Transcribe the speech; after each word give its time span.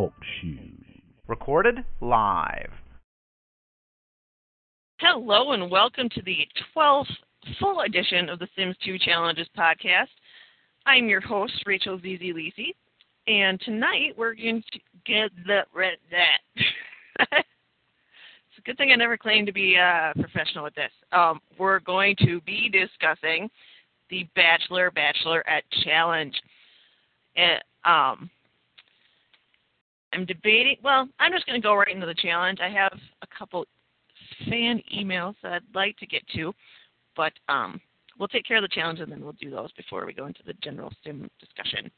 Talk 0.00 0.14
Shoes. 0.40 1.02
Recorded 1.26 1.84
live. 2.00 2.70
Hello 4.98 5.52
and 5.52 5.70
welcome 5.70 6.08
to 6.14 6.22
the 6.22 6.48
12th 6.74 7.04
full 7.58 7.80
edition 7.80 8.30
of 8.30 8.38
the 8.38 8.48
Sims 8.56 8.76
2 8.82 8.98
Challenges 8.98 9.46
podcast. 9.54 10.08
I'm 10.86 11.06
your 11.06 11.20
host, 11.20 11.52
Rachel 11.66 11.98
ZZ 11.98 12.32
Lisi, 12.32 12.74
and 13.26 13.60
tonight 13.60 14.14
we're 14.16 14.32
going 14.32 14.62
to 14.72 14.78
get 15.04 15.32
the 15.46 15.64
red 15.74 15.98
that. 16.10 16.38
it's 17.18 18.58
a 18.58 18.62
good 18.64 18.78
thing 18.78 18.92
I 18.92 18.96
never 18.96 19.18
claimed 19.18 19.48
to 19.48 19.52
be 19.52 19.74
a 19.74 20.14
professional 20.18 20.64
at 20.64 20.74
this. 20.74 20.92
Um, 21.12 21.42
we're 21.58 21.80
going 21.80 22.16
to 22.20 22.40
be 22.46 22.70
discussing 22.70 23.50
the 24.08 24.26
Bachelor 24.34 24.90
Bachelorette 24.90 25.84
Challenge. 25.84 26.40
And, 27.36 27.62
um, 27.84 28.30
I'm 30.12 30.26
debating. 30.26 30.76
Well, 30.82 31.08
I'm 31.18 31.32
just 31.32 31.46
going 31.46 31.60
to 31.60 31.64
go 31.64 31.74
right 31.74 31.94
into 31.94 32.06
the 32.06 32.14
challenge. 32.14 32.58
I 32.60 32.68
have 32.70 32.92
a 33.22 33.26
couple 33.36 33.64
fan 34.48 34.82
emails 34.94 35.34
that 35.42 35.52
I'd 35.52 35.74
like 35.74 35.96
to 35.98 36.06
get 36.06 36.22
to, 36.34 36.52
but 37.16 37.32
um, 37.48 37.80
we'll 38.18 38.28
take 38.28 38.44
care 38.44 38.56
of 38.56 38.62
the 38.62 38.68
challenge 38.68 39.00
and 39.00 39.10
then 39.10 39.22
we'll 39.22 39.32
do 39.34 39.50
those 39.50 39.72
before 39.72 40.06
we 40.06 40.12
go 40.12 40.26
into 40.26 40.42
the 40.46 40.54
general 40.62 40.92
sim 41.04 41.28
discussion. 41.38 41.90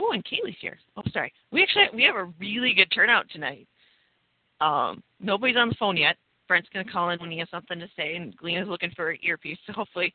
Oh, 0.00 0.12
and 0.12 0.24
Kaylee's 0.24 0.56
here. 0.60 0.78
Oh, 0.96 1.02
sorry. 1.12 1.32
We 1.52 1.62
actually 1.62 1.86
we 1.94 2.02
have 2.04 2.16
a 2.16 2.32
really 2.40 2.72
good 2.74 2.90
turnout 2.94 3.26
tonight. 3.30 3.68
Um, 4.60 5.02
nobody's 5.20 5.56
on 5.56 5.68
the 5.68 5.74
phone 5.78 5.96
yet. 5.96 6.16
Brent's 6.48 6.68
going 6.72 6.84
to 6.84 6.92
call 6.92 7.10
in 7.10 7.20
when 7.20 7.30
he 7.30 7.38
has 7.38 7.48
something 7.50 7.78
to 7.78 7.88
say, 7.96 8.16
and 8.16 8.36
Galena's 8.36 8.68
looking 8.68 8.90
for 8.96 9.10
an 9.10 9.18
earpiece. 9.22 9.58
So 9.66 9.72
hopefully, 9.72 10.12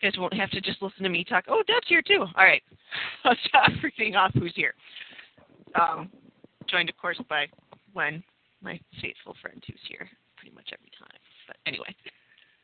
you 0.00 0.10
guys 0.10 0.18
won't 0.18 0.34
have 0.34 0.50
to 0.50 0.60
just 0.60 0.82
listen 0.82 1.02
to 1.02 1.08
me 1.08 1.24
talk. 1.24 1.44
Oh, 1.48 1.62
Deb's 1.66 1.88
here 1.88 2.02
too. 2.02 2.20
All 2.36 2.44
right. 2.44 2.62
I'll 3.24 3.34
stop 3.46 3.70
reading 3.82 4.16
off 4.16 4.32
who's 4.34 4.52
here. 4.54 4.74
Um, 5.74 6.10
joined, 6.68 6.88
of 6.88 6.96
course, 6.96 7.20
by 7.28 7.46
Gwen, 7.92 8.22
my 8.62 8.80
faithful 9.00 9.34
friend 9.40 9.62
who's 9.66 9.80
here 9.88 10.08
pretty 10.36 10.54
much 10.54 10.68
every 10.72 10.90
time. 10.98 11.18
But 11.46 11.56
anyway. 11.66 11.94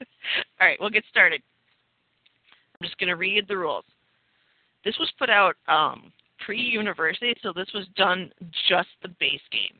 All 0.61 0.67
right, 0.67 0.79
we'll 0.81 0.91
get 0.91 1.05
started. 1.11 1.43
I'm 2.81 2.87
just 2.87 2.99
going 2.99 3.09
to 3.09 3.17
read 3.17 3.47
the 3.49 3.57
rules. 3.57 3.85
This 4.85 4.97
was 4.99 5.13
put 5.19 5.31
out 5.31 5.57
um, 5.69 6.13
pre-university, 6.45 7.35
so 7.43 7.53
this 7.55 7.69
was 7.75 7.87
done 7.97 8.31
just 8.69 8.89
the 9.03 9.09
base 9.21 9.41
game. 9.51 9.79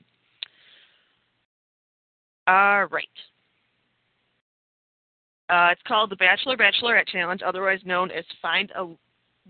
All 2.47 2.87
right. 2.87 3.07
Uh, 5.49 5.69
it's 5.71 5.83
called 5.87 6.11
the 6.11 6.17
Bachelor 6.17 6.57
Bachelorette 6.57 7.09
Challenge, 7.09 7.43
otherwise 7.45 7.81
known 7.85 8.11
as 8.11 8.25
Find 8.41 8.71
a 8.77 8.87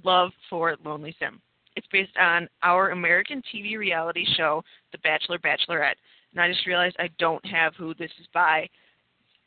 Love 0.04 0.32
for 0.48 0.76
Lonely 0.84 1.14
Sim. 1.18 1.40
It's 1.76 1.86
based 1.92 2.16
on 2.18 2.48
our 2.62 2.90
American 2.90 3.42
TV 3.52 3.78
reality 3.78 4.24
show, 4.36 4.62
The 4.92 4.98
Bachelor 4.98 5.38
Bachelorette. 5.38 5.94
And 6.32 6.40
I 6.40 6.48
just 6.48 6.66
realized 6.66 6.96
I 6.98 7.08
don't 7.18 7.44
have 7.46 7.74
who 7.76 7.94
this 7.94 8.10
is 8.20 8.26
by. 8.32 8.68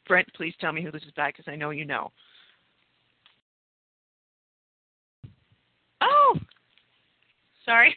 Brent, 0.08 0.28
please 0.36 0.53
tell 0.59 0.72
me 0.72 0.84
who 0.84 0.92
this 0.92 1.03
is 1.03 1.12
by 1.16 1.30
because 1.30 1.46
I 1.48 1.56
know 1.56 1.72
you 1.72 1.86
know. 1.86 2.12
Oh, 6.02 6.38
sorry. 7.66 7.96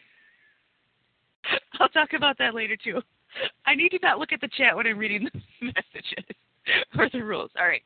I'll 1.81 1.89
talk 1.89 2.13
about 2.15 2.39
that 2.39 2.55
later 2.55 2.77
too. 2.77 3.01
I 3.67 3.75
need 3.75 3.91
to 3.91 3.99
not 4.03 4.19
look 4.19 4.33
at 4.33 4.41
the 4.41 4.49
chat 4.57 4.75
when 4.75 4.87
I'm 4.87 4.99
reading 4.99 5.29
the 5.33 5.41
messages 5.67 6.25
or 6.99 7.09
the 7.13 7.23
rules. 7.23 7.51
All 7.59 7.67
right. 7.67 7.83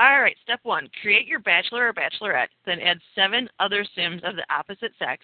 All 0.00 0.22
right, 0.22 0.36
step 0.42 0.60
one 0.62 0.88
create 1.02 1.26
your 1.26 1.40
bachelor 1.40 1.86
or 1.88 1.92
bachelorette, 1.92 2.48
then 2.64 2.80
add 2.80 2.98
seven 3.14 3.50
other 3.60 3.84
Sims 3.94 4.22
of 4.24 4.34
the 4.34 4.46
opposite 4.50 4.92
sex 4.98 5.22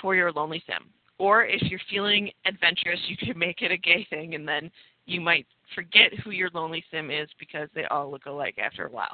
for 0.00 0.14
your 0.14 0.32
lonely 0.32 0.62
Sim. 0.66 0.88
Or 1.18 1.44
if 1.44 1.60
you're 1.64 1.80
feeling 1.90 2.30
adventurous, 2.46 2.98
you 3.08 3.16
could 3.18 3.36
make 3.36 3.60
it 3.60 3.70
a 3.70 3.76
gay 3.76 4.06
thing, 4.08 4.34
and 4.34 4.48
then 4.48 4.70
you 5.04 5.20
might 5.20 5.46
forget 5.74 6.14
who 6.24 6.30
your 6.30 6.48
lonely 6.54 6.82
Sim 6.90 7.10
is 7.10 7.28
because 7.38 7.68
they 7.74 7.84
all 7.84 8.10
look 8.10 8.24
alike 8.24 8.56
after 8.56 8.86
a 8.86 8.90
while. 8.90 9.12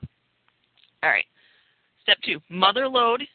All 1.03 1.11
right, 1.11 1.25
step 2.05 2.19
two 2.25 2.39
motherlode, 2.49 3.27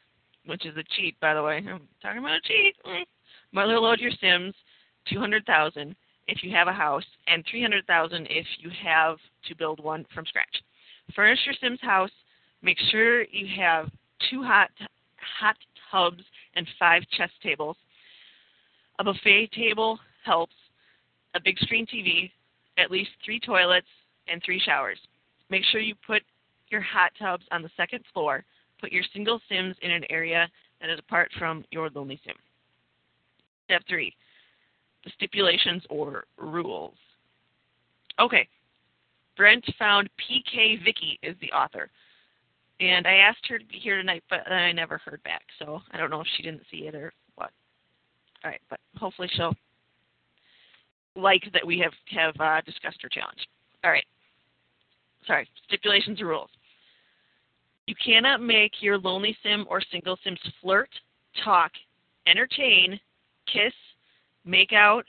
which 0.45 0.65
is 0.65 0.77
a 0.77 0.83
cheat, 0.95 1.19
by 1.19 1.33
the 1.33 1.43
way. 1.43 1.57
I'm 1.57 1.81
talking 2.01 2.19
about 2.19 2.37
a 2.37 2.41
cheat. 2.47 2.75
Mm. 2.87 3.03
Motherlode 3.53 3.99
your 3.99 4.11
Sims 4.21 4.55
200,000 5.11 5.97
if 6.27 6.43
you 6.43 6.51
have 6.51 6.69
a 6.69 6.73
house, 6.73 7.03
and 7.27 7.43
300,000 7.51 8.25
if 8.29 8.45
you 8.59 8.69
have 8.81 9.17
to 9.49 9.55
build 9.55 9.83
one 9.83 10.05
from 10.13 10.25
scratch. 10.25 10.61
Furnish 11.15 11.39
your 11.45 11.55
Sims 11.61 11.79
house. 11.81 12.11
Make 12.61 12.77
sure 12.89 13.23
you 13.23 13.47
have 13.59 13.89
two 14.29 14.43
hot 14.43 14.69
hot 15.39 15.55
tubs 15.91 16.23
and 16.55 16.67
five 16.79 17.03
chess 17.17 17.29
tables. 17.41 17.77
A 18.99 19.03
buffet 19.03 19.51
table 19.51 19.99
helps. 20.23 20.55
A 21.33 21.39
big 21.39 21.57
screen 21.59 21.85
TV, 21.85 22.29
at 22.77 22.91
least 22.91 23.11
three 23.23 23.39
toilets, 23.39 23.87
and 24.27 24.41
three 24.43 24.59
showers. 24.59 24.99
Make 25.49 25.63
sure 25.65 25.79
you 25.79 25.95
put 26.05 26.23
your 26.69 26.81
hot 26.81 27.11
tubs 27.17 27.45
on 27.51 27.61
the 27.61 27.69
second 27.77 28.03
floor. 28.13 28.43
Put 28.79 28.91
your 28.91 29.03
single 29.13 29.39
Sims 29.47 29.75
in 29.81 29.91
an 29.91 30.03
area 30.09 30.49
that 30.81 30.89
is 30.89 30.99
apart 30.99 31.31
from 31.37 31.63
your 31.71 31.89
lonely 31.93 32.19
Sim. 32.25 32.35
Step 33.65 33.83
three, 33.87 34.13
the 35.05 35.11
stipulations 35.15 35.83
or 35.89 36.25
rules. 36.37 36.95
Okay, 38.19 38.47
Brent 39.37 39.65
found 39.79 40.09
P.K. 40.17 40.77
Vicky 40.83 41.19
is 41.23 41.35
the 41.41 41.51
author. 41.51 41.89
And 42.79 43.05
I 43.05 43.15
asked 43.15 43.45
her 43.47 43.59
to 43.59 43.65
be 43.65 43.77
here 43.77 43.97
tonight, 43.97 44.23
but 44.29 44.51
I 44.51 44.71
never 44.71 44.97
heard 44.97 45.21
back. 45.23 45.43
So 45.59 45.81
I 45.91 45.97
don't 45.97 46.09
know 46.09 46.21
if 46.21 46.27
she 46.35 46.43
didn't 46.43 46.63
see 46.71 46.87
it 46.87 46.95
or 46.95 47.13
what. 47.35 47.51
All 48.43 48.49
right, 48.49 48.61
but 48.69 48.79
hopefully 48.97 49.29
she'll 49.35 49.55
like 51.15 51.43
that 51.53 51.65
we 51.65 51.77
have 51.79 51.91
have 52.09 52.33
uh, 52.39 52.61
discussed 52.61 53.01
her 53.01 53.09
challenge. 53.09 53.47
All 53.83 53.91
right. 53.91 54.05
Sorry, 55.27 55.47
stipulations 55.67 56.19
and 56.19 56.27
rules. 56.27 56.49
You 57.85 57.95
cannot 58.03 58.41
make 58.41 58.71
your 58.79 58.97
lonely 58.97 59.37
sim 59.43 59.65
or 59.69 59.81
single 59.91 60.17
sims 60.23 60.39
flirt, 60.61 60.89
talk, 61.43 61.71
entertain, 62.25 62.99
kiss, 63.51 63.73
make 64.45 64.73
out, 64.73 65.05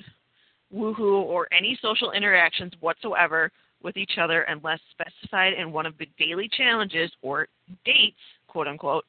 woohoo, 0.75 1.23
or 1.23 1.49
any 1.57 1.79
social 1.81 2.13
interactions 2.13 2.73
whatsoever 2.81 3.51
with 3.83 3.97
each 3.97 4.19
other 4.21 4.43
unless 4.43 4.81
specified 4.91 5.55
in 5.55 5.73
one 5.73 5.87
of 5.87 5.97
the 5.99 6.09
daily 6.19 6.49
challenges 6.57 7.11
or 7.23 7.49
dates, 7.85 8.17
quote 8.47 8.69
unquote. 8.69 9.05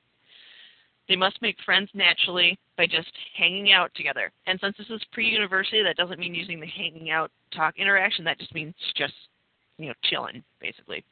They 1.09 1.15
must 1.15 1.41
make 1.41 1.57
friends 1.65 1.89
naturally 1.93 2.57
by 2.77 2.85
just 2.85 3.11
hanging 3.37 3.73
out 3.73 3.91
together. 3.93 4.31
And 4.47 4.59
since 4.61 4.75
this 4.77 4.89
is 4.89 5.01
pre 5.11 5.27
university, 5.27 5.83
that 5.83 5.97
doesn't 5.97 6.19
mean 6.19 6.33
using 6.33 6.59
the 6.59 6.67
hanging 6.67 7.09
out 7.11 7.29
talk 7.53 7.77
interaction, 7.77 8.23
that 8.25 8.39
just 8.39 8.53
means 8.53 8.73
just, 8.95 9.13
you 9.77 9.87
know, 9.87 9.93
chilling, 10.03 10.43
basically. 10.61 11.03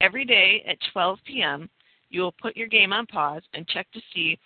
Every 0.00 0.24
day 0.24 0.64
at 0.66 0.78
12 0.92 1.18
p.m., 1.26 1.68
you 2.08 2.22
will 2.22 2.34
put 2.40 2.56
your 2.56 2.68
game 2.68 2.92
on 2.92 3.06
pause 3.06 3.42
and 3.54 3.66
check 3.68 3.86
to 3.92 4.00
see 4.14 4.38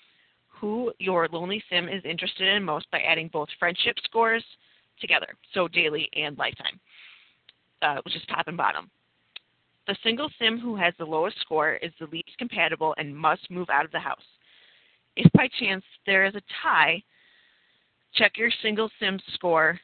who 0.49 0.93
your 0.99 1.29
Lonely 1.29 1.63
Sim 1.71 1.89
is 1.89 2.03
interested 2.05 2.49
in 2.49 2.63
most 2.63 2.91
by 2.91 3.01
adding 3.01 3.29
both 3.33 3.49
friendship 3.59 3.97
scores 4.05 4.45
together, 5.01 5.35
so 5.53 5.69
daily 5.69 6.09
and 6.17 6.37
lifetime 6.39 6.81
uh, 7.83 7.99
which 8.05 8.17
is 8.17 8.23
top 8.29 8.49
and 8.49 8.57
bottom. 8.57 8.91
The 9.87 9.97
single 10.03 10.29
sim 10.39 10.59
who 10.59 10.75
has 10.77 10.95
the 10.99 11.05
lowest 11.05 11.41
score 11.41 11.75
is 11.75 11.93
the 12.01 12.07
least 12.07 12.37
compatible 12.39 12.95
and 12.99 13.17
must 13.17 13.51
move 13.51 13.71
out 13.71 13.85
of 13.85 13.93
the 13.93 14.01
house. 14.01 14.25
If 15.15 15.31
by 15.33 15.49
chance 15.61 15.85
there 16.07 16.27
is 16.27 16.35
a 16.35 16.43
tie, 16.63 17.03
check 18.15 18.37
your 18.37 18.51
single 18.63 18.91
sim 18.99 19.19
score, 19.35 19.79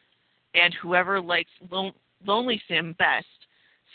and 0.54 0.74
whoever 0.74 1.20
likes 1.20 1.50
lon- 1.70 1.94
Lonely 2.24 2.60
Sim 2.68 2.94
best 2.98 3.26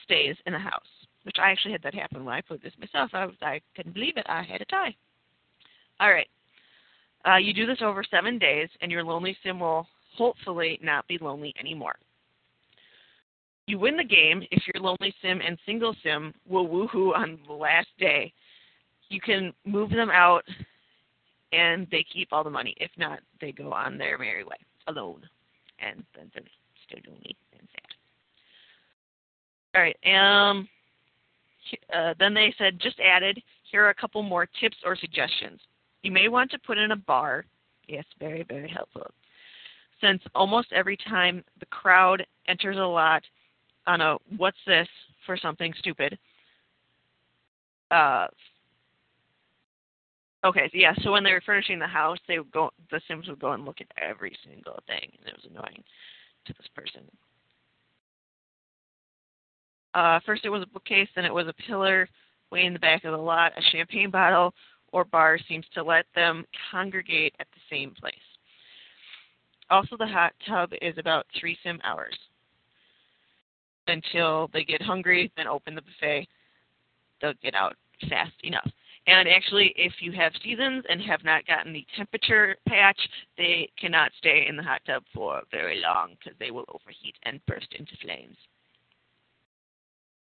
stays 0.04 0.36
in 0.46 0.54
the 0.54 0.60
house. 0.60 0.82
Which 1.24 1.38
I 1.40 1.52
actually 1.52 1.74
had 1.74 1.84
that 1.84 1.94
happen 1.94 2.24
when 2.24 2.36
I 2.36 2.42
played 2.42 2.62
this 2.62 2.74
myself. 2.80 3.12
I 3.14 3.26
was 3.26 3.36
I 3.42 3.60
couldn't 3.76 3.94
believe 3.94 4.18
it. 4.18 4.26
I 4.30 4.44
had 4.44 4.62
a 4.62 4.66
tie. 4.66 4.96
All 6.00 6.12
right. 6.12 6.28
Uh, 7.28 7.38
you 7.38 7.54
do 7.54 7.66
this 7.66 7.82
over 7.82 8.04
seven 8.04 8.38
days, 8.38 8.70
and 8.82 8.92
your 8.92 9.04
Lonely 9.04 9.36
Sim 9.44 9.60
will 9.60 9.88
hopefully 10.16 10.80
not 10.82 11.06
be 11.08 11.18
lonely 11.20 11.54
anymore. 11.60 11.96
You 13.68 13.78
win 13.78 13.98
the 13.98 14.04
game 14.04 14.44
if 14.50 14.64
your 14.66 14.82
lonely 14.82 15.14
sim 15.22 15.42
and 15.46 15.58
single 15.66 15.94
sim 16.02 16.34
will 16.48 16.68
woohoo 16.68 17.14
on 17.16 17.38
the 17.46 17.54
last 17.54 17.90
day. 18.00 18.34
You 19.10 19.20
can 19.20 19.54
move 19.66 19.90
them 19.90 20.10
out 20.10 20.44
and 21.52 21.86
they 21.92 22.06
keep 22.12 22.30
all 22.32 22.46
the 22.46 22.50
money. 22.50 22.76
If 22.78 22.92
not, 22.98 23.20
they 23.42 23.52
go 23.52 23.74
on 23.74 23.98
their 23.98 24.18
merry 24.18 24.44
way 24.44 24.56
alone. 24.88 25.22
And 25.80 26.04
then 26.16 26.32
they're 26.34 26.44
still 26.88 27.00
lonely 27.12 27.36
and 27.60 27.68
sad. 27.74 27.94
All 29.76 29.82
right. 29.82 30.50
Um, 30.50 30.70
uh, 31.94 32.14
then 32.20 32.34
they 32.34 32.54
said, 32.58 32.80
just 32.80 33.00
added, 33.02 33.42
here 33.70 33.84
are 33.84 33.90
a 33.90 33.96
couple 33.96 34.24
more 34.24 34.48
tips 34.60 34.78
or 34.86 34.96
suggestions. 34.96 35.60
You 36.04 36.12
may 36.12 36.30
want 36.30 36.52
to 36.52 36.60
put 36.60 36.78
in 36.78 36.92
a 36.92 36.96
bar. 36.96 37.46
Yes, 37.88 38.06
very, 38.18 38.44
very 38.44 38.70
helpful. 38.70 39.08
Since 40.00 40.22
almost 40.36 40.72
every 40.72 40.98
time 40.98 41.44
the 41.60 41.66
crowd 41.66 42.26
enters 42.48 42.78
a 42.78 42.80
lot, 42.80 43.24
on 43.88 44.02
a 44.02 44.18
what's 44.38 44.58
this 44.68 44.88
for 45.26 45.38
something 45.38 45.74
stupid. 45.80 46.18
Uh, 47.90 48.28
Okay, 50.46 50.70
yeah, 50.74 50.94
so 51.02 51.12
when 51.12 51.24
they 51.24 51.34
were 51.34 51.42
furnishing 51.46 51.80
the 51.80 51.88
house, 51.88 52.20
they 52.28 52.38
would 52.38 52.52
go, 52.52 52.70
the 52.92 53.02
Sims 53.08 53.28
would 53.28 53.40
go 53.40 53.54
and 53.54 53.66
look 53.66 53.82
at 53.82 53.88
every 54.02 54.38
single 54.46 54.80
thing, 54.86 55.12
and 55.20 55.28
it 55.28 55.36
was 55.36 55.50
annoying 55.50 55.84
to 56.46 56.54
this 56.54 56.68
person. 56.76 57.02
Uh, 59.94 60.20
first 60.26 60.46
it 60.46 60.50
was 60.50 60.62
a 60.62 60.68
bookcase, 60.68 61.10
then 61.16 61.26
it 61.26 61.34
was 61.34 61.48
a 61.48 61.54
pillar 61.68 62.08
way 62.52 62.66
in 62.66 62.74
the 62.74 62.80
back 62.80 63.04
of 63.04 63.12
the 63.12 63.18
lot. 63.18 63.52
A 63.58 63.62
champagne 63.72 64.12
bottle 64.12 64.54
or 64.92 65.04
bar 65.06 65.40
seems 65.50 65.66
to 65.74 65.84
let 65.84 66.06
them 66.14 66.46
congregate 66.72 67.34
at 67.40 67.48
the 67.54 67.76
same 67.76 67.94
place. 68.00 68.16
Also, 69.70 69.98
the 69.98 70.08
hot 70.08 70.34
tub 70.48 70.70
is 70.82 70.98
about 70.98 71.26
three 71.38 71.58
sim 71.64 71.82
hours 71.84 72.16
until 73.90 74.50
they 74.54 74.64
get 74.64 74.82
hungry, 74.82 75.32
then 75.38 75.48
open 75.48 75.76
the 75.76 75.82
buffet. 75.82 76.28
They'll 77.22 77.34
get 77.42 77.56
out 77.56 77.76
fast 78.10 78.34
enough. 78.44 78.70
And 79.08 79.30
actually, 79.30 79.74
if 79.78 79.94
you 80.02 80.12
have 80.12 80.34
seasons 80.44 80.84
and 80.90 81.02
have 81.02 81.24
not 81.24 81.48
gotten 81.48 81.72
the 81.72 81.86
temperature 81.96 82.58
patch, 82.68 83.00
they 83.38 83.70
cannot 83.80 84.12
stay 84.18 84.46
in 84.48 84.58
the 84.58 84.64
hot 84.64 84.82
tub 84.86 85.04
for 85.14 85.42
very 85.50 85.82
long 85.82 86.16
because 86.20 86.38
they 86.40 86.52
will 86.52 86.66
overheat 86.68 87.16
and 87.24 87.44
burst 87.46 87.74
into 87.80 87.96
flames. 88.02 88.36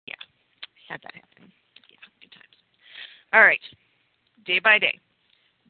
Yeah, 0.06 0.16
had 0.90 1.00
that 1.04 1.16
happen. 1.16 1.52
Yeah, 1.90 1.98
good 2.22 2.32
times. 2.34 2.58
All 3.32 3.42
right, 3.42 3.62
day 4.46 4.60
by 4.60 4.78
day. 4.78 5.00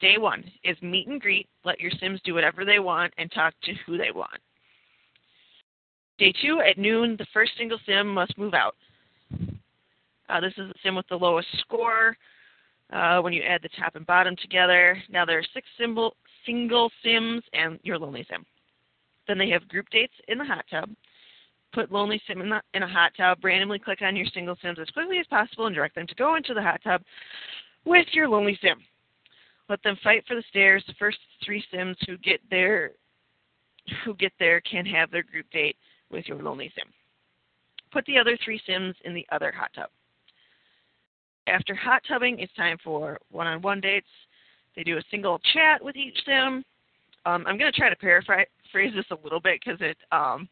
Day 0.02 0.18
one 0.18 0.44
is 0.64 0.76
meet 0.82 1.08
and 1.08 1.22
greet. 1.22 1.48
Let 1.64 1.80
your 1.80 1.92
Sims 2.00 2.20
do 2.26 2.34
whatever 2.34 2.66
they 2.66 2.80
want 2.80 3.14
and 3.18 3.32
talk 3.32 3.54
to 3.64 3.74
who 3.86 3.98
they 3.98 4.12
want. 4.12 4.42
Day 6.18 6.34
two, 6.42 6.62
at 6.62 6.78
noon, 6.78 7.16
the 7.18 7.28
first 7.34 7.52
single 7.58 7.80
Sim 7.86 8.08
must 8.08 8.38
move 8.38 8.54
out. 8.54 8.76
Uh, 10.30 10.40
this 10.40 10.54
is 10.58 10.70
the 10.70 10.74
Sim 10.82 10.96
with 10.96 11.08
the 11.10 11.16
lowest 11.16 11.48
score 11.60 12.16
uh, 12.94 13.20
when 13.20 13.34
you 13.34 13.44
add 13.44 13.62
the 13.62 13.70
top 13.78 13.96
and 13.96 14.06
bottom 14.06 14.36
together. 14.42 14.98
Now 15.10 15.26
there 15.26 15.40
are 15.40 15.46
six 15.54 15.68
symbol, 15.78 16.16
single 16.46 16.90
Sims 17.04 17.44
and 17.54 17.80
your 17.84 18.00
Lonely 18.00 18.26
Sim. 18.30 18.46
Then 19.28 19.38
they 19.38 19.50
have 19.50 19.68
group 19.68 19.90
dates 19.90 20.14
in 20.28 20.38
the 20.38 20.46
hot 20.46 20.66
tub. 20.72 20.90
Put 21.74 21.92
Lonely 21.92 22.22
Sim 22.28 22.40
in, 22.40 22.50
the, 22.50 22.62
in 22.74 22.84
a 22.84 22.88
hot 22.88 23.12
tub. 23.18 23.40
Randomly 23.44 23.80
click 23.80 24.02
on 24.02 24.16
your 24.16 24.28
single 24.28 24.56
Sims 24.62 24.80
as 24.80 24.90
quickly 24.92 25.20
as 25.20 25.28
possible 25.28 25.66
and 25.66 25.76
direct 25.76 25.96
them 25.96 26.08
to 26.08 26.16
go 26.16 26.36
into 26.36 26.54
the 26.54 26.62
hot 26.62 26.80
tub 26.82 27.02
with 27.84 28.08
your 28.14 28.30
Lonely 28.30 28.58
Sim. 28.62 28.78
Let 29.68 29.84
them 29.84 29.98
fight 30.02 30.24
for 30.28 30.36
the 30.36 30.44
stairs. 30.50 30.84
The 30.88 30.94
first 30.98 31.18
three 31.44 31.64
Sims 31.72 31.98
who 32.08 32.18
get 32.20 32.40
there 32.50 32.92
who 34.04 34.16
get 34.16 34.32
there 34.40 34.62
can 34.62 34.86
have 34.86 35.12
their 35.12 35.24
group 35.24 35.46
date 35.52 35.76
with 36.12 36.28
your 36.28 36.42
Lonely 36.42 36.72
Sim. 36.76 36.88
Put 37.92 38.06
the 38.06 38.18
other 38.18 38.38
three 38.44 38.62
Sims 38.66 38.96
in 39.06 39.14
the 39.14 39.26
other 39.32 39.52
hot 39.52 39.72
tub. 39.76 39.90
After 41.48 41.76
hot 41.76 42.02
tubbing, 42.08 42.40
it's 42.40 42.54
time 42.54 42.78
for 42.84 43.20
one-on-one 43.32 43.82
dates. 43.82 44.08
They 44.76 44.84
do 44.84 44.98
a 44.98 45.04
single 45.12 45.40
chat 45.54 45.84
with 45.84 45.96
each 45.96 46.18
sim. 46.26 46.64
Um, 47.26 47.44
I'm 47.48 47.58
going 47.58 47.72
to 47.72 47.78
try 47.78 47.90
to 47.90 47.96
paraphrase 47.96 48.48
this 48.74 49.06
a 49.12 49.24
little 49.24 49.40
bit 49.40 49.62
because 49.64 49.80
it 49.82 49.98
um, 50.12 50.50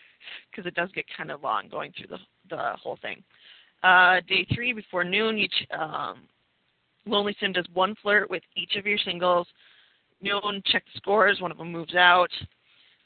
cause 0.54 0.66
it 0.66 0.74
does 0.74 0.90
get 0.92 1.04
kind 1.16 1.30
of 1.30 1.42
long 1.42 1.68
going 1.68 1.92
through 1.92 2.16
the, 2.16 2.18
the 2.48 2.72
whole 2.82 2.98
thing. 3.02 3.22
Uh, 3.82 4.20
day 4.28 4.46
three, 4.54 4.72
before 4.72 5.04
noon, 5.04 5.36
each 5.36 5.54
um, 5.76 6.22
Lonely 7.06 7.36
Sim 7.38 7.52
does 7.52 7.66
one 7.74 7.94
flirt 8.02 8.30
with 8.30 8.42
each 8.56 8.76
of 8.76 8.86
your 8.86 8.98
singles. 8.98 9.46
Noon, 10.22 10.62
check 10.66 10.84
the 10.92 10.98
scores. 10.98 11.40
One 11.40 11.52
of 11.52 11.58
them 11.58 11.70
moves 11.70 11.94
out. 11.94 12.30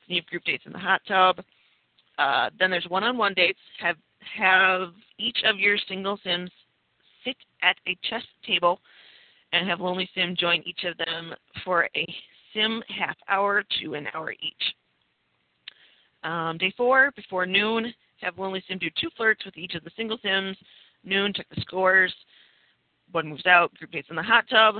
You 0.06 0.16
have 0.16 0.26
group 0.26 0.44
dates 0.44 0.64
in 0.66 0.72
the 0.72 0.78
hot 0.78 1.02
tub. 1.06 1.44
Uh, 2.20 2.50
then 2.58 2.70
there's 2.70 2.86
one-on-one 2.88 3.32
dates. 3.34 3.58
Have 3.80 3.96
have 4.36 4.90
each 5.18 5.38
of 5.46 5.58
your 5.58 5.78
single 5.88 6.18
Sims 6.22 6.50
sit 7.24 7.36
at 7.62 7.76
a 7.88 7.96
chess 8.08 8.22
table 8.46 8.78
and 9.52 9.66
have 9.66 9.80
Lonely 9.80 10.08
Sim 10.14 10.36
join 10.38 10.62
each 10.66 10.84
of 10.84 10.98
them 10.98 11.32
for 11.64 11.88
a 11.96 12.14
sim 12.52 12.82
half 12.88 13.16
hour 13.28 13.64
to 13.80 13.94
an 13.94 14.06
hour 14.12 14.32
each. 14.32 14.74
Um, 16.22 16.58
day 16.58 16.74
four, 16.76 17.10
before 17.16 17.46
noon, 17.46 17.94
have 18.20 18.38
Lonely 18.38 18.62
Sim 18.68 18.78
do 18.78 18.90
two 19.00 19.08
flirts 19.16 19.44
with 19.46 19.56
each 19.56 19.74
of 19.74 19.82
the 19.82 19.90
single 19.96 20.18
Sims. 20.22 20.58
Noon, 21.02 21.32
check 21.32 21.46
the 21.54 21.60
scores. 21.62 22.12
One 23.12 23.28
moves 23.28 23.46
out, 23.46 23.74
group 23.74 23.92
dates 23.92 24.08
in 24.10 24.16
the 24.16 24.22
hot 24.22 24.44
tub. 24.50 24.76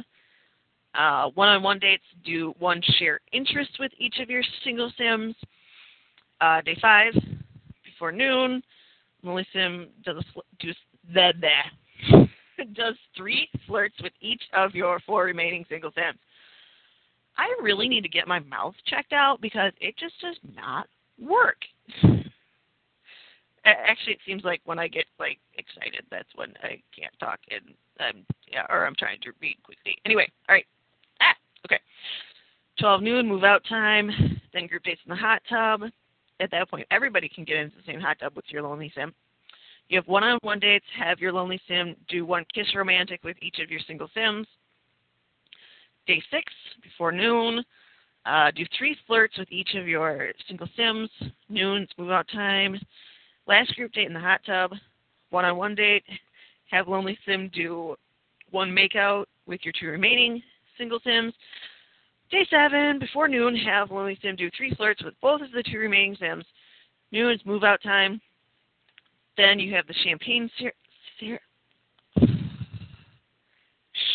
Uh, 0.95 1.31
one-on-one 1.35 1.79
dates, 1.79 2.05
do 2.23 2.53
one 2.59 2.83
share 2.99 3.21
interest 3.33 3.71
with 3.81 3.93
each 3.99 4.19
of 4.21 4.29
your 4.29 4.43
single 4.63 4.93
Sims. 4.99 5.35
Uh, 6.41 6.61
day 6.63 6.77
five, 6.81 7.13
before 7.85 8.13
noon, 8.13 8.63
Melissa 9.23 9.87
does 10.05 10.25
do 10.59 10.73
the, 11.13 11.33
the 11.41 12.29
does 12.75 12.95
three 13.17 13.49
flirts 13.67 13.97
with 14.03 14.13
each 14.21 14.43
of 14.55 14.75
your 14.75 15.01
four 15.01 15.25
remaining 15.25 15.65
single 15.69 15.93
sims. 15.93 16.19
I 17.37 17.55
really 17.63 17.89
need 17.89 18.03
to 18.03 18.09
get 18.09 18.29
my 18.29 18.39
mouth 18.41 18.75
checked 18.87 19.13
out 19.13 19.41
because 19.41 19.73
it 19.81 19.97
just 19.99 20.15
does 20.21 20.37
not 20.55 20.87
work. 21.19 21.59
Actually, 23.65 24.15
it 24.15 24.19
seems 24.27 24.43
like 24.43 24.61
when 24.65 24.79
I 24.79 24.89
get 24.89 25.05
like 25.19 25.39
excited, 25.57 26.05
that's 26.11 26.29
when 26.35 26.55
I 26.63 26.81
can't 26.99 27.13
talk 27.19 27.39
and 27.51 27.75
um, 28.01 28.25
yeah, 28.51 28.65
or 28.71 28.87
I'm 28.87 28.95
trying 28.99 29.21
to 29.21 29.33
read 29.41 29.57
quickly. 29.63 29.97
Anyway, 30.07 30.27
all 30.49 30.55
right. 30.55 30.67
Ah, 31.21 31.37
okay. 31.67 31.81
12 32.79 33.03
noon, 33.03 33.27
move 33.27 33.45
out 33.45 33.63
time. 33.69 34.11
Then 34.55 34.67
group 34.67 34.83
dates 34.85 35.01
in 35.05 35.11
the 35.11 35.17
hot 35.17 35.43
tub. 35.49 35.91
At 36.41 36.51
that 36.53 36.71
point, 36.71 36.87
everybody 36.91 37.29
can 37.29 37.45
get 37.45 37.59
into 37.59 37.77
the 37.77 37.83
same 37.87 38.01
hot 38.01 38.19
tub 38.19 38.33
with 38.35 38.47
your 38.49 38.63
lonely 38.63 38.91
sim. 38.95 39.13
You 39.89 39.99
have 39.99 40.09
one-on-one 40.09 40.61
dates. 40.61 40.87
Have 40.99 41.19
your 41.19 41.33
lonely 41.33 41.61
sim 41.69 41.95
do 42.09 42.25
one 42.25 42.45
kiss 42.55 42.67
romantic 42.75 43.23
with 43.23 43.37
each 43.43 43.59
of 43.63 43.71
your 43.71 43.81
single 43.87 44.09
sims. 44.15 44.47
Day 46.07 46.23
six, 46.31 46.51
before 46.83 47.13
noon, 47.13 47.63
uh, 48.25 48.51
do 48.53 48.65
three 48.79 48.97
flirts 49.07 49.37
with 49.37 49.51
each 49.53 49.75
of 49.75 49.87
your 49.87 50.33
single 50.49 50.69
sims. 50.77 51.11
Noon's 51.49 51.89
move 51.99 52.11
out 52.11 52.27
time. 52.33 52.79
Last 53.47 53.75
group 53.77 53.93
date 53.93 54.07
in 54.07 54.15
the 54.15 54.21
hot 54.21 54.41
tub. 54.47 54.73
One-on-one 55.31 55.75
date. 55.75 56.05
Have 56.71 56.89
lonely 56.89 57.19
sim 57.27 57.51
do 57.53 57.97
one 58.51 58.71
makeout 58.71 59.27
with 59.47 59.61
your 59.65 59.75
two 59.79 59.89
remaining 59.89 60.43
single 60.79 61.01
sims. 61.05 61.35
Day 62.31 62.47
seven, 62.49 63.01
before 63.01 63.27
noon, 63.27 63.57
have 63.57 63.89
sim 64.23 64.37
do 64.37 64.51
three 64.57 64.73
flirts 64.77 65.03
with 65.03 65.15
both 65.21 65.41
of 65.41 65.51
the 65.51 65.65
two 65.65 65.79
remaining 65.79 66.17
sims. 66.21 66.45
Noon's 67.11 67.45
move 67.45 67.65
out 67.65 67.83
time. 67.83 68.21
Then 69.37 69.59
you 69.59 69.75
have 69.75 69.87
the 69.89 69.95
champagne 70.05 70.49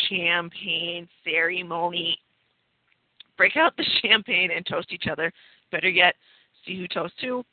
champagne 0.08 1.08
ceremony. 1.24 2.18
Break 3.36 3.56
out 3.56 3.76
the 3.76 3.84
champagne 4.02 4.50
and 4.50 4.64
toast 4.64 4.92
each 4.92 5.08
other. 5.10 5.30
Better 5.70 5.90
yet, 5.90 6.14
see 6.64 6.78
who 6.78 6.88
toasts 6.88 7.18
who. 7.20 7.44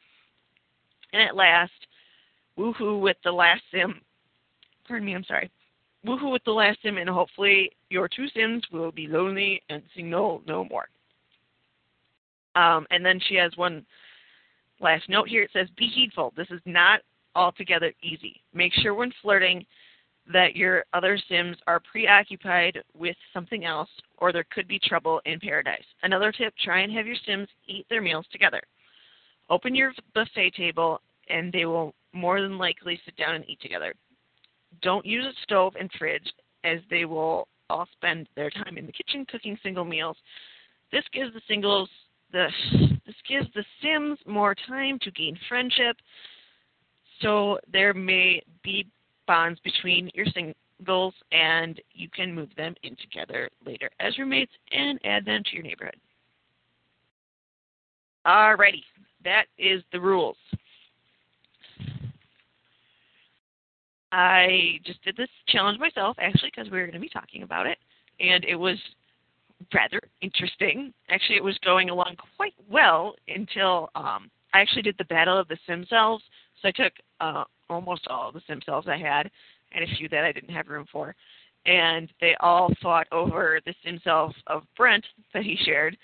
And 1.11 1.21
at 1.21 1.35
last, 1.35 1.71
woohoo 2.57 3.01
with 3.01 3.17
the 3.25 3.31
last 3.31 3.63
sim. 3.71 3.99
Pardon 4.87 5.05
me, 5.05 5.15
I'm 5.15 5.25
sorry. 5.25 5.51
Woohoo 6.05 6.31
with 6.31 6.43
the 6.43 6.51
last 6.51 6.79
sim, 6.81 6.97
and 6.97 7.09
hopefully 7.09 7.71
your 7.89 8.09
two 8.09 8.27
sims 8.29 8.63
will 8.71 8.91
be 8.91 9.07
lonely 9.07 9.61
and 9.69 9.81
sing 9.95 10.09
no 10.09 10.41
no 10.45 10.65
more. 10.65 10.87
Um, 12.55 12.85
and 12.91 13.05
then 13.05 13.19
she 13.27 13.35
has 13.35 13.55
one 13.55 13.85
last 14.79 15.07
note 15.07 15.29
here. 15.29 15.43
It 15.43 15.51
says, 15.53 15.69
"Be 15.77 15.87
heedful. 15.87 16.33
This 16.35 16.51
is 16.51 16.61
not 16.65 17.01
altogether 17.35 17.93
easy. 18.01 18.41
Make 18.53 18.73
sure 18.73 18.93
when 18.93 19.11
flirting 19.21 19.65
that 20.31 20.55
your 20.55 20.85
other 20.93 21.17
Sims 21.17 21.57
are 21.67 21.79
preoccupied 21.79 22.81
with 22.93 23.17
something 23.33 23.65
else, 23.65 23.89
or 24.17 24.31
there 24.31 24.45
could 24.51 24.67
be 24.67 24.79
trouble 24.79 25.21
in 25.25 25.39
paradise. 25.39 25.85
Another 26.03 26.31
tip 26.31 26.53
try 26.63 26.79
and 26.79 26.93
have 26.93 27.07
your 27.07 27.17
Sims 27.25 27.47
eat 27.67 27.85
their 27.89 28.01
meals 28.01 28.25
together. 28.31 28.61
Open 29.49 29.75
your 29.75 29.93
buffet 30.13 30.51
table, 30.51 31.01
and 31.29 31.51
they 31.51 31.65
will 31.65 31.93
more 32.13 32.41
than 32.41 32.57
likely 32.57 32.99
sit 33.03 33.15
down 33.17 33.35
and 33.35 33.49
eat 33.49 33.59
together. 33.59 33.93
Don't 34.81 35.05
use 35.05 35.25
a 35.25 35.41
stove 35.43 35.75
and 35.79 35.89
fridge, 35.97 36.31
as 36.63 36.79
they 36.89 37.05
will 37.05 37.47
all 37.69 37.87
spend 37.93 38.27
their 38.35 38.49
time 38.49 38.77
in 38.77 38.85
the 38.85 38.91
kitchen 38.91 39.25
cooking 39.29 39.57
single 39.63 39.85
meals. 39.85 40.17
This 40.91 41.03
gives 41.13 41.33
the 41.33 41.41
singles 41.47 41.89
the 42.31 42.47
this 43.05 43.15
gives 43.27 43.47
the 43.53 43.63
Sims 43.81 44.17
more 44.25 44.55
time 44.67 44.97
to 45.03 45.11
gain 45.11 45.37
friendship 45.47 45.95
so 47.21 47.57
there 47.71 47.93
may 47.93 48.41
be 48.63 48.85
bonds 49.27 49.59
between 49.61 50.09
your 50.13 50.25
singles 50.25 51.13
and 51.31 51.79
you 51.93 52.09
can 52.09 52.33
move 52.33 52.49
them 52.57 52.75
in 52.83 52.95
together 52.97 53.49
later 53.65 53.89
as 53.99 54.17
roommates 54.17 54.51
and 54.71 54.99
add 55.05 55.25
them 55.25 55.41
to 55.45 55.55
your 55.55 55.63
neighborhood. 55.63 55.95
Alrighty, 58.27 58.83
that 59.23 59.45
is 59.57 59.83
the 59.91 59.99
rules. 59.99 60.37
I 64.13 64.79
just 64.85 65.03
did 65.03 65.17
this 65.17 65.29
challenge 65.49 65.79
myself 65.79 66.15
actually 66.19 66.51
because 66.55 66.71
we 66.71 66.77
were 66.77 66.85
going 66.85 66.93
to 66.93 66.99
be 66.99 67.09
talking 67.09 67.43
about 67.43 67.65
it 67.65 67.77
and 68.19 68.45
it 68.45 68.55
was 68.55 68.77
rather 69.73 69.99
interesting. 70.21 70.93
Actually, 71.09 71.35
it 71.35 71.43
was 71.43 71.57
going 71.65 71.89
along 71.89 72.15
quite 72.37 72.53
well 72.69 73.15
until 73.27 73.89
um, 73.95 74.29
I 74.53 74.61
actually 74.61 74.83
did 74.83 74.95
the 74.97 75.05
Battle 75.05 75.37
of 75.37 75.47
the 75.47 75.57
Sim 75.67 75.85
Selves 75.89 76.23
so 76.63 76.69
I 76.69 76.71
took 76.71 76.93
uh, 77.19 77.43
almost 77.69 78.07
all 78.07 78.31
the 78.31 78.41
sim 78.47 78.61
selves 78.65 78.87
I 78.87 78.97
had, 78.97 79.29
and 79.73 79.83
a 79.83 79.95
few 79.95 80.07
that 80.09 80.23
I 80.23 80.31
didn't 80.31 80.53
have 80.53 80.67
room 80.69 80.85
for, 80.91 81.15
and 81.65 82.09
they 82.21 82.35
all 82.39 82.73
fought 82.81 83.07
over 83.11 83.59
the 83.65 83.75
sim 83.83 83.99
self 84.03 84.33
of 84.47 84.63
Brent 84.75 85.05
that 85.33 85.43
he 85.43 85.57
shared, 85.63 85.97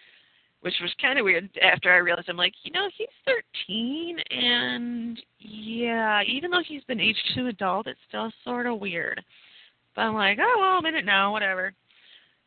which 0.62 0.76
was 0.82 0.92
kind 1.02 1.18
of 1.18 1.26
weird. 1.26 1.50
After 1.62 1.92
I 1.92 1.98
realized, 1.98 2.30
I'm 2.30 2.38
like, 2.38 2.54
you 2.64 2.72
know, 2.72 2.90
he's 2.98 3.08
13, 3.26 4.18
and 4.30 5.22
yeah, 5.40 6.22
even 6.24 6.52
though 6.52 6.64
he's 6.68 6.84
been 6.84 7.00
aged 7.00 7.24
to 7.36 7.48
adult, 7.48 7.88
it's 7.88 8.00
still 8.08 8.32
sort 8.44 8.66
of 8.66 8.80
weird. 8.80 9.24
But 9.96 10.02
I'm 10.02 10.16
like, 10.16 10.38
oh 10.42 10.56
well, 10.60 10.78
I'm 10.78 10.86
in 10.86 10.96
it 10.96 11.06
now, 11.06 11.32
whatever. 11.32 11.74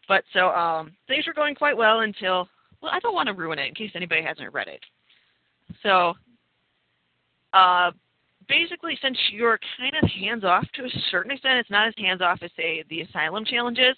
But 0.09 0.25
so 0.33 0.49
um, 0.49 0.93
things 1.09 1.27
were 1.27 1.33
going 1.33 1.55
quite 1.55 1.77
well 1.77 2.01
until, 2.01 2.49
well, 2.83 2.93
I 2.93 3.01
don't 3.01 3.15
want 3.15 3.29
to 3.29 3.35
ruin 3.35 3.59
it 3.59 3.69
in 3.69 3.75
case 3.75 3.93
anybody 3.95 4.23
hasn't 4.23 4.53
read 4.53 4.69
it. 4.69 4.81
So, 5.83 6.15
uh, 7.53 7.93
basically, 8.49 8.99
since 9.01 9.17
you're 9.33 9.59
kind 9.79 9.95
of 10.03 10.11
hands 10.11 10.45
off 10.45 10.67
to 10.75 10.85
a 10.85 10.89
certain 11.11 11.31
extent, 11.31 11.59
it's 11.59 11.71
not 11.71 11.89
as 11.89 11.95
hands 11.97 12.21
off 12.21 12.41
as 12.43 12.51
say 12.57 12.85
the 12.91 13.03
Asylum 13.03 13.45
challenges. 13.45 13.97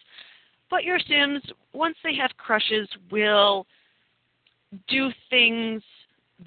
But 0.71 0.85
your 0.85 0.99
Sims, 0.99 1.43
once 1.73 1.97
they 2.03 2.15
have 2.17 2.31
crushes, 2.37 2.89
will 3.11 3.67
do 4.89 5.11
things 5.31 5.83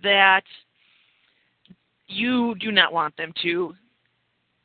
that 0.03 0.43
you 2.07 2.55
do 2.55 2.71
not 2.71 2.93
want 2.93 3.15
them 3.17 3.33
to 3.43 3.73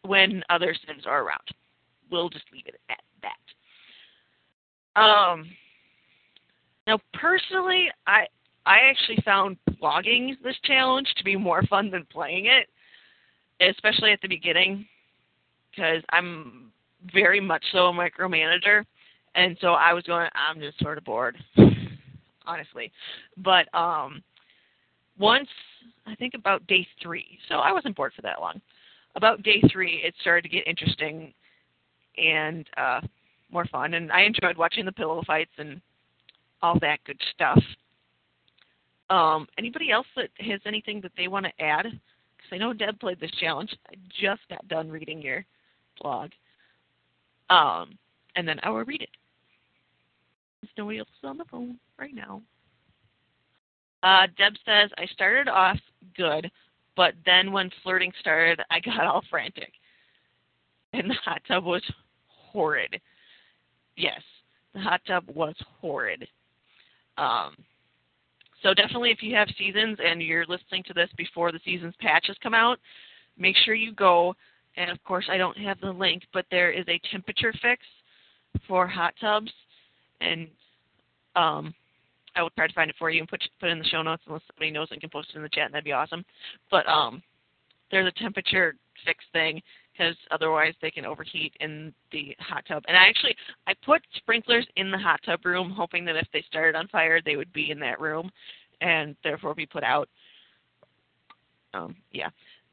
when 0.02 0.42
other 0.50 0.74
Sims 0.86 1.04
are 1.06 1.22
around. 1.22 1.40
We'll 2.10 2.28
just 2.28 2.44
leave 2.52 2.66
it 2.66 2.80
at 2.90 2.98
that. 3.22 5.00
Um, 5.00 5.48
now, 6.86 6.98
personally, 7.14 7.88
I 8.06 8.26
I 8.66 8.78
actually 8.88 9.18
found 9.24 9.56
blogging 9.82 10.36
this 10.42 10.56
challenge 10.64 11.08
to 11.16 11.24
be 11.24 11.36
more 11.36 11.62
fun 11.64 11.90
than 11.90 12.06
playing 12.12 12.46
it, 12.46 12.68
especially 13.60 14.12
at 14.12 14.20
the 14.20 14.28
beginning, 14.28 14.86
because 15.70 16.02
I'm 16.10 16.70
very 17.12 17.40
much 17.40 17.64
so 17.72 17.86
a 17.86 17.92
micromanager, 17.92 18.84
and 19.34 19.56
so 19.60 19.68
I 19.68 19.92
was 19.92 20.04
going. 20.04 20.28
I'm 20.34 20.60
just 20.60 20.78
sort 20.80 20.98
of 20.98 21.04
bored, 21.04 21.36
honestly. 22.46 22.92
But 23.36 23.72
um, 23.74 24.22
once 25.18 25.48
I 26.06 26.14
think 26.14 26.34
about 26.34 26.66
day 26.66 26.86
three, 27.02 27.38
so 27.48 27.56
I 27.56 27.72
wasn't 27.72 27.96
bored 27.96 28.12
for 28.14 28.22
that 28.22 28.40
long. 28.40 28.60
About 29.14 29.42
day 29.42 29.62
three, 29.70 30.02
it 30.04 30.14
started 30.20 30.42
to 30.42 30.48
get 30.48 30.66
interesting 30.66 31.34
and 32.16 32.66
uh, 32.76 33.00
more 33.50 33.66
fun, 33.66 33.94
and 33.94 34.10
I 34.10 34.22
enjoyed 34.22 34.56
watching 34.56 34.84
the 34.84 34.92
pillow 34.92 35.22
fights 35.26 35.52
and 35.58 35.80
all 36.62 36.78
that 36.80 36.98
good 37.04 37.20
stuff. 37.34 37.62
Um, 39.10 39.46
anybody 39.58 39.90
else 39.90 40.06
that 40.16 40.30
has 40.38 40.60
anything 40.64 41.00
that 41.02 41.12
they 41.16 41.28
want 41.28 41.44
to 41.46 41.64
add? 41.64 41.84
Because 41.84 42.50
I 42.52 42.56
know 42.56 42.72
Deb 42.72 42.98
played 42.98 43.20
this 43.20 43.30
challenge. 43.38 43.76
I 43.90 43.94
just 44.20 44.40
got 44.48 44.66
done 44.68 44.90
reading 44.90 45.20
your 45.20 45.44
blog. 46.00 46.30
Um, 47.50 47.98
and 48.36 48.48
then 48.48 48.58
I 48.62 48.70
will 48.70 48.84
read 48.84 49.02
it. 49.02 49.10
There's 50.62 50.72
nobody 50.78 51.00
else 51.00 51.08
on 51.24 51.36
the 51.36 51.44
phone 51.44 51.78
right 52.02 52.14
now. 52.14 52.42
Uh, 54.02 54.26
Deb 54.36 54.54
says, 54.66 54.90
I 54.98 55.06
started 55.06 55.48
off 55.48 55.78
good, 56.16 56.50
but 56.96 57.14
then 57.24 57.52
when 57.52 57.70
flirting 57.82 58.12
started, 58.20 58.60
I 58.70 58.80
got 58.80 59.06
all 59.06 59.22
frantic. 59.30 59.72
And 60.92 61.08
the 61.08 61.14
hot 61.24 61.40
tub 61.46 61.64
was 61.64 61.82
horrid. 62.26 63.00
Yes, 63.96 64.20
the 64.74 64.80
hot 64.80 65.00
tub 65.06 65.24
was 65.32 65.54
horrid. 65.80 66.26
Um, 67.18 67.54
so 68.64 68.74
definitely, 68.74 69.12
if 69.12 69.22
you 69.22 69.36
have 69.36 69.48
seasons 69.56 69.98
and 70.04 70.20
you're 70.20 70.46
listening 70.46 70.82
to 70.88 70.94
this 70.94 71.08
before 71.16 71.52
the 71.52 71.60
seasons 71.64 71.94
patches 72.00 72.36
come 72.42 72.54
out, 72.54 72.78
make 73.38 73.56
sure 73.64 73.74
you 73.74 73.94
go. 73.94 74.34
And 74.76 74.90
of 74.90 75.02
course, 75.04 75.26
I 75.30 75.36
don't 75.36 75.58
have 75.58 75.80
the 75.80 75.92
link, 75.92 76.24
but 76.32 76.46
there 76.50 76.72
is 76.72 76.84
a 76.88 77.00
temperature 77.12 77.52
fix 77.62 77.82
for 78.66 78.88
hot 78.88 79.14
tubs, 79.20 79.52
and 80.20 80.48
um, 81.36 81.74
I 82.34 82.42
will 82.42 82.50
try 82.50 82.66
to 82.66 82.72
find 82.72 82.90
it 82.90 82.96
for 82.98 83.10
you 83.10 83.20
and 83.20 83.28
put 83.28 83.42
put 83.60 83.68
it 83.68 83.72
in 83.72 83.78
the 83.78 83.84
show 83.84 84.02
notes 84.02 84.22
unless 84.26 84.42
somebody 84.46 84.70
knows 84.70 84.88
and 84.90 85.00
can 85.00 85.10
post 85.10 85.30
it 85.32 85.36
in 85.36 85.42
the 85.42 85.48
chat, 85.48 85.66
and 85.66 85.74
that'd 85.74 85.84
be 85.84 85.92
awesome. 85.92 86.24
But 86.70 86.88
um, 86.88 87.22
there's 87.90 88.06
a 88.06 88.20
temperature 88.22 88.74
fix 89.04 89.24
thing 89.32 89.60
because 89.92 90.16
otherwise 90.30 90.74
they 90.80 90.90
can 90.90 91.04
overheat 91.04 91.52
in 91.60 91.92
the 92.10 92.34
hot 92.40 92.64
tub. 92.66 92.82
And 92.88 92.96
I 92.96 93.08
actually 93.08 93.36
I 93.66 93.74
put 93.84 94.02
sprinklers 94.16 94.66
in 94.76 94.90
the 94.90 94.98
hot 94.98 95.20
tub 95.24 95.44
room, 95.44 95.70
hoping 95.70 96.04
that 96.06 96.16
if 96.16 96.26
they 96.32 96.42
started 96.48 96.76
on 96.76 96.88
fire, 96.88 97.20
they 97.22 97.36
would 97.36 97.52
be 97.52 97.70
in 97.70 97.78
that 97.80 98.00
room, 98.00 98.30
and 98.80 99.16
therefore 99.22 99.54
be 99.54 99.66
put 99.66 99.84
out. 99.84 100.08
Um, 101.74 101.96
yeah, 102.12 102.28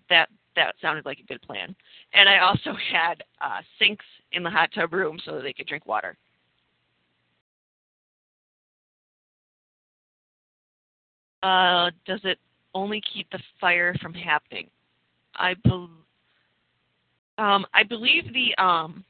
that 0.10 0.30
that 0.56 0.76
sounded 0.82 1.06
like 1.06 1.20
a 1.20 1.28
good 1.28 1.42
plan. 1.42 1.76
And 2.14 2.28
I 2.28 2.40
also 2.40 2.74
had 2.92 3.24
uh, 3.42 3.62
sinks 3.78 4.06
in 4.32 4.44
the 4.44 4.50
hot 4.50 4.70
tub 4.74 4.94
room 4.94 5.20
so 5.24 5.36
that 5.36 5.44
they 5.44 5.54
could 5.54 5.68
drink 5.68 5.86
water. 5.86 6.18
Uh, 11.42 11.92
does 12.06 12.20
it 12.24 12.38
only 12.74 13.02
keep 13.14 13.30
the 13.32 13.40
fire 13.60 13.96
from 14.02 14.14
happening? 14.14 14.68
I 15.36 15.56
believe 15.64 15.90
um, 17.40 17.66
I 17.74 17.84
believe 17.84 18.26
the 18.34 18.62
um, 18.62 19.04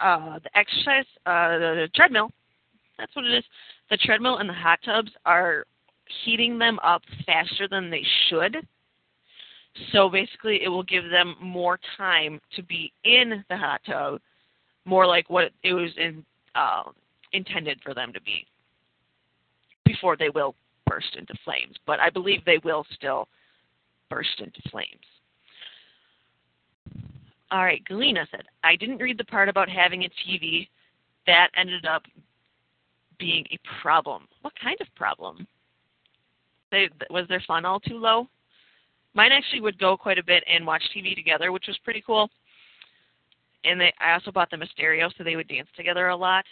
uh, 0.00 0.40
the 0.40 0.58
exercise, 0.58 1.04
uh, 1.26 1.58
the, 1.58 1.88
treadmill, 1.94 2.28
that's 2.98 3.14
what 3.14 3.24
it 3.24 3.32
is. 3.32 3.44
The 3.90 3.96
treadmill 3.96 4.38
and 4.38 4.48
the 4.48 4.54
hot 4.54 4.80
tubs 4.84 5.12
are 5.24 5.64
heating 6.24 6.58
them 6.58 6.80
up 6.82 7.02
faster 7.24 7.68
than 7.68 7.88
they 7.88 8.04
should. 8.28 8.56
So 9.92 10.08
basically, 10.08 10.62
it 10.64 10.68
will 10.68 10.82
give 10.82 11.08
them 11.08 11.36
more 11.40 11.78
time 11.96 12.40
to 12.56 12.62
be 12.64 12.92
in 13.04 13.44
the 13.48 13.56
hot 13.56 13.80
tub, 13.86 14.20
more 14.84 15.06
like 15.06 15.30
what 15.30 15.52
it 15.62 15.72
was 15.72 15.90
in, 15.96 16.24
uh, 16.56 16.82
intended 17.32 17.78
for 17.82 17.94
them 17.94 18.12
to 18.12 18.20
be, 18.20 18.44
before 19.84 20.16
they 20.16 20.28
will 20.28 20.54
burst 20.86 21.16
into 21.16 21.34
flames. 21.44 21.76
But 21.86 22.00
I 22.00 22.10
believe 22.10 22.44
they 22.44 22.58
will 22.64 22.84
still 22.94 23.28
burst 24.10 24.40
into 24.40 24.60
flames. 24.70 24.88
All 27.50 27.64
right, 27.64 27.84
Galena 27.84 28.26
said, 28.30 28.44
I 28.64 28.76
didn't 28.76 28.98
read 28.98 29.18
the 29.18 29.24
part 29.24 29.48
about 29.48 29.68
having 29.68 30.04
a 30.04 30.10
TV. 30.26 30.68
That 31.26 31.48
ended 31.56 31.84
up 31.84 32.02
being 33.18 33.44
a 33.50 33.58
problem. 33.82 34.26
What 34.40 34.54
kind 34.60 34.76
of 34.80 34.86
problem? 34.96 35.46
They, 36.70 36.88
was 37.10 37.28
their 37.28 37.42
fun 37.46 37.66
all 37.66 37.78
too 37.78 37.98
low? 37.98 38.26
Mine 39.14 39.32
actually 39.32 39.60
would 39.60 39.78
go 39.78 39.96
quite 39.96 40.18
a 40.18 40.24
bit 40.24 40.42
and 40.52 40.66
watch 40.66 40.82
TV 40.96 41.14
together, 41.14 41.52
which 41.52 41.66
was 41.68 41.78
pretty 41.84 42.02
cool. 42.04 42.30
And 43.64 43.80
they, 43.80 43.92
I 44.00 44.14
also 44.14 44.32
bought 44.32 44.50
them 44.50 44.62
a 44.62 44.66
stereo, 44.66 45.10
so 45.16 45.22
they 45.22 45.36
would 45.36 45.48
dance 45.48 45.68
together 45.76 46.08
a 46.08 46.16
lot. 46.16 46.44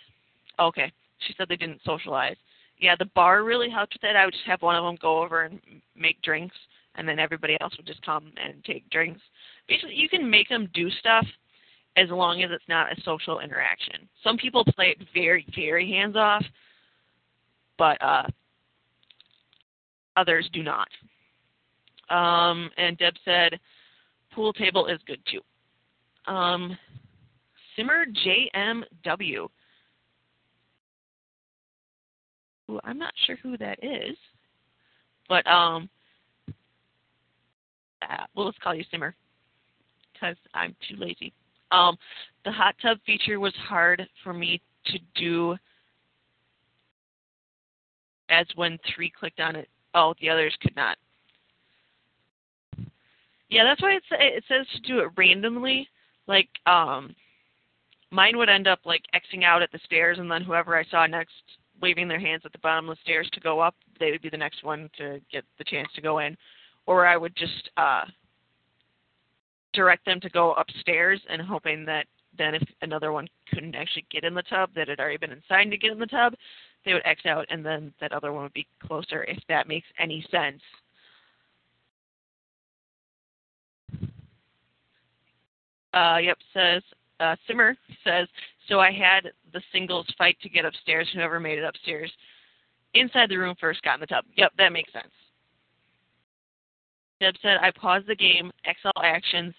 Okay, 0.59 0.93
she 1.27 1.35
said 1.37 1.49
they 1.49 1.57
didn't 1.57 1.81
socialize. 1.85 2.37
Yeah, 2.81 2.97
the 2.99 3.11
bar 3.15 3.45
really 3.45 3.71
helped 3.71 3.95
with 3.95 4.03
that. 4.03 4.17
I 4.17 4.25
would 4.25 4.35
just 4.35 4.47
have 4.47 4.63
one 4.63 4.75
of 4.75 4.85
them 4.85 4.99
go 5.01 5.23
over 5.23 5.43
and 5.43 5.61
make 5.95 6.21
drinks, 6.23 6.57
and 6.97 7.07
then 7.07 7.19
everybody 7.19 7.57
else 7.61 7.77
would 7.77 7.87
just 7.87 8.03
come 8.03 8.33
and 8.43 8.65
take 8.65 8.89
drinks 8.91 9.21
basically 9.71 9.95
you 9.95 10.09
can 10.09 10.29
make 10.29 10.49
them 10.49 10.69
do 10.75 10.91
stuff 10.91 11.25
as 11.97 12.11
long 12.11 12.43
as 12.43 12.51
it's 12.53 12.69
not 12.69 12.93
a 12.93 13.01
social 13.03 13.41
interaction. 13.41 14.09
Some 14.23 14.37
people 14.37 14.65
play 14.65 14.97
it 14.99 15.07
very, 15.15 15.47
very 15.55 15.89
hands 15.91 16.17
off, 16.17 16.45
but 17.79 18.01
uh, 18.03 18.25
others 20.17 20.49
do 20.53 20.63
not. 20.63 20.89
Um, 22.11 22.71
and 22.77 22.99
Deb 22.99 23.15
said, 23.25 23.59
pool 24.33 24.53
table 24.53 24.87
is 24.87 24.99
good 25.07 25.21
too. 25.31 25.41
Um, 26.31 26.77
Simmer 27.77 28.05
JMW. 28.07 29.49
I'm 32.85 32.99
not 32.99 33.13
sure 33.27 33.37
who 33.37 33.57
that 33.59 33.79
is, 33.83 34.17
but 35.29 35.47
um, 35.47 35.89
uh, 38.03 38.25
well, 38.35 38.47
let's 38.47 38.59
call 38.59 38.75
you 38.75 38.85
Simmer 38.91 39.15
because 40.13 40.37
I'm 40.55 40.77
too 40.89 40.97
lazy. 40.97 41.33
Um, 41.73 41.97
the 42.45 42.53
hot 42.53 42.75
tub 42.83 42.99
feature 43.07 43.41
was 43.41 43.55
hard 43.69 44.07
for 44.23 44.33
me 44.35 44.61
to 44.87 44.99
do 45.15 45.57
as 48.29 48.47
when 48.55 48.79
three 48.95 49.11
clicked 49.11 49.41
on 49.41 49.57
it. 49.57 49.69
Oh, 49.95 50.15
the 50.21 50.31
others 50.31 50.55
could 50.61 50.77
not. 50.77 50.97
Yeah, 53.49 53.65
that's 53.65 53.83
why 53.83 53.99
it 54.13 54.45
says 54.47 54.67
to 54.75 54.81
do 54.83 55.01
it 55.01 55.11
randomly. 55.17 55.89
Like, 56.29 56.49
um, 56.67 57.15
mine 58.13 58.37
would 58.37 58.49
end 58.49 58.69
up 58.69 58.81
like 58.85 59.03
Xing 59.15 59.45
out 59.45 59.63
at 59.63 59.73
the 59.73 59.81
stairs, 59.85 60.19
and 60.19 60.31
then 60.31 60.43
whoever 60.43 60.77
I 60.77 60.85
saw 60.85 61.07
next 61.07 61.35
waving 61.81 62.09
their 62.09 62.21
hands 62.21 62.43
at 62.45 62.53
the 62.53 62.59
bottom 62.59 62.89
of 62.89 62.97
the 62.97 63.03
stairs 63.03 63.29
to 63.33 63.41
go 63.41 63.61
up, 63.61 63.75
they 63.99 64.11
would 64.11 64.23
be 64.23 64.31
the 64.31 64.37
next 64.37 64.65
one 64.65 64.91
to 64.99 65.21
get 65.33 65.45
the 65.59 65.65
chance 65.65 65.89
to 65.95 66.01
go 66.01 66.19
in. 66.19 66.37
Or 66.87 67.07
I 67.07 67.17
would 67.17 67.35
just 67.37 67.71
uh, 67.77 68.05
direct 69.73 70.05
them 70.05 70.21
to 70.21 70.31
go 70.31 70.53
upstairs 70.55 71.21
and 71.29 71.41
hoping 71.41 71.85
that 71.87 72.07
then 72.39 72.55
if 72.55 72.63
another 72.83 73.13
one 73.13 73.29
couldn't 73.53 73.75
actually 73.75 74.07
get 74.11 74.25
in 74.25 74.35
the 74.35 74.43
tub 74.43 74.71
that 74.75 74.89
had 74.89 75.01
already 75.01 75.17
been 75.17 75.33
assigned 75.33 75.71
to 75.73 75.77
get 75.77 75.91
in 75.91 75.99
the 75.99 76.07
tub, 76.07 76.35
they 76.85 76.93
would 76.93 77.03
X 77.05 77.27
out 77.27 77.47
and 77.51 77.65
then 77.65 77.93
that 78.01 78.13
other 78.13 78.33
one 78.33 78.45
would 78.45 78.53
be 78.53 78.67
closer 78.87 79.25
if 79.25 79.39
that 79.49 79.69
makes 79.69 79.87
any 79.99 80.25
sense. 80.31 80.63
Uh, 85.93 86.19
yep, 86.23 86.39
says 86.55 86.83
uh, 87.21 87.37
Simmer 87.47 87.77
says, 88.03 88.27
so 88.69 88.81
I 88.81 88.91
had 88.91 89.31
the 89.53 89.63
singles 89.73 90.07
fight 90.17 90.37
to 90.43 90.49
get 90.49 90.65
upstairs. 90.65 91.09
Whoever 91.13 91.39
made 91.39 91.59
it 91.59 91.65
upstairs 91.65 92.11
inside 92.95 93.29
the 93.29 93.37
room 93.37 93.55
first 93.61 93.83
got 93.83 93.95
in 93.95 94.01
the 94.01 94.07
tub. 94.07 94.25
Yep, 94.37 94.53
that 94.59 94.73
makes 94.73 94.93
sense. 94.93 95.13
Deb 97.21 97.35
said, 97.43 97.59
I 97.61 97.71
paused 97.71 98.07
the 98.07 98.17
game, 98.17 98.51
XL 98.65 99.05
actions, 99.05 99.55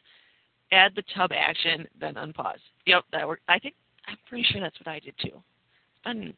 add 0.72 0.94
the 0.96 1.04
tub 1.16 1.32
action, 1.32 1.88
then 2.00 2.16
unpause. 2.16 2.60
Yep, 2.88 3.04
that 3.12 3.28
worked. 3.28 3.44
I 3.48 3.60
think, 3.60 3.76
I'm 4.08 4.18
pretty 4.28 4.46
sure 4.50 4.60
that's 4.60 4.80
what 4.80 4.88
I 4.88 5.00
did 5.00 5.14
too. 5.22 5.28
It's 5.36 6.04
been 6.04 6.34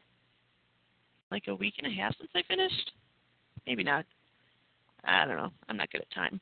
like 1.30 1.44
a 1.48 1.54
week 1.54 1.74
and 1.78 1.86
a 1.90 1.94
half 1.94 2.14
since 2.18 2.30
I 2.34 2.42
finished. 2.46 2.92
Maybe 3.66 3.82
not. 3.82 4.04
I 5.04 5.24
don't 5.24 5.36
know. 5.36 5.50
I'm 5.68 5.76
not 5.76 5.90
good 5.90 6.02
at 6.02 6.10
time. 6.10 6.40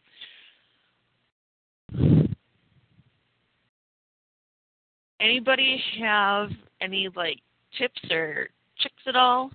Anybody 5.22 5.80
have 6.00 6.50
any 6.80 7.08
like 7.14 7.38
tips 7.78 8.00
or 8.10 8.48
tricks 8.80 9.02
at 9.06 9.14
all 9.14 9.50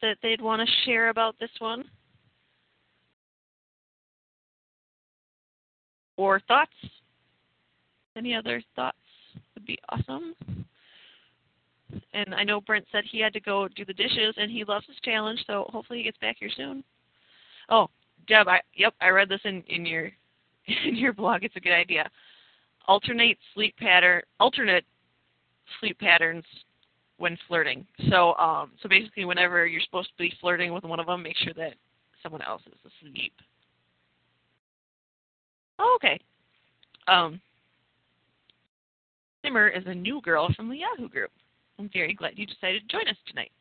that 0.00 0.16
they'd 0.22 0.40
want 0.40 0.66
to 0.66 0.74
share 0.84 1.10
about 1.10 1.38
this 1.38 1.50
one? 1.58 1.84
Or 6.16 6.40
thoughts? 6.48 6.72
Any 8.16 8.34
other 8.34 8.62
thoughts 8.74 8.96
would 9.54 9.66
be 9.66 9.78
awesome. 9.90 10.34
And 12.14 12.34
I 12.34 12.42
know 12.42 12.60
Brent 12.60 12.86
said 12.90 13.04
he 13.04 13.20
had 13.20 13.34
to 13.34 13.40
go 13.40 13.68
do 13.68 13.84
the 13.84 13.92
dishes 13.92 14.34
and 14.38 14.50
he 14.50 14.64
loves 14.64 14.86
his 14.86 14.96
challenge, 15.04 15.44
so 15.46 15.66
hopefully 15.68 15.98
he 15.98 16.04
gets 16.04 16.18
back 16.18 16.36
here 16.40 16.50
soon. 16.56 16.82
Oh, 17.68 17.88
Deb, 18.26 18.48
I 18.48 18.60
yep, 18.74 18.94
I 19.00 19.10
read 19.10 19.28
this 19.28 19.40
in, 19.44 19.62
in 19.68 19.84
your 19.84 20.10
in 20.86 20.96
your 20.96 21.12
blog. 21.12 21.44
It's 21.44 21.56
a 21.56 21.60
good 21.60 21.72
idea. 21.72 22.10
Alternate 22.88 23.38
sleep 23.54 23.76
pattern 23.76 24.22
alternate 24.40 24.84
sleep 25.78 25.98
patterns 26.00 26.44
when 27.18 27.38
flirting. 27.46 27.86
So 28.10 28.34
um 28.34 28.72
so 28.82 28.88
basically 28.88 29.24
whenever 29.24 29.66
you're 29.66 29.82
supposed 29.82 30.08
to 30.08 30.14
be 30.18 30.32
flirting 30.40 30.72
with 30.72 30.84
one 30.84 30.98
of 30.98 31.06
them, 31.06 31.22
make 31.22 31.36
sure 31.36 31.52
that 31.54 31.74
someone 32.22 32.42
else 32.42 32.62
is 32.66 32.90
asleep. 33.02 33.34
Oh, 35.78 35.98
okay. 36.00 36.18
Um 37.06 37.40
Simmer 39.44 39.68
is 39.68 39.84
a 39.86 39.94
new 39.94 40.20
girl 40.22 40.48
from 40.56 40.68
the 40.68 40.78
Yahoo 40.78 41.08
group. 41.08 41.30
I'm 41.78 41.90
very 41.92 42.14
glad 42.14 42.32
you 42.36 42.46
decided 42.46 42.88
to 42.88 42.96
join 42.96 43.06
us 43.06 43.16
tonight. 43.26 43.52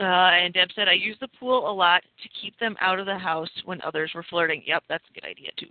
Uh, 0.00 0.04
and 0.04 0.52
Deb 0.52 0.68
said, 0.74 0.88
I 0.88 0.92
use 0.92 1.16
the 1.20 1.28
pool 1.38 1.70
a 1.70 1.72
lot 1.72 2.02
to 2.22 2.28
keep 2.40 2.58
them 2.58 2.76
out 2.80 2.98
of 2.98 3.06
the 3.06 3.16
house 3.16 3.50
when 3.64 3.80
others 3.82 4.10
were 4.14 4.24
flirting. 4.28 4.62
Yep, 4.66 4.84
that's 4.88 5.04
a 5.08 5.12
good 5.14 5.28
idea 5.28 5.50
too. 5.56 5.68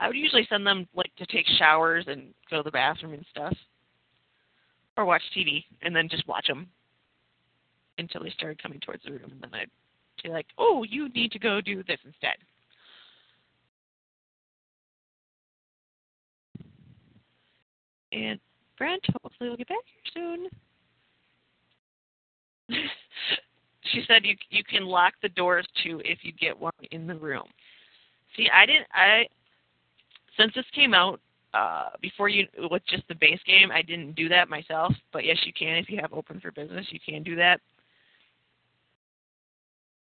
I 0.00 0.06
would 0.06 0.16
usually 0.16 0.46
send 0.48 0.66
them 0.66 0.86
like 0.94 1.10
to 1.16 1.26
take 1.26 1.46
showers 1.58 2.04
and 2.06 2.34
go 2.50 2.58
to 2.58 2.62
the 2.62 2.70
bathroom 2.70 3.14
and 3.14 3.26
stuff, 3.30 3.56
or 4.96 5.04
watch 5.04 5.22
TV 5.36 5.64
and 5.82 5.96
then 5.96 6.08
just 6.08 6.28
watch 6.28 6.46
them 6.46 6.68
until 7.98 8.22
they 8.22 8.30
started 8.30 8.62
coming 8.62 8.80
towards 8.80 9.02
the 9.02 9.12
room, 9.12 9.32
and 9.32 9.40
then 9.40 9.54
I'd 9.54 9.70
be 10.22 10.28
like, 10.28 10.46
"Oh, 10.56 10.84
you 10.84 11.08
need 11.08 11.32
to 11.32 11.38
go 11.38 11.60
do 11.60 11.82
this 11.82 11.98
instead." 12.04 12.36
And 18.12 18.38
Brent, 18.76 19.04
hopefully 19.22 19.48
we'll 19.48 19.56
get 19.56 19.68
back 19.68 19.84
here 19.84 20.12
soon. 20.14 20.48
she 23.92 24.02
said 24.06 24.24
you 24.24 24.36
you 24.50 24.62
can 24.64 24.86
lock 24.86 25.14
the 25.22 25.28
doors 25.30 25.66
too 25.82 26.00
if 26.04 26.18
you 26.22 26.32
get 26.32 26.58
one 26.58 26.72
in 26.90 27.06
the 27.06 27.14
room. 27.14 27.44
See, 28.36 28.48
I 28.52 28.66
didn't 28.66 28.86
I 28.92 29.26
since 30.38 30.52
this 30.54 30.64
came 30.74 30.94
out 30.94 31.20
uh 31.54 31.90
before 32.00 32.28
you 32.28 32.46
with 32.70 32.82
just 32.88 33.06
the 33.08 33.14
base 33.14 33.40
game, 33.46 33.70
I 33.72 33.82
didn't 33.82 34.14
do 34.14 34.28
that 34.28 34.48
myself, 34.48 34.94
but 35.12 35.24
yes 35.24 35.38
you 35.44 35.52
can 35.52 35.76
if 35.76 35.88
you 35.88 35.98
have 36.00 36.12
open 36.12 36.40
for 36.40 36.50
business, 36.52 36.86
you 36.90 37.00
can 37.04 37.22
do 37.22 37.36
that. 37.36 37.60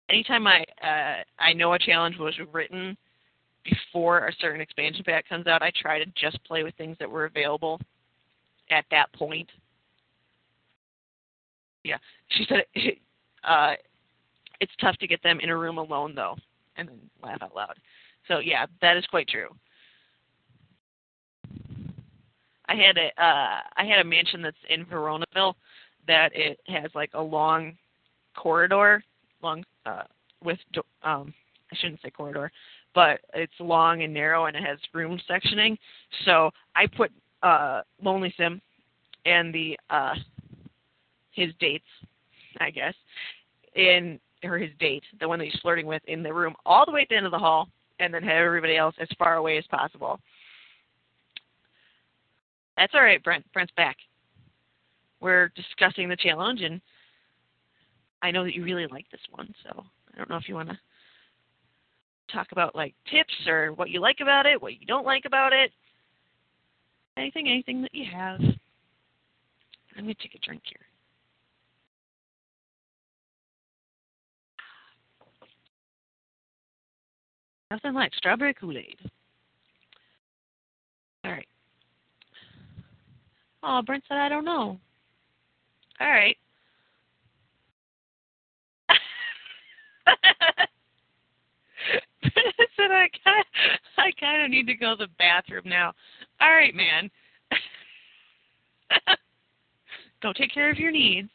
Anytime 0.09 0.45
I 0.47 0.63
uh 0.83 1.23
I 1.39 1.53
know 1.53 1.73
a 1.73 1.79
challenge 1.79 2.17
was 2.17 2.35
written 2.51 2.97
before 3.63 4.27
a 4.27 4.35
certain 4.39 4.61
expansion 4.61 5.03
pack 5.05 5.27
comes 5.27 5.47
out, 5.47 5.63
I 5.63 5.71
try 5.75 5.97
to 5.97 6.05
just 6.19 6.43
play 6.43 6.63
with 6.63 6.75
things 6.75 6.97
that 6.99 7.09
were 7.09 7.25
available 7.25 7.79
at 8.69 8.85
that 8.91 9.11
point. 9.13 9.49
Yeah, 11.83 11.97
she 12.29 12.45
said 12.47 12.63
uh, 13.43 13.73
it's 14.59 14.71
tough 14.79 14.97
to 14.97 15.07
get 15.07 15.21
them 15.23 15.39
in 15.39 15.49
a 15.49 15.57
room 15.57 15.77
alone 15.77 16.15
though, 16.15 16.35
and 16.77 16.87
then 16.87 16.99
laugh 17.21 17.41
out 17.41 17.55
loud. 17.55 17.75
So 18.27 18.39
yeah, 18.39 18.65
that 18.81 18.97
is 18.97 19.05
quite 19.07 19.27
true. 19.27 19.49
I 22.67 22.75
had 22.75 22.97
a 22.97 23.07
uh, 23.21 23.59
I 23.75 23.85
had 23.85 23.99
a 23.99 24.03
mansion 24.03 24.41
that's 24.41 24.55
in 24.69 24.85
Veronaville 24.85 25.55
that 26.07 26.31
it 26.33 26.59
has 26.67 26.91
like 26.95 27.11
a 27.13 27.21
long 27.21 27.77
corridor, 28.35 29.03
long 29.41 29.63
uh, 29.85 30.03
with 30.43 30.59
um, 31.03 31.33
I 31.71 31.75
shouldn't 31.75 32.01
say 32.01 32.09
corridor, 32.09 32.51
but 32.95 33.19
it's 33.33 33.53
long 33.59 34.03
and 34.03 34.13
narrow 34.13 34.45
and 34.45 34.55
it 34.55 34.63
has 34.63 34.77
room 34.93 35.19
sectioning. 35.29 35.77
So 36.25 36.51
I 36.75 36.87
put 36.87 37.11
uh, 37.41 37.81
Lonely 38.01 38.33
Sim 38.37 38.61
and 39.25 39.53
the 39.53 39.77
uh, 39.89 40.13
his 41.33 41.51
dates, 41.59 41.85
I 42.59 42.69
guess, 42.69 42.93
in 43.75 44.19
or 44.43 44.57
his 44.57 44.71
date, 44.79 45.03
the 45.19 45.27
one 45.27 45.39
that 45.39 45.45
he's 45.45 45.59
flirting 45.61 45.85
with, 45.85 46.01
in 46.07 46.21
the 46.21 46.33
room 46.33 46.53
all 46.65 46.85
the 46.85 46.91
way 46.91 47.01
at 47.01 47.09
the 47.09 47.15
end 47.15 47.25
of 47.25 47.31
the 47.31 47.39
hall, 47.39 47.69
and 47.99 48.13
then 48.13 48.23
have 48.23 48.45
everybody 48.45 48.75
else 48.75 48.95
as 48.99 49.07
far 49.17 49.35
away 49.35 49.57
as 49.57 49.65
possible. 49.67 50.19
That's 52.75 52.93
all 52.93 53.03
right, 53.03 53.23
Brent. 53.23 53.45
Brent's 53.53 53.73
back. 53.77 53.97
We're 55.21 55.49
discussing 55.55 56.09
the 56.09 56.17
challenge, 56.17 56.61
and 56.61 56.81
I 58.21 58.31
know 58.31 58.43
that 58.43 58.53
you 58.53 58.63
really 58.63 58.87
like 58.87 59.05
this 59.11 59.21
one, 59.31 59.53
so 59.63 59.83
I 60.13 60.17
don't 60.17 60.29
know 60.29 60.37
if 60.37 60.49
you 60.49 60.55
want 60.55 60.69
to 60.69 60.79
talk 62.31 62.47
about 62.51 62.75
like 62.75 62.93
tips 63.09 63.33
or 63.47 63.71
what 63.73 63.89
you 63.89 63.99
like 64.01 64.17
about 64.21 64.45
it, 64.45 64.61
what 64.61 64.79
you 64.79 64.85
don't 64.85 65.05
like 65.05 65.23
about 65.25 65.53
it, 65.53 65.71
anything, 67.15 67.47
anything 67.47 67.81
that 67.81 67.93
you 67.93 68.05
have. 68.11 68.41
Let 69.95 70.05
me 70.05 70.15
take 70.15 70.35
a 70.35 70.39
drink 70.45 70.63
here. 70.65 70.92
Nothing 77.73 77.95
like 77.95 78.13
strawberry 78.13 78.53
Kool-Aid. 78.53 78.99
All 81.25 81.31
right. 81.31 81.47
Oh, 83.63 83.81
Brent 83.83 84.03
said 84.07 84.17
I 84.17 84.29
don't 84.29 84.45
know. 84.45 84.77
All 85.99 86.07
right. 86.07 86.37
said 92.21 92.91
I 92.91 93.09
kind 93.23 93.45
I 93.97 94.11
kind 94.19 94.43
of 94.43 94.51
need 94.51 94.67
to 94.67 94.75
go 94.75 94.95
to 94.95 95.05
the 95.05 95.11
bathroom 95.17 95.63
now. 95.65 95.93
All 96.41 96.51
right, 96.51 96.75
man. 96.75 97.09
go 100.21 100.31
take 100.31 100.53
care 100.53 100.69
of 100.69 100.77
your 100.77 100.91
needs. 100.91 101.29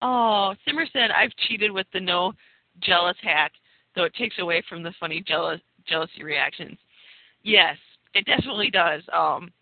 Oh, 0.00 0.56
Simmer 0.66 0.86
said 0.92 1.12
I've 1.12 1.30
cheated 1.46 1.70
with 1.70 1.86
the 1.92 2.00
no 2.00 2.32
jealous 2.82 3.16
hack, 3.22 3.52
though 3.94 4.04
it 4.04 4.14
takes 4.14 4.38
away 4.38 4.62
from 4.68 4.82
the 4.82 4.92
funny 4.98 5.22
jealous 5.26 5.60
jealousy 5.86 6.22
reactions. 6.22 6.78
Yes, 7.42 7.76
it 8.14 8.24
definitely 8.26 8.70
does. 8.70 9.02
Um, 9.12 9.52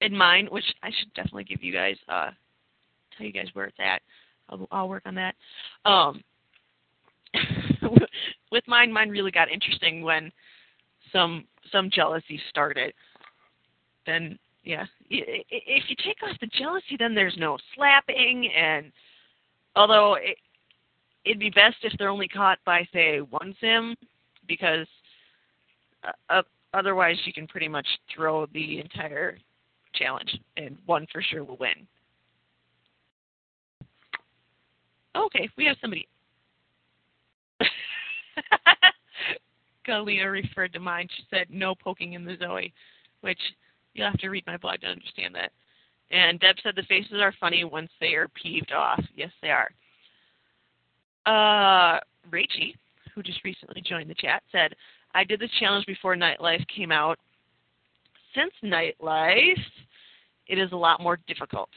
in 0.00 0.16
mine, 0.16 0.48
which 0.50 0.64
I 0.82 0.90
should 0.98 1.12
definitely 1.14 1.44
give 1.44 1.62
you 1.62 1.72
guys, 1.72 1.96
uh, 2.08 2.30
tell 3.16 3.26
you 3.26 3.32
guys 3.32 3.48
where 3.52 3.66
it's 3.66 3.76
at. 3.78 4.02
I'll, 4.48 4.66
I'll 4.70 4.88
work 4.88 5.02
on 5.06 5.14
that. 5.14 5.34
Um, 5.84 6.22
with 8.50 8.64
mine, 8.66 8.92
mine 8.92 9.10
really 9.10 9.30
got 9.30 9.50
interesting 9.50 10.02
when 10.02 10.32
some 11.12 11.44
some 11.70 11.90
jealousy 11.90 12.40
started. 12.48 12.92
Then 14.06 14.38
yeah, 14.64 14.86
if 15.08 15.84
you 15.88 15.96
take 16.04 16.22
off 16.22 16.36
the 16.40 16.48
jealousy, 16.58 16.96
then 16.98 17.14
there's 17.14 17.36
no 17.38 17.58
slapping, 17.74 18.50
and 18.56 18.90
although 19.76 20.14
it, 20.14 20.36
it'd 21.24 21.38
be 21.38 21.50
best 21.50 21.76
if 21.82 21.92
they're 21.98 22.08
only 22.08 22.28
caught 22.28 22.58
by 22.64 22.86
say 22.92 23.18
one 23.18 23.54
sim, 23.60 23.94
because 24.46 24.86
uh, 26.28 26.42
otherwise 26.74 27.16
you 27.24 27.32
can 27.32 27.46
pretty 27.46 27.68
much 27.68 27.86
throw 28.14 28.46
the 28.46 28.80
entire 28.80 29.38
challenge, 29.94 30.38
and 30.56 30.76
one 30.86 31.06
for 31.12 31.22
sure 31.22 31.44
will 31.44 31.56
win. 31.58 31.86
Okay, 35.16 35.48
we 35.56 35.64
have 35.66 35.76
somebody. 35.80 36.06
Galena 39.86 40.30
referred 40.30 40.72
to 40.72 40.80
mine. 40.80 41.08
She 41.16 41.24
said 41.30 41.46
no 41.50 41.74
poking 41.74 42.12
in 42.12 42.24
the 42.24 42.36
Zoe, 42.38 42.72
which 43.22 43.40
you'll 43.94 44.10
have 44.10 44.20
to 44.20 44.28
read 44.28 44.46
my 44.46 44.56
blog 44.56 44.80
to 44.82 44.86
understand 44.86 45.34
that. 45.34 45.50
And 46.12 46.40
Deb 46.40 46.56
said 46.62 46.74
the 46.76 46.82
faces 46.84 47.20
are 47.20 47.34
funny 47.40 47.64
once 47.64 47.90
they 48.00 48.14
are 48.14 48.28
peeved 48.28 48.72
off. 48.72 49.02
Yes, 49.14 49.30
they 49.42 49.50
are. 49.50 49.70
Uh, 51.26 51.98
Rachie, 52.30 52.74
who 53.14 53.22
just 53.22 53.44
recently 53.44 53.82
joined 53.82 54.10
the 54.10 54.14
chat, 54.14 54.42
said, 54.50 54.74
I 55.14 55.24
did 55.24 55.40
this 55.40 55.50
challenge 55.58 55.86
before 55.86 56.16
Nightlife 56.16 56.64
came 56.74 56.92
out. 56.92 57.18
Since 58.34 58.52
Nightlife, 58.64 59.58
it 60.46 60.58
is 60.58 60.72
a 60.72 60.76
lot 60.76 61.02
more 61.02 61.18
difficult. 61.26 61.68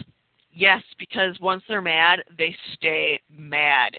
Yes, 0.52 0.84
because 1.00 1.36
once 1.42 1.64
they're 1.68 1.82
mad, 1.82 2.20
they 2.38 2.56
stay 2.76 3.20
mad. 3.36 3.98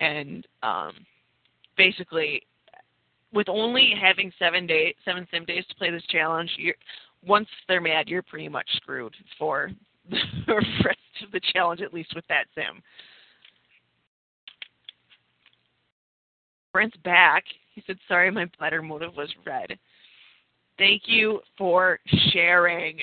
And 0.00 0.46
um, 0.62 0.92
basically, 1.76 2.42
with 3.32 3.48
only 3.48 3.92
having 4.00 4.32
seven 4.38 4.66
days, 4.66 4.94
seven 5.04 5.26
sim 5.32 5.44
days 5.44 5.64
to 5.68 5.74
play 5.74 5.90
this 5.90 6.04
challenge, 6.08 6.50
you're, 6.56 6.76
once 7.26 7.48
they're 7.66 7.80
mad, 7.80 8.08
you're 8.08 8.22
pretty 8.22 8.48
much 8.48 8.68
screwed 8.76 9.14
for 9.38 9.70
the 10.10 10.54
rest 10.84 10.98
of 11.24 11.32
the 11.32 11.40
challenge, 11.52 11.80
at 11.80 11.92
least 11.92 12.14
with 12.14 12.26
that 12.28 12.46
sim. 12.54 12.80
Brent's 16.74 16.96
back. 17.04 17.44
He 17.74 17.82
said, 17.86 17.96
sorry, 18.08 18.30
my 18.32 18.50
bladder 18.58 18.82
motive 18.82 19.16
was 19.16 19.32
red. 19.46 19.78
Thank 20.76 21.02
you 21.06 21.40
for 21.56 22.00
sharing. 22.32 22.98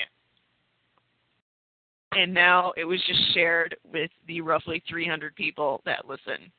And 2.12 2.34
now 2.34 2.74
it 2.76 2.84
was 2.84 3.02
just 3.06 3.32
shared 3.32 3.74
with 3.90 4.10
the 4.28 4.42
roughly 4.42 4.82
300 4.88 5.34
people 5.34 5.80
that 5.86 6.06
listen 6.06 6.52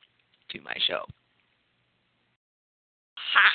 to 0.50 0.60
my 0.62 0.74
show. 0.88 1.04
Ha! 3.14 3.52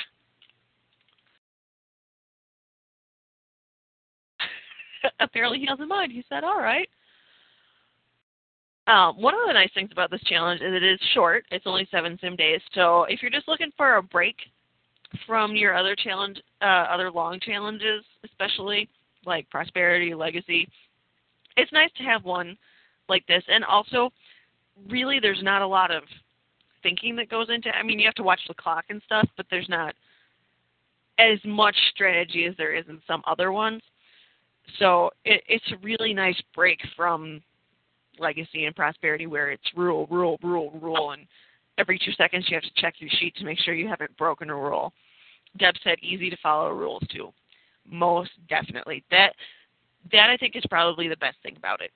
Apparently 5.20 5.58
he 5.58 5.66
doesn't 5.66 5.86
mind. 5.86 6.12
He 6.12 6.24
said, 6.30 6.44
all 6.44 6.62
right. 6.62 6.88
Um, 8.90 9.14
one 9.22 9.34
of 9.34 9.40
the 9.46 9.52
nice 9.52 9.70
things 9.72 9.90
about 9.92 10.10
this 10.10 10.22
challenge 10.24 10.60
is 10.60 10.74
it 10.74 10.82
is 10.82 10.98
short. 11.14 11.44
It's 11.52 11.66
only 11.66 11.86
seven 11.92 12.18
sim 12.20 12.34
days. 12.34 12.60
So 12.74 13.04
if 13.04 13.22
you're 13.22 13.30
just 13.30 13.46
looking 13.46 13.70
for 13.76 13.96
a 13.96 14.02
break 14.02 14.34
from 15.26 15.54
your 15.54 15.76
other 15.76 15.94
challenge, 15.94 16.40
uh, 16.60 16.86
other 16.90 17.08
long 17.08 17.38
challenges, 17.40 18.04
especially 18.24 18.88
like 19.24 19.48
prosperity, 19.48 20.12
legacy, 20.12 20.68
it's 21.56 21.72
nice 21.72 21.90
to 21.98 22.02
have 22.02 22.24
one 22.24 22.56
like 23.08 23.24
this. 23.28 23.44
And 23.46 23.64
also, 23.64 24.10
really, 24.88 25.20
there's 25.20 25.42
not 25.42 25.62
a 25.62 25.66
lot 25.66 25.92
of 25.92 26.02
thinking 26.82 27.14
that 27.16 27.28
goes 27.28 27.48
into. 27.48 27.68
I 27.70 27.84
mean, 27.84 28.00
you 28.00 28.06
have 28.06 28.14
to 28.14 28.24
watch 28.24 28.40
the 28.48 28.54
clock 28.54 28.86
and 28.88 29.00
stuff, 29.06 29.28
but 29.36 29.46
there's 29.50 29.68
not 29.68 29.94
as 31.20 31.38
much 31.44 31.76
strategy 31.94 32.46
as 32.46 32.56
there 32.56 32.74
is 32.74 32.86
in 32.88 33.00
some 33.06 33.22
other 33.24 33.52
ones. 33.52 33.82
So 34.80 35.10
it, 35.24 35.44
it's 35.48 35.70
a 35.70 35.76
really 35.84 36.12
nice 36.12 36.40
break 36.56 36.80
from 36.96 37.40
legacy 38.20 38.66
and 38.66 38.76
prosperity 38.76 39.26
where 39.26 39.50
it's 39.50 39.62
rule, 39.76 40.06
rule, 40.10 40.38
rule, 40.42 40.78
rule, 40.80 41.12
and 41.12 41.26
every 41.78 41.98
two 41.98 42.12
seconds 42.12 42.46
you 42.48 42.56
have 42.56 42.62
to 42.62 42.80
check 42.80 42.94
your 42.98 43.10
sheet 43.18 43.34
to 43.36 43.44
make 43.44 43.58
sure 43.58 43.74
you 43.74 43.88
haven't 43.88 44.16
broken 44.16 44.50
a 44.50 44.54
rule. 44.54 44.92
Deb 45.58 45.74
said 45.82 45.98
easy 46.02 46.30
to 46.30 46.36
follow 46.42 46.70
rules 46.70 47.02
too. 47.12 47.32
Most 47.90 48.30
definitely. 48.48 49.02
That 49.10 49.32
that 50.12 50.30
I 50.30 50.36
think 50.36 50.56
is 50.56 50.64
probably 50.70 51.08
the 51.08 51.16
best 51.16 51.36
thing 51.42 51.56
about 51.56 51.80
it. 51.80 51.90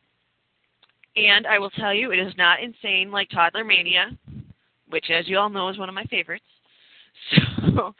And 1.16 1.46
I 1.46 1.58
will 1.58 1.70
tell 1.70 1.94
you, 1.94 2.10
it 2.10 2.18
is 2.18 2.34
not 2.36 2.60
insane 2.60 3.10
like 3.12 3.30
Toddler 3.30 3.64
Mania, 3.64 4.10
which, 4.90 5.10
as 5.10 5.28
you 5.28 5.38
all 5.38 5.48
know, 5.48 5.68
is 5.68 5.78
one 5.78 5.88
of 5.88 5.94
my 5.94 6.04
favorites. 6.04 6.44
So 7.76 7.94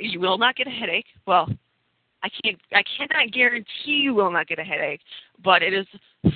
you 0.00 0.18
will 0.18 0.38
not 0.38 0.56
get 0.56 0.66
a 0.66 0.70
headache. 0.70 1.06
Well, 1.26 1.48
I 2.24 2.28
can't 2.42 2.58
I 2.72 2.82
cannot 2.96 3.32
guarantee 3.32 3.66
you 4.02 4.14
will 4.14 4.30
not 4.30 4.48
get 4.48 4.58
a 4.58 4.64
headache, 4.64 5.00
but 5.42 5.62
it 5.62 5.72
is 5.72 5.86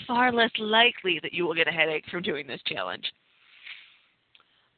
far 0.06 0.32
less 0.32 0.50
likely 0.58 1.20
that 1.22 1.32
you 1.32 1.46
will 1.46 1.54
get 1.54 1.68
a 1.68 1.72
headache 1.72 2.04
from 2.10 2.22
doing 2.22 2.46
this 2.46 2.60
challenge. 2.66 3.04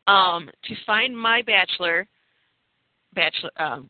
Um, 0.06 0.50
to 0.64 0.74
find 0.86 1.16
my 1.16 1.42
bachelor 1.42 2.06
bachelor 3.14 3.50
um, 3.56 3.88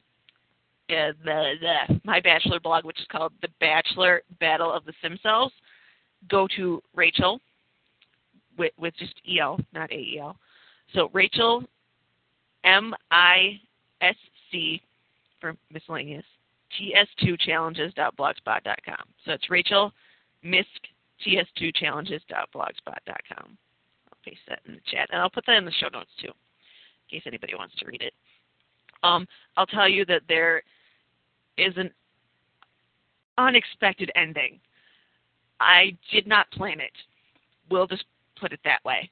uh, 0.91 1.13
the, 1.25 1.55
the 1.61 2.01
my 2.05 2.21
bachelor 2.21 2.61
blog, 2.61 2.85
which 2.85 3.01
is 3.01 3.07
called 3.11 3.33
The 3.43 3.49
Bachelor 3.61 4.23
Battle 4.41 4.73
of 4.73 4.85
the 4.85 4.93
Sim 5.01 5.19
Selves, 5.23 5.55
go 6.29 6.49
to 6.57 6.83
Rachel 6.95 7.41
with 8.59 8.73
with 8.79 8.95
just 8.97 9.15
el, 9.39 9.61
not 9.73 9.93
ael. 9.93 10.37
So 10.95 11.11
Rachel 11.13 11.63
M 12.65 12.95
I 13.11 13.61
S 14.01 14.17
C 14.51 14.83
for 15.41 15.55
miscellaneous 15.73 16.25
ts2challenges.blogspot.com. 16.79 19.05
So 19.25 19.33
it's 19.33 19.51
Rachel 19.51 19.93
Misk 20.45 20.67
ts2challenges.blogspot.com. 21.27 23.59
I'll 24.09 24.19
paste 24.25 24.41
that 24.49 24.61
in 24.67 24.75
the 24.75 24.81
chat, 24.91 25.09
and 25.13 25.21
I'll 25.21 25.31
put 25.31 25.45
that 25.47 25.57
in 25.57 25.65
the 25.65 25.73
show 25.73 25.89
notes 25.93 26.11
too, 26.21 26.29
in 26.29 26.35
case 27.11 27.23
anybody 27.27 27.55
wants 27.55 27.75
to 27.77 27.87
read 27.87 28.03
it. 28.03 28.15
Um, 29.03 29.27
I'll 29.57 29.67
tell 29.67 29.89
you 29.89 30.05
that 30.07 30.23
there 30.29 30.63
is 31.57 31.73
an 31.77 31.91
unexpected 33.39 34.11
ending. 34.15 34.61
I 35.61 35.97
did 36.11 36.27
not 36.27 36.51
plan 36.51 36.81
it. 36.81 36.93
We'll 37.71 37.87
just 37.87 38.05
put 38.39 38.53
it 38.53 38.61
that 38.65 38.85
way. 38.85 39.11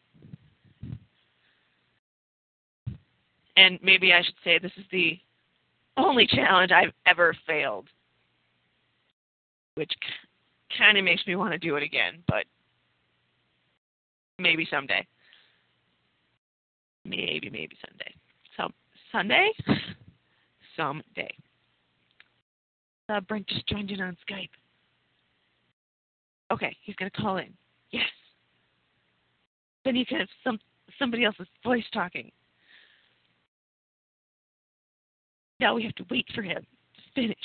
And 3.57 3.79
maybe 3.83 4.13
I 4.13 4.23
should 4.23 4.35
say 4.45 4.59
this 4.59 4.73
is 4.77 4.85
the 4.93 5.19
only 5.97 6.27
challenge 6.27 6.71
I've 6.71 6.93
ever 7.07 7.35
failed, 7.47 7.89
which 9.75 9.93
kind 10.77 10.99
of 10.99 11.05
makes 11.05 11.27
me 11.27 11.37
want 11.37 11.53
to 11.53 11.59
do 11.59 11.77
it 11.77 11.83
again, 11.83 12.23
but 12.27 12.45
maybe 14.39 14.67
someday. 14.71 15.07
Maybe, 17.05 17.49
maybe 17.51 17.77
someday. 17.87 18.15
Some 18.57 18.73
Sunday? 19.13 19.51
someday. 20.77 21.31
Uh, 23.09 23.21
Brent 23.21 23.47
just 23.47 23.67
joined 23.67 23.91
in 23.91 24.01
on 24.01 24.17
Skype. 24.29 24.51
Okay, 26.51 26.77
he's 26.83 26.97
gonna 26.97 27.11
call 27.11 27.39
in. 27.39 27.53
Yes. 27.91 28.05
Then 29.85 29.97
you 29.97 30.05
can 30.05 30.19
have 30.19 30.29
some 30.45 30.59
somebody 30.99 31.25
else's 31.25 31.47
voice 31.65 31.85
talking. 31.93 32.31
Now 35.61 35.75
we 35.75 35.83
have 35.85 35.95
to 35.97 36.05
wait 36.11 36.27
for 36.35 36.43
him 36.43 36.63
to 36.63 37.03
finish. 37.15 37.37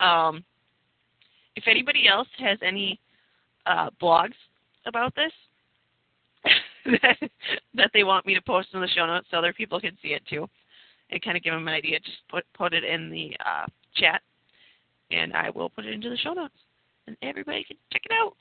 Um, 0.00 0.44
if 1.58 1.64
anybody 1.66 2.06
else 2.06 2.28
has 2.38 2.56
any 2.62 3.00
uh, 3.66 3.90
blogs 4.00 4.38
about 4.86 5.12
this 5.16 5.32
that, 7.74 7.90
they 7.92 8.04
want 8.04 8.24
me 8.24 8.34
to 8.34 8.40
post 8.40 8.68
in 8.72 8.80
the 8.80 8.88
show 8.88 9.06
notes 9.06 9.26
so 9.30 9.36
other 9.36 9.52
people 9.52 9.80
can 9.80 9.98
see 10.00 10.10
it 10.10 10.22
too, 10.30 10.48
and 11.10 11.20
kind 11.20 11.36
of 11.36 11.42
give 11.42 11.52
them 11.52 11.66
an 11.66 11.74
idea, 11.74 11.98
just 11.98 12.18
put 12.30 12.44
put 12.54 12.72
it 12.72 12.84
in 12.84 13.10
the 13.10 13.36
uh, 13.44 13.66
chat, 13.96 14.22
and 15.10 15.34
I 15.34 15.50
will 15.50 15.68
put 15.68 15.84
it 15.84 15.92
into 15.92 16.08
the 16.08 16.16
show 16.16 16.32
notes, 16.32 16.54
and 17.08 17.16
everybody 17.22 17.64
can 17.64 17.76
check 17.92 18.02
it 18.04 18.12
out. 18.12 18.34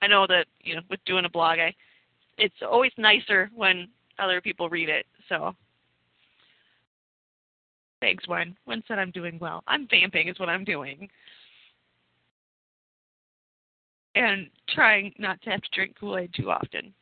I 0.00 0.06
know 0.06 0.26
that 0.28 0.46
you 0.62 0.76
know 0.76 0.82
with 0.88 1.04
doing 1.04 1.24
a 1.24 1.28
blog, 1.28 1.58
I 1.58 1.74
it's 2.38 2.54
always 2.62 2.92
nicer 2.96 3.50
when 3.54 3.88
other 4.20 4.40
people 4.40 4.68
read 4.68 4.88
it. 4.88 5.04
So 5.28 5.54
Thanks, 8.00 8.26
Wen. 8.26 8.56
Wen 8.66 8.82
said 8.88 8.98
I'm 8.98 9.10
doing 9.10 9.38
well. 9.40 9.62
I'm 9.66 9.86
vamping 9.90 10.28
is 10.28 10.38
what 10.38 10.48
I'm 10.48 10.64
doing. 10.64 11.06
And 14.20 14.50
trying 14.68 15.14
not 15.18 15.40
to 15.42 15.50
have 15.50 15.62
to 15.62 15.68
drink 15.72 15.96
Kool-Aid 15.98 16.34
too 16.34 16.50
often. 16.50 16.92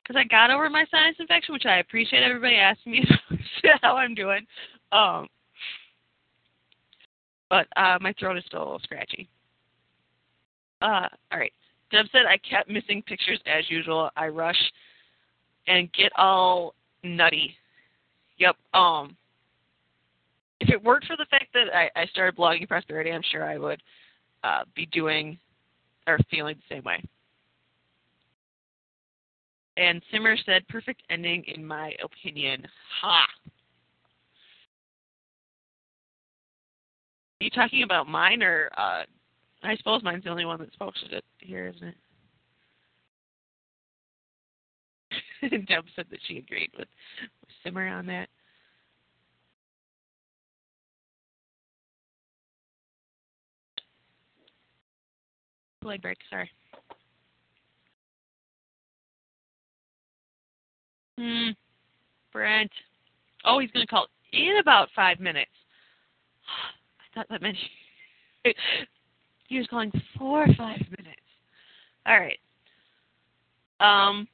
Because 0.00 0.14
I 0.16 0.22
got 0.22 0.52
over 0.52 0.70
my 0.70 0.84
sinus 0.88 1.16
infection, 1.18 1.52
which 1.52 1.66
I 1.66 1.78
appreciate 1.78 2.22
everybody 2.22 2.54
asking 2.54 2.92
me 2.92 3.04
how 3.82 3.96
I'm 3.96 4.14
doing. 4.14 4.46
Um, 4.92 5.26
but 7.50 7.66
uh, 7.76 7.98
my 8.00 8.12
throat 8.12 8.38
is 8.38 8.44
still 8.46 8.60
a 8.60 8.64
little 8.64 8.78
scratchy. 8.78 9.28
Uh, 10.80 11.08
all 11.32 11.38
right. 11.40 11.52
Deb 11.90 12.06
said 12.12 12.26
I 12.28 12.36
kept 12.48 12.70
missing 12.70 13.02
pictures 13.02 13.40
as 13.46 13.68
usual. 13.68 14.10
I 14.16 14.28
rush 14.28 14.58
and 15.66 15.92
get 15.94 16.12
all 16.16 16.74
nutty. 17.02 17.56
Yep. 18.38 18.54
Um, 18.72 19.16
if 20.60 20.70
it 20.70 20.82
weren't 20.84 21.06
for 21.06 21.16
the 21.16 21.26
fact 21.26 21.46
that 21.54 21.74
I, 21.74 21.90
I 22.00 22.06
started 22.06 22.36
blogging 22.36 22.68
prosperity, 22.68 23.10
I'm 23.10 23.22
sure 23.32 23.44
I 23.44 23.58
would 23.58 23.82
uh, 24.44 24.62
be 24.76 24.86
doing 24.86 25.38
or 26.06 26.18
feeling 26.30 26.56
the 26.56 26.74
same 26.74 26.84
way. 26.84 27.02
And 29.76 30.02
Simmer 30.12 30.36
said, 30.44 30.66
perfect 30.68 31.02
ending 31.10 31.44
in 31.48 31.66
my 31.66 31.94
opinion. 32.02 32.64
Ha! 33.02 33.26
Are 37.40 37.44
you 37.44 37.50
talking 37.50 37.82
about 37.82 38.08
mine 38.08 38.42
or 38.42 38.70
uh, 38.76 39.02
I 39.62 39.76
suppose 39.76 40.02
mine's 40.02 40.24
the 40.24 40.30
only 40.30 40.44
one 40.44 40.58
that's 40.58 40.76
posted 40.76 41.12
it 41.12 41.24
here, 41.38 41.72
isn't 41.74 41.88
it? 41.88 41.96
Deb 45.68 45.84
said 45.96 46.06
that 46.10 46.20
she 46.26 46.38
agreed 46.38 46.70
with, 46.78 46.88
with 47.40 47.50
Simmer 47.62 47.88
on 47.88 48.06
that. 48.06 48.28
Break, 55.84 56.18
sorry. 56.30 56.50
Hmm. 61.18 61.50
Brent. 62.32 62.70
Oh, 63.44 63.58
he's 63.60 63.70
going 63.70 63.86
to 63.86 63.90
call 63.90 64.06
in 64.32 64.56
about 64.60 64.88
five 64.96 65.20
minutes. 65.20 65.50
I 66.98 67.04
thought 67.14 67.26
that 67.30 67.42
meant 67.42 67.56
he 69.48 69.58
was 69.58 69.66
calling 69.68 69.92
for 70.18 70.46
five 70.58 70.80
minutes. 70.98 71.20
All 72.06 72.18
right. 72.18 72.38
Um. 73.80 74.26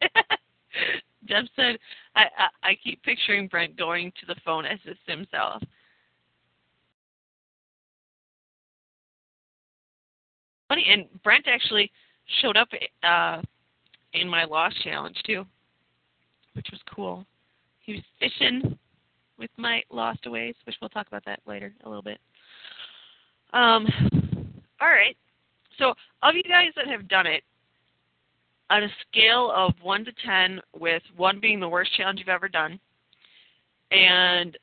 Deb 1.26 1.44
said, 1.54 1.78
I, 2.14 2.22
I, 2.22 2.70
I 2.70 2.78
keep 2.82 3.02
picturing 3.02 3.48
Brent 3.48 3.76
going 3.76 4.12
to 4.20 4.26
the 4.26 4.40
phone 4.44 4.64
as 4.64 4.78
his 4.84 4.96
himself. 5.06 5.62
Funny, 10.68 10.86
and 10.90 11.06
Brent 11.22 11.46
actually 11.46 11.90
showed 12.42 12.56
up 12.56 12.68
uh, 13.02 13.40
in 14.14 14.28
my 14.28 14.44
Lost 14.44 14.82
Challenge 14.82 15.16
too, 15.24 15.46
which 16.54 16.66
was 16.72 16.80
cool. 16.92 17.24
He 17.80 17.92
was 17.92 18.02
fishing 18.18 18.76
with 19.38 19.50
my 19.56 19.82
Lost 19.90 20.20
Aways, 20.26 20.54
which 20.64 20.76
we'll 20.80 20.88
talk 20.88 21.06
about 21.06 21.24
that 21.26 21.40
later 21.46 21.72
a 21.84 21.88
little 21.88 22.02
bit. 22.02 22.18
Um, 23.52 23.86
all 24.80 24.88
right. 24.88 25.16
So, 25.78 25.94
of 26.22 26.34
you 26.34 26.42
guys 26.42 26.70
that 26.74 26.88
have 26.88 27.06
done 27.08 27.26
it, 27.26 27.44
on 28.70 28.82
a 28.82 28.88
scale 29.08 29.52
of 29.54 29.74
1 29.82 30.04
to 30.04 30.12
10, 30.24 30.60
with 30.78 31.02
1 31.16 31.40
being 31.40 31.60
the 31.60 31.68
worst 31.68 31.94
challenge 31.96 32.18
you've 32.18 32.28
ever 32.28 32.48
done, 32.48 32.80
and 33.90 34.58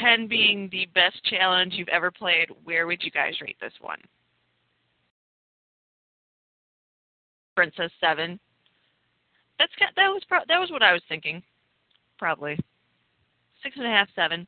10 0.00 0.28
being 0.28 0.68
the 0.70 0.86
best 0.94 1.22
challenge 1.24 1.74
you've 1.74 1.88
ever 1.88 2.10
played, 2.10 2.48
where 2.64 2.86
would 2.86 3.02
you 3.02 3.10
guys 3.10 3.34
rate 3.40 3.56
this 3.60 3.72
one? 3.80 4.00
Princess 7.54 7.90
7. 8.00 8.38
That's 9.58 9.72
that 9.96 10.08
was 10.08 10.22
pro- 10.28 10.44
that 10.48 10.58
was 10.58 10.70
what 10.70 10.82
I 10.82 10.92
was 10.92 11.00
thinking, 11.08 11.42
probably 12.18 12.58
six 13.62 13.74
and 13.76 13.86
a 13.86 13.90
half, 13.90 14.08
seven. 14.14 14.46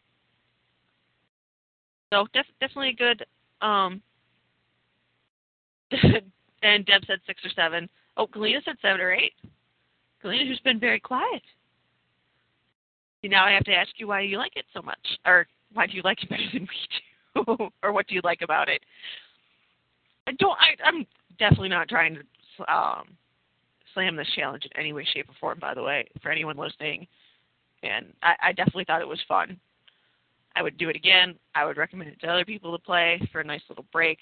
So 2.12 2.26
def- 2.32 2.46
definitely 2.60 2.90
a 2.90 2.92
good 2.92 3.24
um, 3.60 4.02
and 6.62 6.84
Deb 6.86 7.02
said 7.06 7.20
six 7.26 7.44
or 7.44 7.50
seven. 7.50 7.88
Oh, 8.16 8.26
Galena 8.26 8.60
said 8.64 8.76
seven 8.82 9.00
or 9.00 9.12
eight. 9.12 9.34
Galena, 10.22 10.46
who's 10.46 10.60
been 10.60 10.80
very 10.80 11.00
quiet. 11.00 11.42
Now 13.24 13.44
I 13.44 13.52
have 13.52 13.64
to 13.64 13.74
ask 13.74 13.90
you 13.96 14.08
why 14.08 14.20
you 14.20 14.38
like 14.38 14.56
it 14.56 14.64
so 14.72 14.80
much, 14.80 14.98
or 15.26 15.46
why 15.72 15.86
do 15.86 15.94
you 15.94 16.02
like 16.02 16.22
it 16.22 16.30
better 16.30 16.44
than 16.52 16.62
we 16.62 17.44
do, 17.44 17.70
or 17.82 17.92
what 17.92 18.06
do 18.06 18.14
you 18.14 18.20
like 18.24 18.42
about 18.42 18.68
it? 18.68 18.80
I 20.26 20.32
don't. 20.32 20.56
I, 20.58 20.76
I'm 20.84 21.06
definitely 21.38 21.68
not 21.68 21.88
trying 21.88 22.14
to 22.16 22.72
um, 22.72 23.08
slam 23.92 24.16
this 24.16 24.28
challenge 24.36 24.64
in 24.64 24.80
any 24.80 24.92
way, 24.92 25.04
shape, 25.12 25.28
or 25.28 25.34
form. 25.40 25.58
By 25.60 25.74
the 25.74 25.82
way, 25.82 26.06
for 26.22 26.30
anyone 26.30 26.56
listening, 26.56 27.06
and 27.82 28.06
I, 28.22 28.34
I 28.42 28.52
definitely 28.52 28.84
thought 28.84 29.02
it 29.02 29.08
was 29.08 29.20
fun. 29.26 29.58
I 30.54 30.62
would 30.62 30.78
do 30.78 30.88
it 30.88 30.96
again. 30.96 31.34
I 31.54 31.64
would 31.64 31.76
recommend 31.76 32.10
it 32.10 32.20
to 32.20 32.28
other 32.28 32.44
people 32.44 32.76
to 32.76 32.82
play 32.82 33.20
for 33.32 33.40
a 33.40 33.44
nice 33.44 33.62
little 33.68 33.86
break 33.92 34.18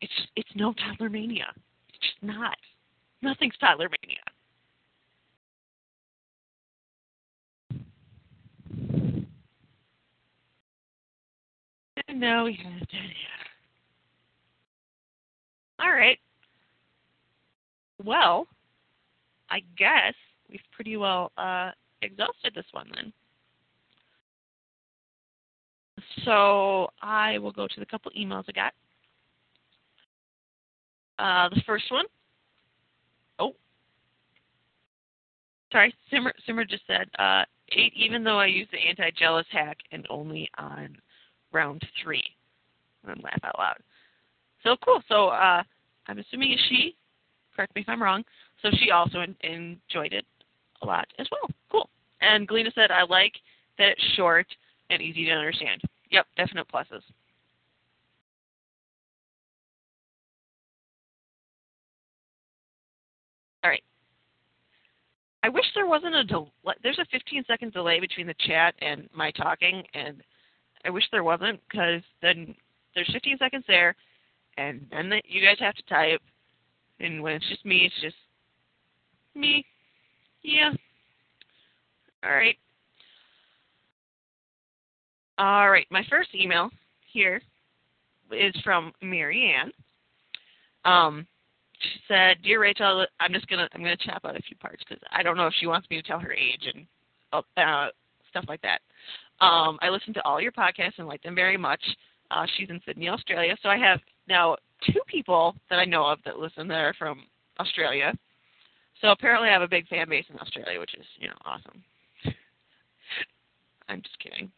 it's 0.00 0.12
it's 0.36 0.50
no 0.54 0.72
toddler 0.74 1.10
mania. 1.10 1.52
It's 1.88 1.98
just 2.00 2.22
not. 2.22 2.56
Nothing's 3.22 3.56
toddler 3.58 3.88
mania. 3.88 4.18
Now 12.14 12.46
we 12.46 12.54
have 12.54 12.88
Dania. 12.88 13.38
All 15.78 15.92
right. 15.92 16.18
Well, 18.02 18.46
I 19.50 19.60
guess 19.76 20.14
we've 20.50 20.60
pretty 20.72 20.96
well 20.96 21.32
uh, 21.38 21.70
exhausted 22.02 22.54
this 22.54 22.64
one 22.72 22.90
then. 22.94 23.12
So 26.24 26.88
I 27.02 27.38
will 27.38 27.52
go 27.52 27.66
to 27.66 27.80
the 27.80 27.86
couple 27.86 28.10
emails 28.18 28.44
I 28.48 28.52
got. 28.52 28.72
Uh, 31.18 31.48
the 31.48 31.62
first 31.66 31.90
one. 31.90 32.04
Oh, 33.38 33.54
sorry. 35.72 35.94
Simmer 36.10 36.32
Simmer 36.46 36.64
just 36.64 36.86
said 36.86 37.08
uh, 37.18 37.44
eight. 37.72 37.92
Even 37.96 38.22
though 38.22 38.38
I 38.38 38.46
use 38.46 38.68
the 38.70 38.78
anti-jealous 38.78 39.46
hack 39.50 39.78
and 39.92 40.06
only 40.10 40.48
on 40.58 40.96
round 41.52 41.82
three, 42.02 42.24
and 43.06 43.22
laugh 43.22 43.40
out 43.42 43.58
loud. 43.58 43.78
So 44.62 44.76
cool. 44.84 45.02
So 45.08 45.28
uh, 45.28 45.62
I'm 46.06 46.18
assuming 46.18 46.52
it's 46.52 46.62
she. 46.68 46.94
Correct 47.54 47.74
me 47.74 47.82
if 47.82 47.88
I'm 47.88 48.02
wrong. 48.02 48.24
So 48.62 48.70
she 48.78 48.90
also 48.90 49.20
in, 49.20 49.34
enjoyed 49.42 50.12
it 50.12 50.24
a 50.82 50.86
lot 50.86 51.06
as 51.18 51.26
well. 51.30 51.50
Cool. 51.70 51.88
And 52.20 52.46
Galena 52.46 52.70
said, 52.74 52.90
I 52.90 53.04
like 53.04 53.32
that 53.78 53.90
it's 53.90 54.04
short 54.16 54.46
and 54.90 55.02
easy 55.02 55.24
to 55.26 55.32
understand. 55.32 55.80
Yep, 56.10 56.26
definite 56.36 56.66
pluses. 56.72 57.02
I 65.42 65.48
wish 65.48 65.64
there 65.74 65.86
wasn't 65.86 66.14
a 66.14 66.24
delay. 66.24 66.50
There's 66.82 66.98
a 66.98 67.06
15 67.10 67.44
second 67.46 67.72
delay 67.72 68.00
between 68.00 68.26
the 68.26 68.34
chat 68.46 68.74
and 68.80 69.08
my 69.14 69.30
talking, 69.32 69.82
and 69.94 70.22
I 70.84 70.90
wish 70.90 71.04
there 71.12 71.24
wasn't 71.24 71.60
because 71.68 72.02
then 72.22 72.54
there's 72.94 73.10
15 73.12 73.38
seconds 73.38 73.64
there, 73.68 73.94
and 74.56 74.86
then 74.90 75.08
the, 75.08 75.22
you 75.24 75.44
guys 75.44 75.58
have 75.60 75.74
to 75.74 75.82
type, 75.84 76.20
and 77.00 77.22
when 77.22 77.34
it's 77.34 77.48
just 77.48 77.64
me, 77.64 77.86
it's 77.86 78.00
just 78.02 78.16
me. 79.34 79.64
Yeah. 80.42 80.72
All 82.24 82.32
right. 82.32 82.56
All 85.38 85.70
right. 85.70 85.86
My 85.90 86.04
first 86.10 86.30
email 86.34 86.70
here 87.12 87.40
is 88.32 88.54
from 88.64 88.92
Marianne. 89.00 89.70
Um, 90.84 91.26
she 91.80 92.00
said, 92.08 92.42
"Dear 92.42 92.60
Rachel, 92.60 93.06
I'm 93.20 93.32
just 93.32 93.46
gonna 93.48 93.68
I'm 93.72 93.82
gonna 93.82 93.96
chop 93.96 94.24
out 94.24 94.36
a 94.36 94.42
few 94.42 94.56
parts 94.56 94.82
because 94.86 95.02
I 95.12 95.22
don't 95.22 95.36
know 95.36 95.46
if 95.46 95.54
she 95.58 95.66
wants 95.66 95.88
me 95.90 96.00
to 96.00 96.06
tell 96.06 96.18
her 96.18 96.32
age 96.32 96.68
and 96.74 96.86
uh, 97.32 97.88
stuff 98.30 98.44
like 98.48 98.62
that. 98.62 98.80
Um, 99.40 99.78
I 99.80 99.88
listen 99.88 100.12
to 100.14 100.24
all 100.24 100.40
your 100.40 100.52
podcasts 100.52 100.98
and 100.98 101.06
like 101.06 101.22
them 101.22 101.34
very 101.34 101.56
much. 101.56 101.80
Uh, 102.30 102.46
she's 102.56 102.68
in 102.70 102.80
Sydney, 102.84 103.08
Australia, 103.08 103.56
so 103.62 103.68
I 103.68 103.78
have 103.78 104.00
now 104.28 104.56
two 104.86 105.00
people 105.06 105.54
that 105.70 105.78
I 105.78 105.84
know 105.84 106.04
of 106.04 106.18
that 106.24 106.38
listen 106.38 106.68
that 106.68 106.80
are 106.80 106.94
from 106.94 107.22
Australia. 107.58 108.12
So 109.00 109.10
apparently, 109.10 109.48
I 109.48 109.52
have 109.52 109.62
a 109.62 109.68
big 109.68 109.86
fan 109.88 110.08
base 110.08 110.26
in 110.28 110.38
Australia, 110.38 110.80
which 110.80 110.94
is 110.94 111.06
you 111.18 111.28
know 111.28 111.36
awesome. 111.44 111.82
I'm 113.88 114.02
just 114.02 114.18
kidding. 114.18 114.50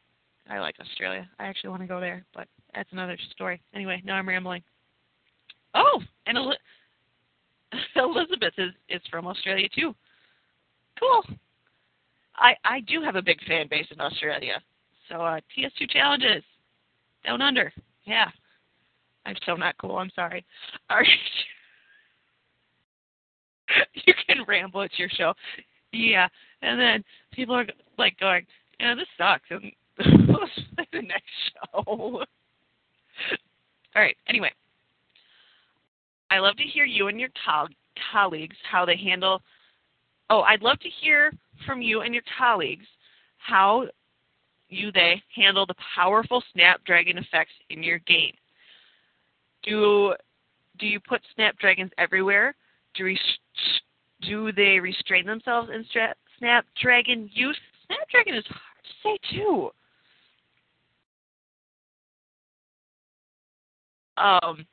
I 0.49 0.59
like 0.59 0.75
Australia. 0.81 1.29
I 1.39 1.45
actually 1.45 1.71
want 1.71 1.83
to 1.83 1.89
go 1.89 2.01
there, 2.01 2.25
but 2.35 2.49
that's 2.75 2.91
another 2.93 3.17
story. 3.33 3.61
Anyway, 3.75 4.03
now 4.05 4.15
I'm 4.15 4.29
rambling. 4.29 4.63
Oh, 5.75 6.03
and 6.27 6.37
a 6.37 6.53
Elizabeth 7.97 8.55
is 8.59 8.73
is 8.89 9.03
from 9.11 9.27
Australia 9.27 9.69
too. 9.75 9.95
Cool. 10.99 11.37
I 12.37 12.55
I 12.65 12.81
do 12.81 13.03
have 13.03 13.17
a 13.17 13.23
big 13.23 13.43
fan 13.47 13.67
base 13.69 13.87
in 13.91 14.01
Australia. 14.01 14.61
So 15.09 15.17
uh, 15.17 15.41
TS2 15.57 15.91
challenges 15.91 16.45
down 17.25 17.43
under. 17.43 17.73
Yeah. 18.05 18.29
I'm 19.27 19.37
so 19.45 19.55
not 19.55 19.77
cool. 19.79 19.97
I'm 19.99 20.11
sorry. 20.15 20.45
You 24.07 24.15
can 24.27 24.45
ramble. 24.47 24.83
It's 24.83 24.99
your 24.99 25.09
show. 25.09 25.35
Yeah. 25.93 26.29
And 26.63 26.81
then 26.81 27.05
people 27.33 27.55
are 27.55 27.67
like 27.99 28.19
going, 28.19 28.47
yeah, 28.79 28.95
this 28.95 29.07
sucks. 29.19 29.45
And 29.51 29.73
the 30.93 31.03
next 31.03 31.31
show. 31.53 31.83
All 31.87 32.25
right. 33.95 34.17
Anyway, 34.29 34.51
I 36.31 36.39
love 36.39 36.57
to 36.57 36.63
hear 36.63 36.85
you 36.85 37.09
and 37.09 37.19
your 37.19 37.31
co- 37.45 37.67
colleagues 38.13 38.57
how 38.71 38.85
they 38.85 38.97
handle. 38.97 39.43
Oh, 40.31 40.43
I'd 40.43 40.63
love 40.63 40.79
to 40.81 40.89
hear 40.89 41.33
from 41.67 41.83
you 41.83 42.03
and 42.03 42.15
your 42.15 42.23
colleagues 42.39 42.87
how 43.39 43.87
you 44.69 44.93
they 44.93 45.21
handle 45.35 45.67
the 45.67 45.75
powerful 45.95 46.43
Snapdragon 46.53 47.19
effects 47.19 47.53
in 47.71 47.83
your 47.83 47.99
game. 48.01 48.35
Do 49.63 50.15
do 50.79 50.87
you 50.87 51.01
put 51.01 51.21
Snapdragons 51.35 51.91
everywhere? 51.99 52.55
Do 52.95 53.15
do 54.23 54.53
they 54.53 54.79
restrain 54.79 55.27
themselves 55.27 55.71
in 55.75 55.85
stra- 55.91 56.15
Snapdragon 56.39 57.29
use? 57.33 57.59
Snapdragon 57.87 58.35
is 58.35 58.45
hard 58.47 58.85
to 58.85 58.91
say 59.03 59.37
too. 59.37 59.71
Um, 64.17 64.67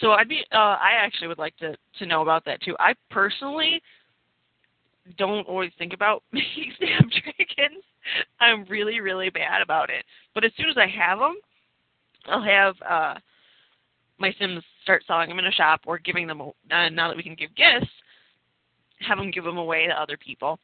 so 0.00 0.12
I'd 0.12 0.28
be 0.28 0.44
uh, 0.52 0.56
I 0.56 0.92
actually 0.96 1.28
would 1.28 1.38
like 1.38 1.56
to 1.58 1.76
to 1.98 2.06
know 2.06 2.22
about 2.22 2.44
that 2.46 2.60
too. 2.62 2.76
I 2.78 2.94
personally 3.10 3.82
don't 5.18 5.46
always 5.48 5.72
think 5.78 5.92
about 5.92 6.22
making 6.32 6.72
snapdragons. 6.78 7.84
I'm 8.40 8.64
really 8.64 9.00
really 9.00 9.30
bad 9.30 9.62
about 9.62 9.90
it. 9.90 10.04
But 10.34 10.44
as 10.44 10.52
soon 10.56 10.70
as 10.70 10.76
I 10.76 10.86
have 10.86 11.18
them, 11.18 11.36
I'll 12.26 12.42
have 12.42 12.74
uh 12.88 13.14
my 14.18 14.34
Sims 14.38 14.62
start 14.84 15.02
selling 15.06 15.28
them 15.28 15.38
in 15.38 15.46
a 15.46 15.52
shop 15.52 15.80
or 15.86 15.98
giving 15.98 16.26
them. 16.26 16.40
Uh, 16.40 16.88
now 16.88 17.08
that 17.08 17.16
we 17.16 17.22
can 17.22 17.34
give 17.34 17.54
gifts, 17.54 17.90
have 19.00 19.18
them 19.18 19.30
give 19.30 19.44
them 19.44 19.58
away 19.58 19.86
to 19.86 20.00
other 20.00 20.16
people. 20.16 20.58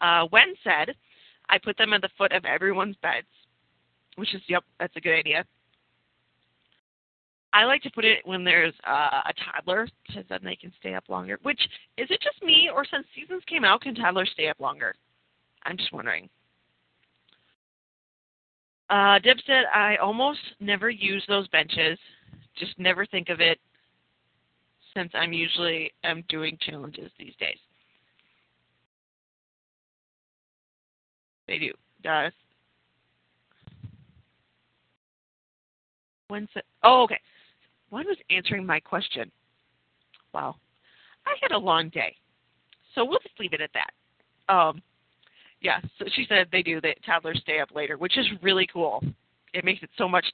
Uh, 0.00 0.26
Wen 0.32 0.54
said, 0.64 0.94
I 1.48 1.58
put 1.58 1.76
them 1.76 1.92
at 1.92 2.00
the 2.00 2.08
foot 2.18 2.32
of 2.32 2.44
everyone's 2.44 2.96
beds, 3.02 3.26
which 4.16 4.34
is 4.34 4.42
yep, 4.48 4.64
that's 4.78 4.96
a 4.96 5.00
good 5.00 5.16
idea. 5.16 5.44
I 7.52 7.64
like 7.64 7.82
to 7.82 7.90
put 7.90 8.04
it 8.04 8.20
when 8.24 8.44
there's 8.44 8.74
uh, 8.86 9.22
a 9.26 9.32
toddler 9.44 9.88
because 10.06 10.24
then 10.28 10.40
they 10.44 10.56
can 10.56 10.72
stay 10.78 10.94
up 10.94 11.08
longer. 11.08 11.38
Which 11.42 11.60
is 11.96 12.08
it 12.10 12.20
just 12.22 12.42
me, 12.42 12.70
or 12.72 12.84
since 12.84 13.06
seasons 13.14 13.42
came 13.46 13.64
out, 13.64 13.80
can 13.80 13.94
toddlers 13.94 14.30
stay 14.32 14.48
up 14.48 14.60
longer? 14.60 14.94
I'm 15.64 15.76
just 15.76 15.92
wondering. 15.92 16.28
Uh, 18.88 19.18
Deb 19.20 19.36
said 19.46 19.64
I 19.74 19.96
almost 19.96 20.40
never 20.60 20.90
use 20.90 21.24
those 21.28 21.48
benches. 21.48 21.98
Just 22.56 22.78
never 22.78 23.06
think 23.06 23.28
of 23.28 23.40
it 23.40 23.58
since 24.94 25.10
I'm 25.14 25.32
usually 25.32 25.92
am 26.04 26.24
doing 26.28 26.58
challenges 26.60 27.10
these 27.18 27.34
days. 27.38 27.58
They 31.46 31.58
do. 31.58 31.72
Uh, 32.08 32.30
when's 36.28 36.48
it? 36.54 36.64
Oh, 36.82 37.02
okay. 37.04 37.18
One 37.90 38.06
was 38.06 38.16
answering 38.30 38.64
my 38.64 38.80
question. 38.80 39.30
Wow. 40.32 40.56
I 41.26 41.34
had 41.42 41.52
a 41.52 41.58
long 41.58 41.88
day. 41.90 42.16
So 42.94 43.04
we'll 43.04 43.18
just 43.20 43.38
leave 43.38 43.52
it 43.52 43.60
at 43.60 43.70
that. 43.74 44.52
Um, 44.52 44.82
yeah, 45.60 45.80
so 45.98 46.06
she 46.14 46.24
said 46.28 46.48
they 46.50 46.62
do. 46.62 46.80
That 46.80 46.96
toddlers 47.04 47.40
stay 47.42 47.60
up 47.60 47.74
later, 47.74 47.98
which 47.98 48.16
is 48.16 48.26
really 48.42 48.66
cool. 48.72 49.04
It 49.52 49.64
makes 49.64 49.82
it 49.82 49.90
so 49.98 50.08
much. 50.08 50.24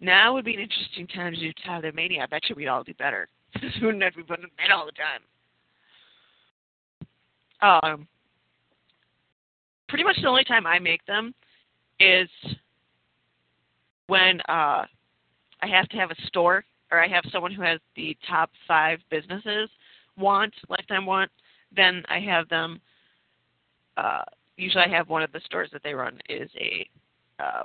Now 0.00 0.34
would 0.34 0.44
be 0.44 0.54
an 0.54 0.60
interesting 0.60 1.06
time 1.08 1.32
to 1.32 1.40
do 1.40 1.52
Toddler 1.64 1.92
Mania. 1.92 2.22
I 2.22 2.26
bet 2.26 2.48
you 2.48 2.54
we'd 2.54 2.68
all 2.68 2.84
do 2.84 2.94
better. 2.94 3.28
we 3.60 3.70
wouldn't 3.82 4.02
have 4.02 4.14
put 4.14 4.40
in 4.40 4.46
bed 4.56 4.70
all 4.74 4.86
the 4.86 4.92
time. 4.92 5.20
Um, 7.62 8.08
pretty 9.88 10.04
much 10.04 10.16
the 10.20 10.28
only 10.28 10.44
time 10.44 10.66
I 10.66 10.78
make 10.78 11.04
them 11.06 11.32
is 12.00 12.28
when 14.08 14.40
uh, 14.48 14.84
I 15.62 15.66
have 15.68 15.88
to 15.90 15.96
have 15.96 16.10
a 16.10 16.26
store 16.26 16.64
or 16.92 17.02
I 17.02 17.08
have 17.08 17.24
someone 17.32 17.52
who 17.52 17.62
has 17.62 17.80
the 17.96 18.16
top 18.28 18.50
five 18.68 18.98
businesses 19.10 19.70
want, 20.16 20.52
lifetime 20.68 21.06
want, 21.06 21.30
then 21.74 22.04
I 22.08 22.20
have 22.20 22.48
them. 22.50 22.80
Uh, 23.96 24.22
usually, 24.56 24.84
I 24.84 24.88
have 24.88 25.08
one 25.08 25.22
of 25.22 25.32
the 25.32 25.40
stores 25.46 25.70
that 25.72 25.82
they 25.82 25.94
run 25.94 26.18
is 26.28 26.50
a 26.60 26.86
uh, 27.42 27.62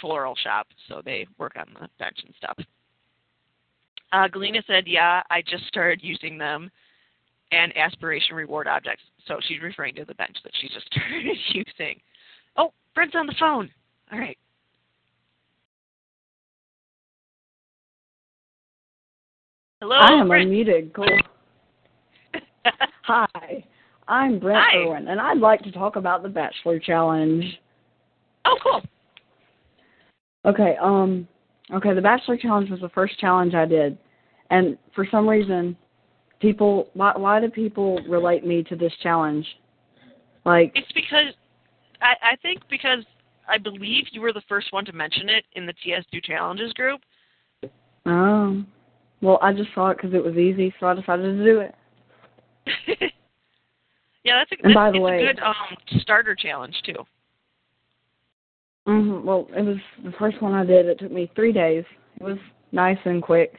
floral 0.00 0.34
shop, 0.36 0.68
so 0.88 1.00
they 1.04 1.26
work 1.38 1.54
on 1.58 1.66
the 1.80 1.88
bench 1.98 2.18
and 2.24 2.34
stuff. 2.36 2.58
Uh, 4.12 4.28
Galena 4.28 4.62
said, 4.66 4.84
"Yeah, 4.86 5.22
I 5.30 5.42
just 5.42 5.66
started 5.66 6.00
using 6.02 6.36
them 6.36 6.70
and 7.52 7.76
aspiration 7.76 8.36
reward 8.36 8.68
objects." 8.68 9.02
So 9.26 9.38
she's 9.48 9.62
referring 9.62 9.94
to 9.96 10.04
the 10.04 10.14
bench 10.14 10.36
that 10.44 10.52
she 10.60 10.68
just 10.68 10.86
started 10.92 11.36
using. 11.48 12.00
Oh, 12.56 12.72
Brent's 12.94 13.14
on 13.14 13.26
the 13.26 13.34
phone. 13.38 13.70
All 14.12 14.18
right. 14.18 14.38
Hello, 19.80 19.96
I 19.96 20.12
am 20.12 20.28
Brent. 20.28 20.50
unmuted. 20.50 20.92
Cool. 20.92 21.06
Hi, 23.04 23.64
I'm 24.08 24.38
Brent 24.38 24.62
Hi. 24.70 24.78
Irwin, 24.78 25.08
and 25.08 25.18
I'd 25.18 25.38
like 25.38 25.62
to 25.62 25.72
talk 25.72 25.96
about 25.96 26.22
the 26.22 26.28
Bachelor 26.28 26.78
Challenge. 26.78 27.44
oh, 28.44 28.58
cool. 28.62 28.82
Okay, 30.44 30.76
um, 30.82 31.26
okay, 31.72 31.94
the 31.94 32.00
Bachelor 32.02 32.36
Challenge 32.36 32.70
was 32.70 32.80
the 32.80 32.90
first 32.90 33.18
challenge 33.18 33.54
I 33.54 33.64
did, 33.64 33.96
and 34.50 34.76
for 34.94 35.06
some 35.10 35.26
reason, 35.26 35.74
people, 36.40 36.88
why, 36.92 37.12
why 37.16 37.40
do 37.40 37.48
people 37.48 38.00
relate 38.06 38.46
me 38.46 38.62
to 38.64 38.76
this 38.76 38.92
challenge? 39.02 39.46
Like, 40.44 40.72
It's 40.74 40.92
because 40.92 41.34
I, 42.02 42.32
I 42.32 42.36
think 42.42 42.60
because 42.68 43.04
I 43.48 43.56
believe 43.56 44.04
you 44.12 44.20
were 44.20 44.32
the 44.32 44.42
first 44.46 44.72
one 44.74 44.84
to 44.84 44.92
mention 44.92 45.30
it 45.30 45.44
in 45.54 45.64
the 45.64 45.72
TS2 45.72 46.22
Challenges 46.22 46.72
group. 46.74 47.00
oh, 48.04 48.62
well, 49.20 49.38
I 49.42 49.52
just 49.52 49.68
saw 49.74 49.90
it 49.90 49.96
because 49.98 50.14
it 50.14 50.24
was 50.24 50.36
easy, 50.36 50.72
so 50.80 50.86
I 50.86 50.94
decided 50.94 51.36
to 51.38 51.44
do 51.44 51.60
it. 51.60 51.74
yeah, 54.24 54.38
that's 54.38 54.50
a, 54.52 54.56
And 54.64 54.70
that's, 54.70 54.74
by 54.74 54.90
the 54.90 54.96
it's 54.96 55.02
way- 55.04 55.22
a 55.24 55.26
good 55.32 55.40
um, 55.40 55.54
starter 56.00 56.34
challenge 56.34 56.74
too. 56.84 57.04
hmm 58.86 59.22
Well, 59.24 59.48
it 59.56 59.62
was 59.62 59.76
the 60.04 60.12
first 60.18 60.40
one 60.42 60.54
I 60.54 60.64
did. 60.64 60.86
It 60.86 60.98
took 60.98 61.12
me 61.12 61.30
three 61.34 61.52
days. 61.52 61.84
It 62.20 62.22
was 62.22 62.38
nice 62.72 62.98
and 63.04 63.22
quick. 63.22 63.54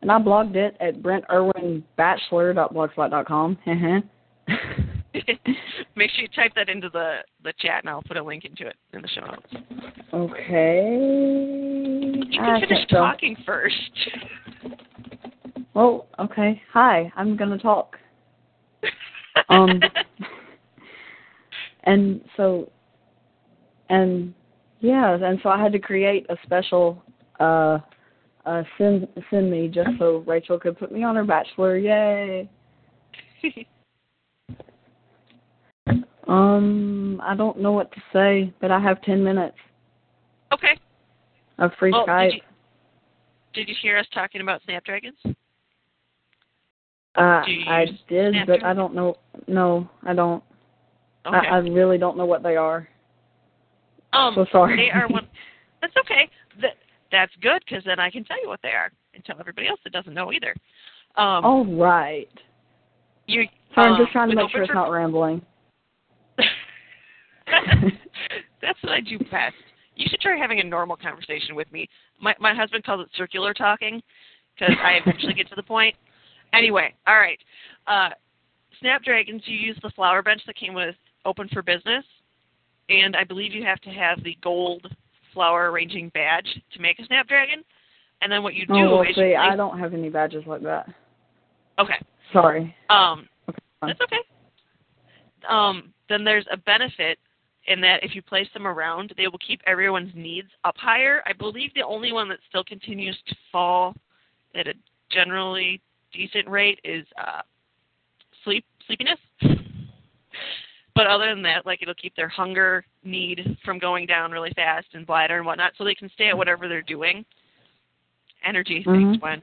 And 0.00 0.12
I 0.12 0.18
blogged 0.18 0.54
it 0.54 0.76
at 0.80 1.02
brentirwinbachelor.blogspot.com. 1.02 3.58
Make 5.96 6.10
sure 6.10 6.22
you 6.22 6.28
type 6.28 6.52
that 6.56 6.68
into 6.68 6.88
the 6.90 7.18
the 7.42 7.52
chat, 7.58 7.82
and 7.82 7.90
I'll 7.90 8.02
put 8.02 8.16
a 8.16 8.22
link 8.22 8.44
into 8.44 8.66
it 8.66 8.76
in 8.92 9.02
the 9.02 9.08
show 9.08 9.20
notes. 9.22 9.54
okay. 10.12 10.86
You 12.30 12.40
I 12.42 12.60
can 12.60 12.60
finish 12.60 12.78
can't 12.78 12.88
tell. 12.88 13.04
talking 13.04 13.36
first. 13.44 13.74
Oh, 15.74 16.06
okay. 16.18 16.60
Hi, 16.72 17.12
I'm 17.14 17.36
going 17.36 17.50
to 17.50 17.58
talk. 17.58 17.96
Um, 19.48 19.80
And 21.88 22.20
so, 22.36 22.70
and 23.88 24.34
yeah, 24.80 25.14
and 25.14 25.38
so 25.42 25.48
I 25.48 25.60
had 25.60 25.72
to 25.72 25.78
create 25.78 26.26
a 26.28 26.36
special 26.44 27.02
uh 27.40 27.78
uh 28.44 28.62
send 28.76 29.08
send 29.30 29.50
me 29.50 29.68
just 29.68 29.90
so 29.98 30.22
Rachel 30.26 30.58
could 30.58 30.78
put 30.78 30.92
me 30.92 31.02
on 31.02 31.16
her 31.16 31.24
bachelor. 31.24 31.78
Yay. 31.78 32.48
Um, 36.28 37.20
I 37.24 37.34
don't 37.34 37.58
know 37.58 37.72
what 37.72 37.90
to 37.92 38.02
say, 38.12 38.52
but 38.60 38.70
I 38.70 38.78
have 38.78 39.00
ten 39.02 39.24
minutes 39.24 39.56
okay. 40.52 40.78
of 41.58 41.70
free 41.78 41.90
Well, 41.90 42.06
Skype. 42.06 42.30
did 42.30 42.34
you, 42.34 42.40
did 43.54 43.68
you 43.68 43.74
hear 43.80 43.96
us 43.96 44.06
talking 44.12 44.42
about 44.42 44.60
Snapdragons? 44.64 45.16
uh, 45.24 45.32
I 47.16 47.86
did, 48.08 48.34
but 48.46 48.62
I 48.62 48.74
don't 48.74 48.94
know. 48.94 49.16
No, 49.46 49.88
I 50.04 50.12
don't. 50.12 50.44
Okay. 51.26 51.48
I, 51.48 51.56
I 51.56 51.58
really 51.58 51.96
don't 51.98 52.16
know 52.16 52.26
what 52.26 52.42
they 52.42 52.56
are. 52.56 52.86
um, 54.12 54.34
so 54.34 54.46
sorry. 54.52 54.76
They 54.76 54.90
are 54.90 55.08
one. 55.08 55.26
That's 55.80 55.94
okay. 56.04 56.28
That 56.60 56.74
that's 57.10 57.32
good 57.40 57.62
because 57.66 57.84
then 57.84 57.98
I 57.98 58.10
can 58.10 58.24
tell 58.24 58.40
you 58.42 58.48
what 58.48 58.60
they 58.62 58.70
are 58.70 58.90
and 59.14 59.24
tell 59.24 59.36
everybody 59.40 59.68
else 59.68 59.80
that 59.84 59.92
doesn't 59.92 60.12
know 60.12 60.32
either. 60.32 60.54
Um, 61.16 61.44
All 61.44 61.64
right. 61.64 62.28
you. 63.26 63.44
Sorry, 63.74 63.86
I'm 63.86 63.94
um, 63.94 64.00
just 64.00 64.12
trying 64.12 64.28
to 64.28 64.36
make 64.36 64.50
sure 64.50 64.62
it's 64.62 64.74
not 64.74 64.90
rambling. 64.90 65.40
That's 68.62 68.82
what 68.82 68.92
I 68.92 69.00
do 69.00 69.18
best. 69.18 69.54
You 69.96 70.06
should 70.08 70.20
try 70.20 70.36
having 70.36 70.60
a 70.60 70.64
normal 70.64 70.96
conversation 70.96 71.54
with 71.54 71.70
me. 71.72 71.88
My 72.20 72.34
my 72.40 72.54
husband 72.54 72.84
calls 72.84 73.00
it 73.00 73.08
circular 73.16 73.52
talking 73.52 74.02
because 74.54 74.74
I 74.82 74.98
eventually 75.04 75.34
get 75.34 75.48
to 75.48 75.56
the 75.56 75.62
point. 75.62 75.94
Anyway, 76.52 76.94
all 77.06 77.18
right. 77.18 77.38
Uh, 77.86 78.10
Snapdragons, 78.80 79.42
you 79.46 79.56
use 79.56 79.78
the 79.82 79.90
flower 79.90 80.22
bench 80.22 80.42
that 80.46 80.56
came 80.56 80.74
with 80.74 80.94
Open 81.24 81.48
for 81.52 81.62
Business, 81.62 82.04
and 82.88 83.16
I 83.16 83.24
believe 83.24 83.52
you 83.52 83.64
have 83.64 83.80
to 83.80 83.90
have 83.90 84.22
the 84.22 84.36
gold 84.42 84.86
flower 85.34 85.70
arranging 85.70 86.10
badge 86.14 86.46
to 86.72 86.80
make 86.80 86.98
a 86.98 87.06
Snapdragon. 87.06 87.64
And 88.20 88.32
then 88.32 88.42
what 88.42 88.54
you 88.54 88.66
do 88.66 88.74
oh, 88.74 88.90
well, 88.96 89.02
is 89.02 89.08
you 89.16 89.22
see, 89.22 89.34
I 89.36 89.54
don't 89.54 89.78
have 89.78 89.94
any 89.94 90.08
badges 90.08 90.44
like 90.46 90.62
that. 90.62 90.88
okay. 91.78 91.94
Sorry. 92.32 92.74
Um, 92.90 93.28
Okay. 93.48 93.58
fine. 93.80 93.88
That's 93.88 94.00
okay. 94.00 94.20
Um, 95.48 95.94
then 96.08 96.24
there's 96.24 96.44
a 96.50 96.56
benefit 96.56 97.18
in 97.68 97.80
that 97.82 98.02
if 98.02 98.14
you 98.14 98.22
place 98.22 98.48
them 98.54 98.66
around, 98.66 99.12
they 99.16 99.28
will 99.28 99.38
keep 99.38 99.60
everyone's 99.66 100.12
needs 100.14 100.48
up 100.64 100.76
higher. 100.78 101.22
I 101.26 101.32
believe 101.32 101.72
the 101.74 101.82
only 101.82 102.12
one 102.12 102.28
that 102.30 102.38
still 102.48 102.64
continues 102.64 103.16
to 103.28 103.36
fall 103.52 103.94
at 104.54 104.66
a 104.66 104.74
generally 105.10 105.80
decent 106.12 106.48
rate 106.48 106.80
is 106.82 107.06
uh, 107.16 107.42
sleep 108.44 108.64
sleepiness. 108.86 109.18
But 110.94 111.06
other 111.06 111.32
than 111.32 111.44
that, 111.44 111.64
like 111.64 111.80
it'll 111.80 111.94
keep 111.94 112.16
their 112.16 112.28
hunger 112.28 112.84
need 113.04 113.56
from 113.64 113.78
going 113.78 114.04
down 114.04 114.32
really 114.32 114.50
fast 114.56 114.88
and 114.94 115.06
bladder 115.06 115.36
and 115.36 115.46
whatnot, 115.46 115.70
so 115.78 115.84
they 115.84 115.94
can 115.94 116.10
stay 116.10 116.28
at 116.28 116.36
whatever 116.36 116.66
they're 116.66 116.82
doing. 116.82 117.24
Energy, 118.44 118.82
Mhm. 118.82 119.12
thanks, 119.12 119.20
Gwen. 119.20 119.42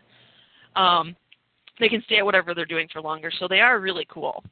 Um, 0.76 1.16
they 1.80 1.88
can 1.88 2.02
stay 2.02 2.18
at 2.18 2.26
whatever 2.26 2.54
they're 2.54 2.66
doing 2.66 2.89
for 2.89 3.02
longer, 3.02 3.32
so 3.32 3.47
they 3.47 3.62
are 3.62 3.80
really 3.80 4.04
cool. 4.10 4.43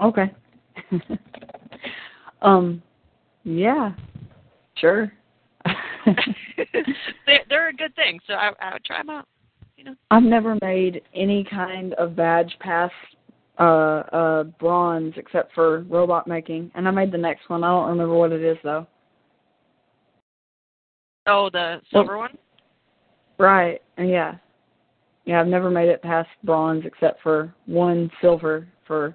Okay. 0.00 0.30
um, 2.42 2.82
yeah, 3.44 3.92
sure. 4.76 5.12
they're, 7.26 7.44
they're 7.48 7.68
a 7.68 7.74
good 7.74 7.94
thing, 7.96 8.18
so 8.26 8.34
I, 8.34 8.52
I 8.60 8.72
would 8.74 8.84
try 8.84 8.98
them 8.98 9.10
out. 9.10 9.26
You 9.76 9.84
know. 9.84 9.94
I've 10.10 10.22
never 10.22 10.56
made 10.62 11.02
any 11.14 11.44
kind 11.44 11.94
of 11.94 12.14
badge 12.14 12.54
past 12.60 12.94
uh 13.58 14.02
uh 14.12 14.44
bronze 14.44 15.12
except 15.16 15.54
for 15.54 15.80
robot 15.82 16.26
making, 16.26 16.70
and 16.74 16.86
I 16.86 16.90
made 16.90 17.12
the 17.12 17.18
next 17.18 17.48
one. 17.48 17.64
I 17.64 17.68
don't 17.68 17.88
remember 17.88 18.14
what 18.14 18.32
it 18.32 18.42
is 18.42 18.56
though. 18.62 18.86
Oh, 21.26 21.50
the 21.50 21.80
silver 21.90 22.18
one. 22.18 22.36
Right. 23.38 23.80
Yeah. 23.98 24.36
Yeah, 25.24 25.40
I've 25.40 25.46
never 25.46 25.70
made 25.70 25.88
it 25.88 26.02
past 26.02 26.28
bronze 26.42 26.84
except 26.84 27.22
for 27.22 27.54
one 27.66 28.10
silver 28.20 28.66
for 28.86 29.14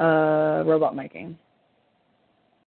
uh 0.00 0.62
robot 0.64 0.96
making. 0.96 1.38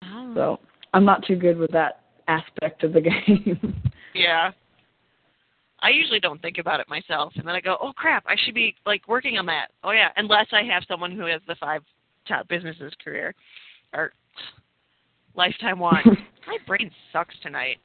Oh. 0.05 0.33
So 0.35 0.59
I'm 0.95 1.05
not 1.05 1.25
too 1.27 1.37
good 1.37 1.59
with 1.59 1.71
that 1.73 2.03
aspect 2.29 2.85
of 2.85 2.93
the 2.93 3.01
game. 3.27 3.83
Yeah. 4.15 4.53
I 5.83 5.91
usually 5.91 6.21
don't 6.21 6.43
think 6.43 6.59
about 6.59 6.81
it 6.81 6.89
myself, 6.91 7.33
and 7.37 7.49
then 7.49 7.55
I 7.55 7.61
go, 7.61 7.79
"Oh 7.81 7.93
crap, 7.95 8.25
I 8.27 8.37
should 8.37 8.55
be 8.55 8.75
like 8.85 9.09
working 9.09 9.39
on 9.39 9.47
that." 9.47 9.69
Oh 9.83 9.93
yeah, 9.93 10.09
unless 10.17 10.47
I 10.53 10.63
have 10.63 10.83
someone 10.87 11.13
who 11.13 11.25
has 11.25 11.41
the 11.47 11.55
five 11.55 11.83
top 12.29 12.49
businesses 12.49 12.93
career 13.03 13.35
or 13.95 14.13
lifetime 15.35 15.79
one. 15.79 16.05
My 16.47 16.59
brain 16.67 16.91
sucks 17.13 17.35
tonight. 17.43 17.79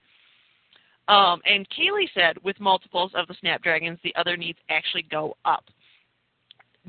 Um, 1.07 1.41
and 1.45 1.67
Kaylee 1.69 2.09
said, 2.13 2.37
with 2.43 2.59
multiples 2.59 3.11
of 3.15 3.27
the 3.27 3.35
Snapdragons, 3.39 3.99
the 4.03 4.15
other 4.15 4.35
needs 4.35 4.57
actually 4.69 5.03
go 5.03 5.37
up. 5.45 5.65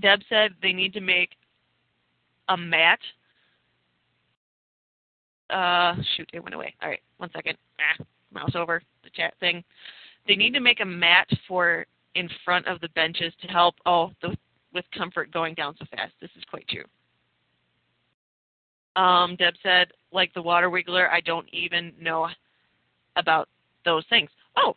Deb 0.01 0.21
said 0.29 0.53
they 0.63 0.73
need 0.73 0.93
to 0.95 1.01
make 1.01 1.31
a 2.49 2.57
mat. 2.57 2.99
Uh, 5.51 5.95
shoot, 6.17 6.29
it 6.33 6.43
went 6.43 6.55
away. 6.55 6.75
All 6.83 6.89
right, 6.89 7.03
one 7.19 7.31
second. 7.35 7.57
Ah, 7.81 8.05
mouse 8.33 8.55
over 8.55 8.83
the 9.05 9.11
chat 9.11 9.35
thing. 9.41 9.63
They 10.27 10.35
need 10.35 10.55
to 10.55 10.61
make 10.61 10.81
a 10.81 10.85
mat 10.85 11.29
for 11.47 11.87
in 12.15 12.29
front 12.45 12.67
of 12.67 12.81
the 12.81 12.89
benches 12.91 13.33
to 13.43 13.49
help. 13.49 13.77
Oh, 13.87 14.11
the, 14.23 14.37
with 14.73 14.85
comfort 14.97 15.31
going 15.33 15.55
down 15.55 15.75
so 15.79 15.87
fast. 15.95 16.13
This 16.21 16.31
is 16.37 16.45
quite 16.51 16.67
true. 16.69 16.85
Um, 19.01 19.37
Deb 19.37 19.55
said, 19.63 19.89
like 20.13 20.33
the 20.35 20.43
water 20.43 20.71
wiggler, 20.71 21.09
I 21.11 21.21
don't 21.21 21.49
even 21.53 21.93
know 22.01 22.29
about 23.17 23.49
those 23.85 24.05
things. 24.09 24.31
Oh, 24.57 24.75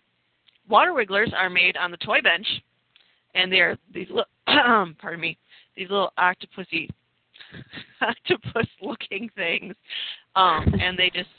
water 0.67 0.93
wigglers 0.93 1.31
are 1.35 1.49
made 1.49 1.77
on 1.77 1.91
the 1.91 1.97
toy 1.97 2.21
bench, 2.21 2.47
and 3.33 3.51
they're 3.51 3.77
these 3.93 4.09
little, 4.09 4.25
pardon 4.45 5.19
me, 5.19 5.37
these 5.75 5.89
little 5.89 6.11
octopusy, 6.19 6.89
octopus-looking 8.01 9.29
things, 9.35 9.73
um, 10.35 10.65
and 10.79 10.97
they 10.97 11.09
just 11.09 11.29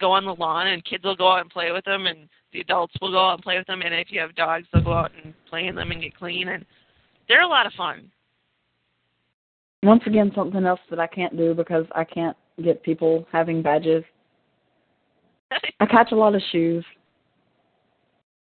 go 0.00 0.12
on 0.12 0.24
the 0.24 0.34
lawn, 0.34 0.68
and 0.68 0.84
kids 0.84 1.04
will 1.04 1.16
go 1.16 1.32
out 1.32 1.40
and 1.40 1.50
play 1.50 1.72
with 1.72 1.84
them, 1.84 2.06
and 2.06 2.28
the 2.52 2.60
adults 2.60 2.94
will 3.00 3.10
go 3.10 3.28
out 3.28 3.34
and 3.34 3.42
play 3.42 3.58
with 3.58 3.66
them, 3.66 3.82
and 3.82 3.94
if 3.94 4.08
you 4.10 4.20
have 4.20 4.34
dogs, 4.34 4.66
they'll 4.72 4.82
go 4.82 4.92
out 4.92 5.12
and 5.22 5.32
play 5.48 5.66
in 5.66 5.74
them 5.74 5.90
and 5.90 6.02
get 6.02 6.16
clean, 6.16 6.48
and 6.48 6.64
they're 7.28 7.42
a 7.42 7.48
lot 7.48 7.66
of 7.66 7.72
fun. 7.74 8.10
Once 9.82 10.02
again, 10.06 10.32
something 10.34 10.64
else 10.64 10.80
that 10.90 10.98
I 10.98 11.06
can't 11.06 11.36
do 11.36 11.54
because 11.54 11.86
I 11.94 12.04
can't 12.04 12.36
get 12.62 12.82
people 12.82 13.26
having 13.30 13.62
badges. 13.62 14.04
I 15.80 15.86
catch 15.86 16.12
a 16.12 16.16
lot 16.16 16.34
of 16.34 16.42
shoes 16.50 16.84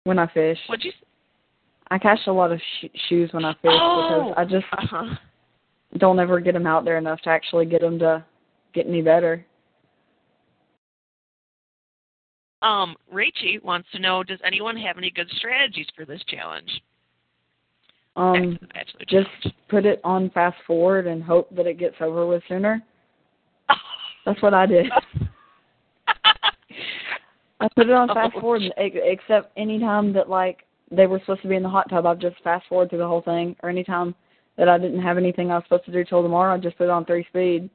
when 0.03 0.19
I 0.19 0.27
fish. 0.27 0.57
What'd 0.67 0.83
you? 0.83 0.91
I 1.89 1.97
catch 1.97 2.19
a 2.27 2.31
lot 2.31 2.51
of 2.51 2.59
sh- 2.59 2.87
shoes 3.09 3.29
when 3.33 3.45
I 3.45 3.53
fish 3.53 3.71
Oh. 3.71 4.33
because 4.33 4.33
I 4.37 4.45
just 4.45 4.65
Uh-huh. 4.71 5.15
Don't 5.97 6.19
ever 6.19 6.39
get 6.39 6.53
them 6.53 6.67
out 6.67 6.85
there 6.85 6.97
enough 6.97 7.21
to 7.21 7.29
actually 7.29 7.65
get 7.65 7.81
them 7.81 7.99
to 7.99 8.23
get 8.73 8.87
any 8.87 9.01
better. 9.01 9.45
Um, 12.61 12.95
Rachie 13.13 13.61
wants 13.63 13.87
to 13.91 13.99
know, 13.99 14.23
does 14.23 14.39
anyone 14.45 14.77
have 14.77 14.97
any 14.97 15.09
good 15.09 15.29
strategies 15.37 15.87
for 15.95 16.05
this 16.05 16.21
challenge? 16.27 16.69
Um, 18.15 18.33
Back 18.73 18.87
to 18.87 18.97
the 18.99 19.05
Bachelor 19.05 19.23
just 19.23 19.29
challenge. 19.41 19.55
put 19.69 19.85
it 19.85 20.01
on 20.03 20.29
fast 20.29 20.57
forward 20.67 21.07
and 21.07 21.23
hope 21.23 21.53
that 21.55 21.65
it 21.65 21.79
gets 21.79 21.95
over 22.01 22.27
with 22.27 22.43
sooner. 22.47 22.81
That's 24.25 24.41
what 24.41 24.53
I 24.53 24.65
did. 24.65 24.91
I 27.59 27.67
put 27.75 27.87
it 27.87 27.93
on 27.93 28.07
fast 28.09 28.33
Oh. 28.35 28.41
forward, 28.41 28.63
except 28.77 29.51
any 29.57 29.79
time 29.79 30.13
that 30.13 30.29
like 30.29 30.65
they 30.91 31.07
were 31.07 31.19
supposed 31.19 31.41
to 31.43 31.47
be 31.47 31.55
in 31.55 31.63
the 31.63 31.69
hot 31.69 31.89
tub, 31.89 32.05
I've 32.05 32.19
just 32.19 32.35
fast 32.43 32.67
forward 32.67 32.89
through 32.89 32.99
the 32.99 33.07
whole 33.07 33.21
thing. 33.21 33.55
Or 33.63 33.69
any 33.69 33.83
time 33.83 34.13
that 34.61 34.69
I 34.69 34.77
didn't 34.77 35.01
have 35.01 35.17
anything 35.17 35.49
I 35.49 35.55
was 35.55 35.63
supposed 35.63 35.85
to 35.85 35.91
do 35.91 36.03
till 36.03 36.21
tomorrow, 36.21 36.53
I'd 36.53 36.61
just 36.61 36.77
put 36.77 36.83
it 36.83 36.91
on 36.91 37.03
three 37.03 37.25
speed. 37.29 37.67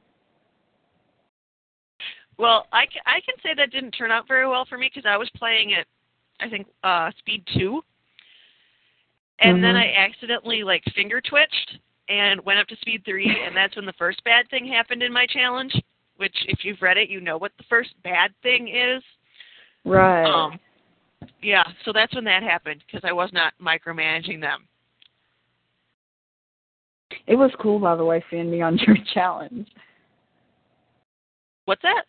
Well, 2.39 2.69
I 2.73 2.87
can, 2.87 3.03
I 3.07 3.19
can 3.23 3.35
say 3.43 3.55
that 3.57 3.73
didn't 3.73 3.91
turn 3.91 4.13
out 4.13 4.29
very 4.29 4.47
well 4.47 4.65
for 4.65 4.79
me 4.79 4.89
because 4.95 5.05
I 5.05 5.17
was 5.17 5.29
playing 5.37 5.75
at, 5.75 5.85
I 6.39 6.49
think, 6.49 6.69
uh, 6.85 7.11
speed 7.19 7.43
two, 7.59 7.83
and 9.41 9.65
then 9.65 9.75
Mhm. 9.75 9.81
I 9.81 9.95
accidentally 9.95 10.63
like 10.63 10.85
finger 10.95 11.21
twitched 11.21 11.79
and 12.09 12.41
went 12.45 12.61
up 12.61 12.69
to 12.69 12.77
speed 12.77 13.05
three, 13.05 13.37
and 13.45 13.57
that's 13.57 13.75
when 13.75 13.85
the 13.85 13.93
first 13.95 14.23
bad 14.23 14.49
thing 14.49 14.65
happened 14.65 15.03
in 15.03 15.13
my 15.13 15.27
challenge. 15.27 15.75
Which, 16.19 16.37
if 16.47 16.65
you've 16.65 16.81
read 16.81 16.99
it, 16.99 17.11
you 17.11 17.21
know 17.21 17.37
what 17.37 17.51
the 17.59 17.65
first 17.65 18.01
bad 18.05 18.33
thing 18.45 18.69
is. 18.69 19.03
Right. 19.85 20.25
Um, 20.25 20.61
yeah, 21.43 21.65
so 21.85 21.93
that's 21.93 22.15
when 22.15 22.25
that 22.25 22.45
happened 22.45 22.85
because 22.87 23.05
I 23.05 23.13
was 23.13 23.33
not 23.33 23.55
micromanaging 23.61 24.41
them. 24.41 24.69
It 27.27 27.37
was 27.37 27.51
cool, 27.61 27.79
by 27.79 27.97
the 27.97 28.05
way, 28.05 28.25
seeing 28.31 28.51
me 28.51 28.63
on 28.63 28.79
your 28.87 28.97
challenge. 29.15 29.69
What's 31.65 31.83
that? 31.83 32.05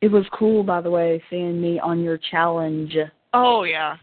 It 0.00 0.10
was 0.10 0.24
cool, 0.32 0.62
by 0.62 0.80
the 0.80 0.90
way, 0.90 1.22
seeing 1.28 1.60
me 1.60 1.78
on 1.80 2.02
your 2.02 2.18
challenge. 2.30 2.94
Oh 3.34 3.64
yeah. 3.64 3.96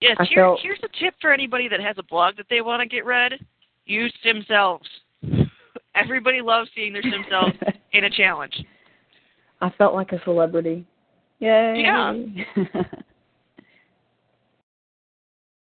Yes, 0.00 0.16
I 0.18 0.24
here, 0.24 0.44
felt- 0.44 0.60
here's 0.62 0.80
a 0.82 0.88
tip 1.00 1.14
for 1.20 1.32
anybody 1.32 1.66
that 1.68 1.80
has 1.80 1.96
a 1.98 2.02
blog 2.02 2.36
that 2.36 2.46
they 2.50 2.60
want 2.60 2.82
to 2.82 2.88
get 2.88 3.06
read. 3.06 3.32
Use 3.86 4.12
sim 4.22 4.44
selves. 4.46 4.86
Everybody 5.94 6.42
loves 6.42 6.70
seeing 6.74 6.92
their 6.92 7.02
sim 7.02 7.24
selves 7.30 7.56
in 7.92 8.04
a 8.04 8.10
challenge. 8.10 8.64
I 9.60 9.70
felt 9.78 9.94
like 9.94 10.12
a 10.12 10.22
celebrity. 10.24 10.84
Yay. 11.38 11.82
Yeah. 11.84 12.12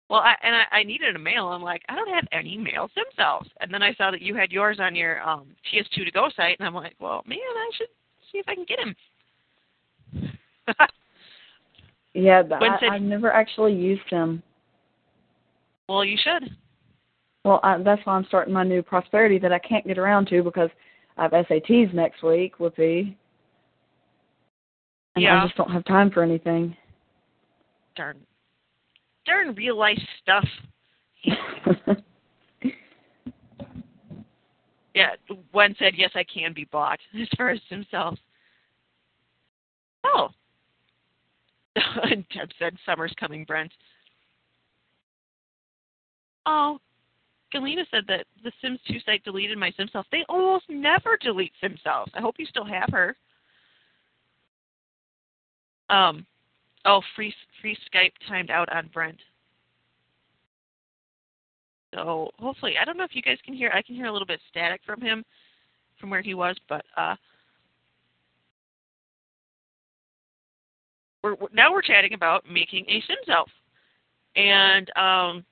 Well, 0.08 0.20
I, 0.20 0.34
and 0.42 0.54
I, 0.54 0.62
I 0.78 0.82
needed 0.84 1.16
a 1.16 1.18
mail. 1.18 1.48
I'm 1.48 1.62
like, 1.62 1.82
I 1.88 1.96
don't 1.96 2.14
have 2.14 2.26
any 2.30 2.56
male 2.56 2.88
sim 2.94 3.04
selves. 3.16 3.48
And 3.60 3.74
then 3.74 3.82
I 3.82 3.92
saw 3.94 4.10
that 4.12 4.22
you 4.22 4.36
had 4.36 4.52
yours 4.52 4.78
on 4.80 4.94
your 4.94 5.20
um, 5.28 5.48
TS2 5.72 6.04
to 6.04 6.10
go 6.12 6.28
site, 6.36 6.56
and 6.60 6.66
I'm 6.66 6.74
like, 6.74 6.94
well, 7.00 7.22
man, 7.26 7.38
I 7.40 7.70
should 7.76 7.88
see 8.30 8.38
if 8.38 8.46
I 8.48 8.54
can 8.54 8.64
get 8.68 8.78
him. 8.78 8.94
yeah, 12.14 12.42
but 12.42 12.62
I, 12.62 12.78
said- 12.78 12.88
I've 12.90 13.02
never 13.02 13.32
actually 13.32 13.74
used 13.74 14.08
him. 14.08 14.42
well, 15.88 16.04
you 16.04 16.16
should. 16.22 16.50
Well, 17.44 17.60
I, 17.62 17.78
that's 17.82 18.04
why 18.04 18.14
I'm 18.14 18.24
starting 18.26 18.52
my 18.54 18.64
new 18.64 18.82
prosperity 18.82 19.38
that 19.38 19.52
I 19.52 19.58
can't 19.60 19.86
get 19.86 19.98
around 19.98 20.26
to 20.28 20.42
because 20.42 20.70
I 21.16 21.22
have 21.22 21.32
SATs 21.32 21.94
next 21.94 22.22
week. 22.22 22.58
Whoopee. 22.58 23.16
And 25.14 25.22
Yeah. 25.22 25.40
I 25.40 25.46
just 25.46 25.56
don't 25.56 25.70
have 25.70 25.84
time 25.84 26.10
for 26.10 26.22
anything. 26.24 26.76
Darn, 27.94 28.18
darn 29.26 29.54
real 29.54 29.76
life 29.76 30.00
stuff. 30.22 30.46
Yeah, 34.96 35.10
Gwen 35.52 35.76
said 35.78 35.92
yes, 35.94 36.12
I 36.14 36.24
can 36.24 36.54
be 36.54 36.64
bought 36.72 36.98
as 37.20 37.28
far 37.36 37.50
as 37.50 37.60
sim 37.68 37.86
selves. 37.90 38.18
Oh. 40.04 40.28
and 42.02 42.24
Deb 42.34 42.48
said 42.58 42.74
summer's 42.86 43.14
coming, 43.20 43.44
Brent. 43.44 43.70
Oh. 46.46 46.78
Galena 47.52 47.84
said 47.90 48.04
that 48.08 48.24
the 48.42 48.52
Sims 48.60 48.80
2 48.88 48.98
site 49.04 49.22
deleted 49.22 49.56
my 49.56 49.70
SimSelf. 49.78 50.04
They 50.10 50.24
almost 50.28 50.64
never 50.68 51.16
delete 51.22 51.52
SimSelf. 51.62 52.06
I 52.12 52.20
hope 52.20 52.34
you 52.38 52.46
still 52.46 52.64
have 52.64 52.88
her. 52.90 53.16
Um, 55.88 56.26
oh, 56.86 57.02
free 57.14 57.34
free 57.60 57.76
Skype 57.92 58.12
timed 58.28 58.50
out 58.50 58.68
on 58.72 58.88
Brent. 58.92 59.18
So 61.94 62.30
hopefully, 62.38 62.74
I 62.80 62.84
don't 62.84 62.96
know 62.96 63.04
if 63.04 63.14
you 63.14 63.22
guys 63.22 63.38
can 63.44 63.54
hear. 63.54 63.70
I 63.74 63.82
can 63.82 63.94
hear 63.94 64.06
a 64.06 64.12
little 64.12 64.26
bit 64.26 64.40
static 64.50 64.80
from 64.84 65.00
him, 65.00 65.24
from 66.00 66.10
where 66.10 66.22
he 66.22 66.34
was, 66.34 66.56
but 66.68 66.84
uh, 66.96 67.16
we're 71.22 71.36
now 71.52 71.72
we're 71.72 71.82
chatting 71.82 72.14
about 72.14 72.44
making 72.50 72.84
a 72.88 73.02
sim 73.06 73.16
self, 73.26 73.48
and 74.36 74.90
um, 74.96 75.44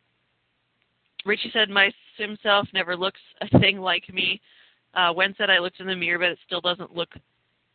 Richie 1.24 1.51
said 1.53 1.70
my 1.70 1.91
sim 2.18 2.37
self 2.43 2.68
never 2.74 2.97
looks 2.97 3.20
a 3.41 3.59
thing 3.59 3.78
like 3.78 4.12
me. 4.12 4.41
Uh, 4.95 5.12
Wen 5.14 5.35
said 5.37 5.51
I 5.51 5.59
looked 5.59 5.80
in 5.80 5.87
the 5.87 5.97
mirror, 5.97 6.18
but 6.18 6.28
it 6.28 6.39
still 6.47 6.61
doesn't 6.61 6.95
look 6.95 7.11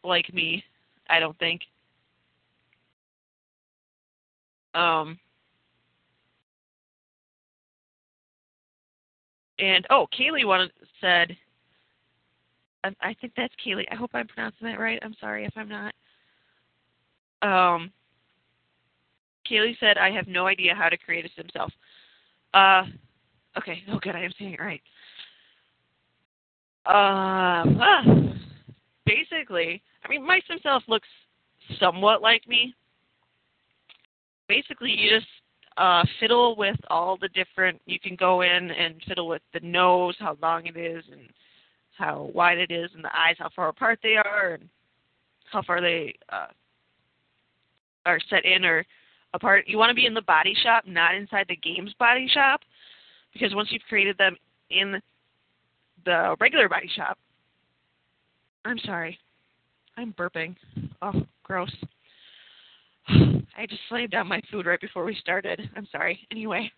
like 0.04 0.34
me. 0.34 0.64
I 1.10 1.20
don't 1.20 1.38
think. 1.40 1.62
Um, 4.74 5.18
and 9.60 9.86
oh, 9.90 10.08
Kaylee 10.18 10.46
wanted 10.46 10.72
said. 11.02 11.36
I, 12.84 12.96
I 13.02 13.14
think 13.20 13.34
that's 13.36 13.54
Kaylee. 13.66 13.86
I 13.92 13.96
hope 13.96 14.12
I'm 14.14 14.28
pronouncing 14.28 14.68
that 14.68 14.80
right. 14.80 15.00
I'm 15.02 15.16
sorry 15.20 15.46
if 15.46 15.54
I'm 15.58 15.70
not. 15.70 15.94
Um, 17.42 17.92
Kaylee 19.50 19.78
said, 19.80 19.98
"I 19.98 20.12
have 20.12 20.28
no 20.28 20.48
idea 20.48 20.76
how 20.76 20.90
to 20.90 20.98
create 20.98 21.26
a 21.26 21.30
sim 21.36 21.48
self." 21.52 21.72
Uh, 22.54 22.84
okay. 23.58 23.84
Oh, 23.90 24.00
good. 24.00 24.16
I 24.16 24.24
am 24.24 24.32
saying 24.38 24.54
it 24.54 24.60
right. 24.60 24.82
Um, 26.86 27.80
ah, 27.82 28.04
basically, 29.06 29.82
I 30.04 30.10
mean, 30.10 30.26
my 30.26 30.40
sim 30.48 30.60
self 30.64 30.84
looks 30.88 31.08
somewhat 31.80 32.22
like 32.22 32.48
me. 32.48 32.74
Basically, 34.50 34.92
you 34.92 35.10
just 35.10 35.28
uh, 35.78 36.04
fiddle 36.20 36.56
with 36.58 36.76
all 36.90 37.18
the 37.22 37.30
different. 37.30 37.80
You 37.86 38.00
can 38.00 38.16
go 38.16 38.42
in 38.42 38.72
and 38.72 38.96
fiddle 39.08 39.28
with 39.28 39.44
the 39.54 39.62
nose, 39.62 40.16
how 40.20 40.38
long 40.42 40.66
it 40.66 40.76
is, 40.76 41.06
and 41.10 41.22
how 41.98 42.32
wide 42.34 42.58
it 42.58 42.72
is, 42.72 42.90
and 42.96 43.04
the 43.04 43.16
eyes, 43.16 43.36
how 43.38 43.50
far 43.56 43.70
apart 43.70 44.00
they 44.02 44.16
are, 44.16 44.56
and 44.56 44.68
how 45.52 45.62
far 45.62 45.80
they 45.80 46.16
uh, 46.30 46.48
are 48.06 48.20
set 48.30 48.44
in 48.44 48.66
or 48.66 48.86
apart. 49.34 49.66
You 49.68 49.78
want 49.78 49.92
to 49.92 49.96
be 49.96 50.08
in 50.08 50.14
the 50.16 50.22
body 50.24 50.56
shop, 50.64 50.86
not 50.88 51.14
inside 51.14 51.46
the 51.48 51.56
game's 51.56 51.94
body 52.00 52.28
shop, 52.28 52.62
because 53.32 53.54
once 53.54 53.70
you've 53.72 53.84
created 53.88 54.18
them 54.18 54.36
in 54.72 55.00
the 56.06 56.36
regular 56.40 56.68
body 56.68 56.90
shop, 56.96 57.18
I'm 58.66 58.80
sorry, 58.80 59.20
I'm 59.96 60.14
burping. 60.14 60.56
Oh, 61.02 61.22
gross. 61.44 61.72
I 63.60 63.66
just 63.66 63.82
slammed 63.90 64.12
down 64.12 64.28
my 64.28 64.42
food 64.50 64.66
right 64.66 64.80
before 64.80 65.04
we 65.04 65.14
started. 65.16 65.70
I'm 65.76 65.88
sorry. 65.92 66.26
Anyway, 66.32 66.72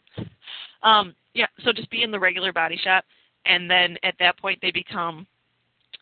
um, 0.82 1.14
yeah. 1.36 1.46
So 1.64 1.72
just 1.72 1.92
be 1.92 2.02
in 2.02 2.10
the 2.10 2.20
regular 2.20 2.52
body 2.52 2.80
shop, 2.84 3.06
and 3.46 3.70
then 3.70 3.98
at 4.04 4.16
that 4.20 4.40
point 4.40 4.58
they 4.64 4.72
become 4.72 5.28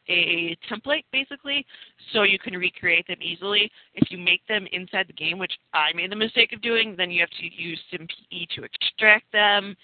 a 0.07 0.57
template 0.71 1.03
basically, 1.11 1.65
so 2.13 2.23
you 2.23 2.39
can 2.39 2.53
recreate 2.53 3.05
them 3.07 3.17
easily. 3.21 3.69
If 3.93 4.09
you 4.09 4.17
make 4.17 4.41
them 4.47 4.67
inside 4.71 5.07
the 5.07 5.13
game, 5.13 5.37
which 5.37 5.51
I 5.73 5.91
made 5.93 6.11
the 6.11 6.15
mistake 6.15 6.53
of 6.53 6.61
doing, 6.61 6.95
then 6.97 7.11
you 7.11 7.19
have 7.19 7.29
to 7.29 7.61
use 7.61 7.79
SimPE 7.93 8.47
to 8.55 8.63
extract 8.63 9.31
them, 9.33 9.75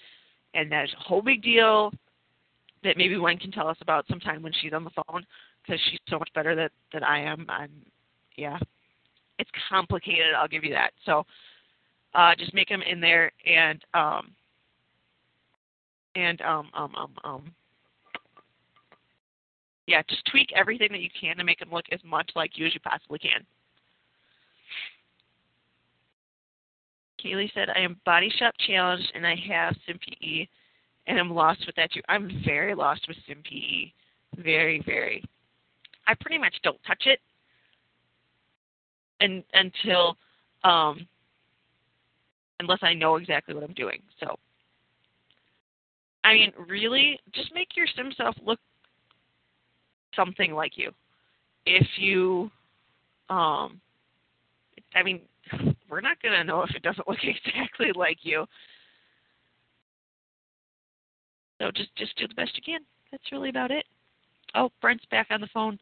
and 0.54 0.72
that's 0.72 0.92
a 0.94 1.02
whole 1.02 1.22
big 1.22 1.42
deal 1.42 1.92
that 2.84 2.96
maybe 2.96 3.18
Wen 3.18 3.36
can 3.36 3.52
tell 3.52 3.68
us 3.68 3.78
about 3.82 4.06
sometime 4.08 4.42
when 4.42 4.52
she's 4.60 4.72
on 4.72 4.84
the 4.84 4.90
phone 4.90 5.26
because 5.62 5.80
she's 5.90 6.00
so 6.08 6.18
much 6.18 6.30
better 6.34 6.54
that 6.54 6.72
than 6.92 7.04
I 7.04 7.20
am. 7.20 7.44
I'm 7.50 7.70
yeah, 8.36 8.58
it's 9.38 9.50
complicated. 9.68 10.34
I'll 10.36 10.48
give 10.48 10.64
you 10.64 10.72
that. 10.72 10.90
So 11.04 11.24
uh, 12.14 12.34
just 12.36 12.54
make 12.54 12.68
them 12.68 12.82
in 12.82 13.00
there 13.00 13.32
and 13.46 13.84
um, 13.94 14.32
and 16.14 16.40
um, 16.40 16.70
um, 16.74 16.94
um, 16.96 17.12
um, 17.24 17.54
yeah, 19.86 20.02
just 20.08 20.24
tweak 20.30 20.48
everything 20.54 20.88
that 20.92 21.00
you 21.00 21.10
can 21.18 21.36
to 21.36 21.44
make 21.44 21.58
them 21.58 21.70
look 21.70 21.84
as 21.92 22.00
much 22.04 22.30
like 22.34 22.52
you 22.56 22.66
as 22.66 22.74
you 22.74 22.80
possibly 22.80 23.18
can. 23.18 23.44
Kaylee 27.22 27.52
said, 27.54 27.68
I 27.74 27.80
am 27.80 28.00
body 28.04 28.30
shop 28.38 28.54
challenged 28.66 29.10
and 29.14 29.26
I 29.26 29.36
have 29.48 29.74
SimPE 29.88 30.48
and 31.06 31.18
I'm 31.18 31.30
lost 31.30 31.64
with 31.66 31.76
that 31.76 31.92
too. 31.92 32.00
I'm 32.08 32.42
very 32.44 32.74
lost 32.74 33.06
with 33.08 33.16
SimPE. 33.28 33.92
Very, 34.38 34.82
very. 34.84 35.24
I 36.06 36.14
pretty 36.14 36.38
much 36.38 36.54
don't 36.62 36.78
touch 36.86 37.04
it 37.06 37.20
and 39.20 39.42
until 39.52 40.16
um 40.64 41.06
unless 42.60 42.78
I 42.82 42.94
know 42.94 43.16
exactly 43.16 43.54
what 43.54 43.64
I'm 43.64 43.74
doing. 43.74 44.00
So 44.20 44.38
I 46.26 46.34
mean, 46.34 46.52
really, 46.68 47.20
just 47.32 47.54
make 47.54 47.76
your 47.76 47.86
sim 47.94 48.12
self 48.16 48.34
look 48.44 48.58
something 50.16 50.52
like 50.52 50.72
you. 50.76 50.90
If 51.66 51.86
you, 51.98 52.50
um, 53.28 53.80
I 54.94 55.04
mean, 55.04 55.20
we're 55.88 56.00
not 56.00 56.20
gonna 56.20 56.42
know 56.42 56.62
if 56.62 56.74
it 56.74 56.82
doesn't 56.82 57.06
look 57.06 57.18
exactly 57.22 57.92
like 57.94 58.18
you. 58.22 58.44
So 61.60 61.70
just 61.70 61.94
just 61.96 62.16
do 62.18 62.26
the 62.26 62.34
best 62.34 62.56
you 62.56 62.62
can. 62.64 62.80
That's 63.12 63.30
really 63.30 63.50
about 63.50 63.70
it. 63.70 63.84
Oh, 64.56 64.70
Brent's 64.80 65.04
back 65.10 65.28
on 65.30 65.40
the 65.40 65.48
phone. 65.54 65.78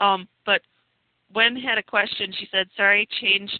Um, 0.00 0.28
but 0.44 0.60
Wen 1.34 1.56
had 1.56 1.78
a 1.78 1.82
question. 1.82 2.32
She 2.38 2.48
said, 2.50 2.68
"Sorry, 2.76 3.08
change 3.20 3.50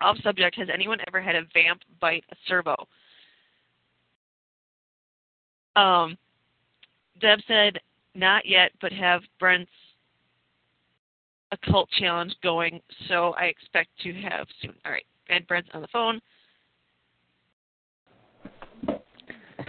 off 0.00 0.16
subject. 0.22 0.56
Has 0.56 0.68
anyone 0.72 0.98
ever 1.06 1.20
had 1.20 1.36
a 1.36 1.42
vamp 1.52 1.82
bite 2.00 2.24
a 2.30 2.36
servo?" 2.46 2.88
Um, 5.76 6.18
Deb 7.20 7.38
said, 7.46 7.78
not 8.14 8.46
yet, 8.46 8.72
but 8.80 8.92
have 8.92 9.22
Brent's 9.38 9.70
occult 11.52 11.88
challenge 11.98 12.34
going, 12.42 12.80
so 13.08 13.34
I 13.38 13.44
expect 13.44 13.90
to 14.02 14.12
have 14.14 14.46
soon. 14.60 14.74
All 14.84 14.92
right, 14.92 15.06
and 15.28 15.46
Brent's 15.46 15.68
on 15.74 15.82
the 15.82 15.88
phone. 15.88 16.20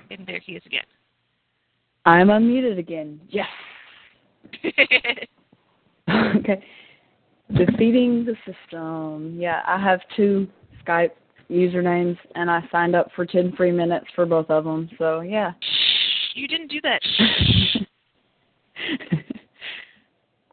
And 0.09 0.25
there 0.27 0.39
he 0.39 0.53
is 0.53 0.63
again. 0.65 0.85
I'm 2.05 2.27
unmuted 2.27 2.77
again. 2.77 3.21
Yes. 3.29 3.47
okay. 6.35 6.63
Defeating 7.55 8.25
the 8.25 8.35
system. 8.45 9.37
Yeah, 9.39 9.61
I 9.65 9.81
have 9.81 9.99
two 10.15 10.47
Skype 10.85 11.11
usernames, 11.49 12.17
and 12.35 12.49
I 12.49 12.61
signed 12.71 12.95
up 12.95 13.09
for 13.15 13.25
10 13.25 13.53
free 13.55 13.71
minutes 13.71 14.07
for 14.15 14.25
both 14.25 14.49
of 14.49 14.63
them. 14.63 14.89
So, 14.97 15.21
yeah. 15.21 15.51
Shh, 15.61 16.35
you 16.35 16.47
didn't 16.47 16.69
do 16.69 16.79
that. 16.81 17.01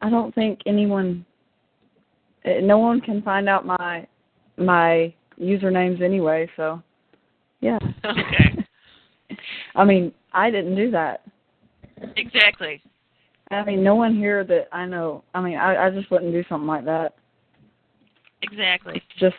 I 0.01 0.09
don't 0.09 0.33
think 0.35 0.59
anyone, 0.65 1.25
eh, 2.45 2.59
no 2.61 2.77
one 2.77 3.01
can 3.01 3.21
find 3.21 3.49
out 3.49 3.65
my 3.65 4.07
my 4.57 5.13
usernames 5.39 6.01
anyway. 6.01 6.49
So, 6.57 6.81
yeah. 7.61 7.79
Okay. 8.05 8.65
I 9.75 9.85
mean, 9.85 10.11
I 10.33 10.51
didn't 10.51 10.75
do 10.75 10.91
that. 10.91 11.21
Exactly. 12.17 12.81
I 13.51 13.63
mean, 13.65 13.83
no 13.83 13.95
one 13.95 14.15
here 14.15 14.43
that 14.43 14.67
I 14.71 14.85
know. 14.85 15.23
I 15.33 15.41
mean, 15.41 15.57
I 15.57 15.87
I 15.87 15.89
just 15.89 16.11
wouldn't 16.11 16.31
do 16.31 16.43
something 16.47 16.67
like 16.67 16.85
that. 16.85 17.15
Exactly. 18.43 18.93
It's 18.95 19.19
just 19.19 19.35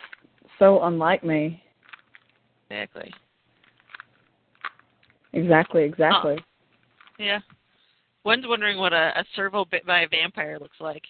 so 0.59 0.83
unlike 0.83 1.23
me. 1.23 1.63
Exactly. 2.69 3.13
Exactly. 5.33 5.83
Exactly. 5.83 6.35
Oh. 6.39 6.43
Yeah. 7.17 7.39
Wen's 8.23 8.45
wondering 8.47 8.77
what 8.77 8.93
a, 8.93 9.11
a 9.17 9.25
servo 9.35 9.65
bit 9.65 9.85
by 9.85 10.01
a 10.01 10.07
vampire 10.07 10.59
looks 10.59 10.79
like. 10.79 11.03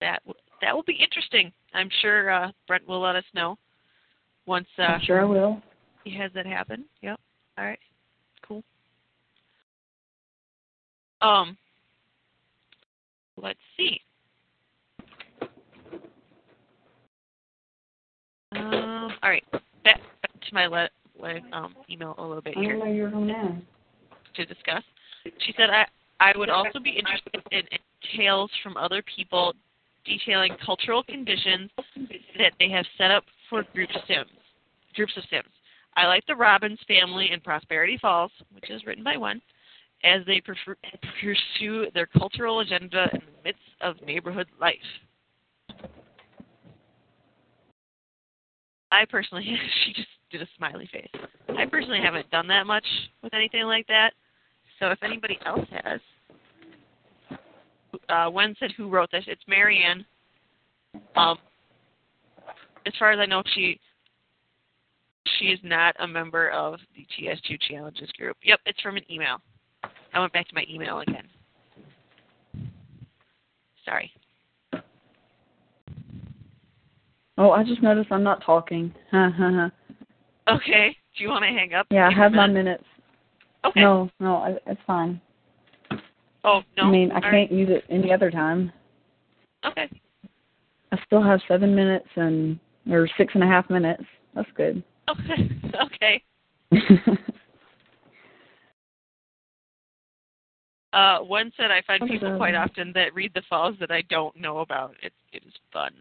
That 0.00 0.22
that 0.60 0.74
will 0.74 0.84
be 0.84 0.98
interesting. 1.02 1.52
I'm 1.74 1.88
sure 2.00 2.30
uh, 2.30 2.52
Brent 2.66 2.86
will 2.86 3.00
let 3.00 3.16
us 3.16 3.24
know 3.34 3.56
once. 4.46 4.68
Uh, 4.78 4.82
I'm 4.82 5.00
sure 5.04 5.20
I 5.20 5.24
will. 5.24 5.62
He 6.04 6.16
has 6.16 6.30
that 6.34 6.46
happen. 6.46 6.84
Yep. 7.02 7.18
All 7.58 7.64
right. 7.64 7.78
Cool. 8.46 8.62
Um. 11.20 11.56
Let's 13.36 13.58
see. 13.76 14.00
Um. 18.52 19.12
All 19.22 19.30
right. 19.30 19.44
Back, 19.52 20.00
back 20.22 20.40
to 20.48 20.54
my 20.54 20.66
let, 20.66 20.90
let 21.20 21.42
um 21.52 21.74
email 21.90 22.14
a 22.18 22.22
little 22.22 22.42
bit 22.42 22.56
I 22.56 22.60
here 22.60 22.76
don't 22.76 22.86
know 22.86 22.92
you're 22.92 23.10
home 23.10 23.26
now. 23.26 23.56
to 24.34 24.44
discuss. 24.46 24.82
She 25.24 25.54
said, 25.56 25.70
I, 25.70 25.86
I 26.20 26.32
would 26.36 26.48
also 26.48 26.78
be 26.78 26.90
interested 26.90 27.42
in, 27.50 27.60
in 27.60 27.78
tales 28.16 28.50
from 28.62 28.76
other 28.76 29.02
people 29.14 29.54
detailing 30.04 30.56
cultural 30.64 31.02
conditions 31.02 31.70
that 32.38 32.52
they 32.58 32.70
have 32.70 32.86
set 32.96 33.10
up 33.10 33.24
for 33.48 33.64
group 33.74 33.90
sims, 34.06 34.30
groups 34.94 35.12
of 35.16 35.24
sims. 35.30 35.48
I 35.96 36.06
like 36.06 36.24
the 36.26 36.36
Robbins 36.36 36.78
family 36.86 37.30
in 37.32 37.40
Prosperity 37.40 37.98
Falls, 38.00 38.30
which 38.52 38.70
is 38.70 38.84
written 38.86 39.04
by 39.04 39.16
Wen, 39.16 39.40
as 40.04 40.24
they 40.26 40.40
prefer, 40.40 40.76
pursue 41.20 41.86
their 41.92 42.06
cultural 42.06 42.60
agenda 42.60 43.08
in 43.12 43.20
the 43.20 43.42
midst 43.44 43.60
of 43.80 43.96
neighborhood 44.06 44.46
life. 44.60 44.76
I 48.92 49.04
personally, 49.04 49.44
she 49.84 49.92
just 49.92 50.08
did 50.30 50.42
a 50.42 50.48
smiley 50.56 50.88
face. 50.92 51.08
I 51.48 51.66
personally 51.66 52.00
haven't 52.02 52.30
done 52.30 52.46
that 52.48 52.66
much 52.66 52.86
with 53.22 53.34
anything 53.34 53.64
like 53.64 53.86
that. 53.88 54.12
So 54.78 54.90
if 54.90 55.02
anybody 55.02 55.38
else 55.44 55.66
has, 55.84 56.00
uh, 58.08 58.30
Wen 58.30 58.54
said 58.58 58.72
who 58.76 58.88
wrote 58.88 59.10
this. 59.10 59.24
It's 59.26 59.42
Marianne. 59.46 60.04
Um, 61.16 61.38
as 62.86 62.92
far 62.98 63.12
as 63.12 63.18
I 63.20 63.26
know, 63.26 63.42
she 63.54 63.78
she 65.40 65.46
is 65.46 65.58
not 65.62 65.96
a 65.98 66.06
member 66.06 66.50
of 66.50 66.78
the 66.94 67.06
TS2 67.18 67.58
Challenges 67.68 68.10
group. 68.12 68.36
Yep, 68.44 68.60
it's 68.66 68.80
from 68.80 68.96
an 68.96 69.02
email. 69.10 69.38
I 70.12 70.20
went 70.20 70.32
back 70.32 70.46
to 70.48 70.54
my 70.54 70.64
email 70.68 71.00
again. 71.00 71.26
Sorry. 73.84 74.12
Oh, 77.38 77.52
I 77.52 77.64
just 77.64 77.82
noticed 77.82 78.12
I'm 78.12 78.22
not 78.22 78.44
talking. 78.44 78.94
Ha 79.10 79.30
ha 79.36 79.50
ha. 80.46 80.54
Okay. 80.54 80.94
Do 81.16 81.24
you 81.24 81.30
want 81.30 81.42
to 81.42 81.48
hang 81.48 81.72
up? 81.72 81.86
Yeah, 81.90 82.08
I 82.08 82.12
have 82.12 82.32
my 82.32 82.46
minutes. 82.46 82.84
Okay. 83.64 83.80
No, 83.80 84.10
no, 84.20 84.36
I, 84.36 84.56
it's 84.66 84.80
fine. 84.86 85.20
Oh 86.44 86.62
no. 86.76 86.84
I 86.84 86.90
mean, 86.90 87.10
I 87.12 87.16
All 87.16 87.20
can't 87.22 87.32
right. 87.32 87.52
use 87.52 87.68
it 87.70 87.84
any 87.88 88.12
other 88.12 88.30
time. 88.30 88.72
Okay. 89.64 89.88
I 90.92 90.98
still 91.06 91.22
have 91.22 91.40
seven 91.48 91.74
minutes 91.74 92.08
and 92.16 92.58
or 92.90 93.08
six 93.16 93.34
and 93.34 93.42
a 93.42 93.46
half 93.46 93.68
minutes. 93.70 94.02
That's 94.34 94.48
good. 94.56 94.82
Okay. 95.86 96.22
Uh, 100.92 101.18
Wen 101.22 101.52
said 101.56 101.70
I 101.70 101.82
find 101.86 102.02
people 102.08 102.36
quite 102.36 102.54
often 102.56 102.92
that 102.94 103.14
read 103.14 103.32
the 103.34 103.42
falls 103.48 103.76
that 103.78 103.92
I 103.92 104.02
don't 104.10 104.34
know 104.36 104.58
about. 104.58 104.94
It 105.02 105.12
it 105.32 105.42
is 105.46 105.52
fun. 105.72 105.92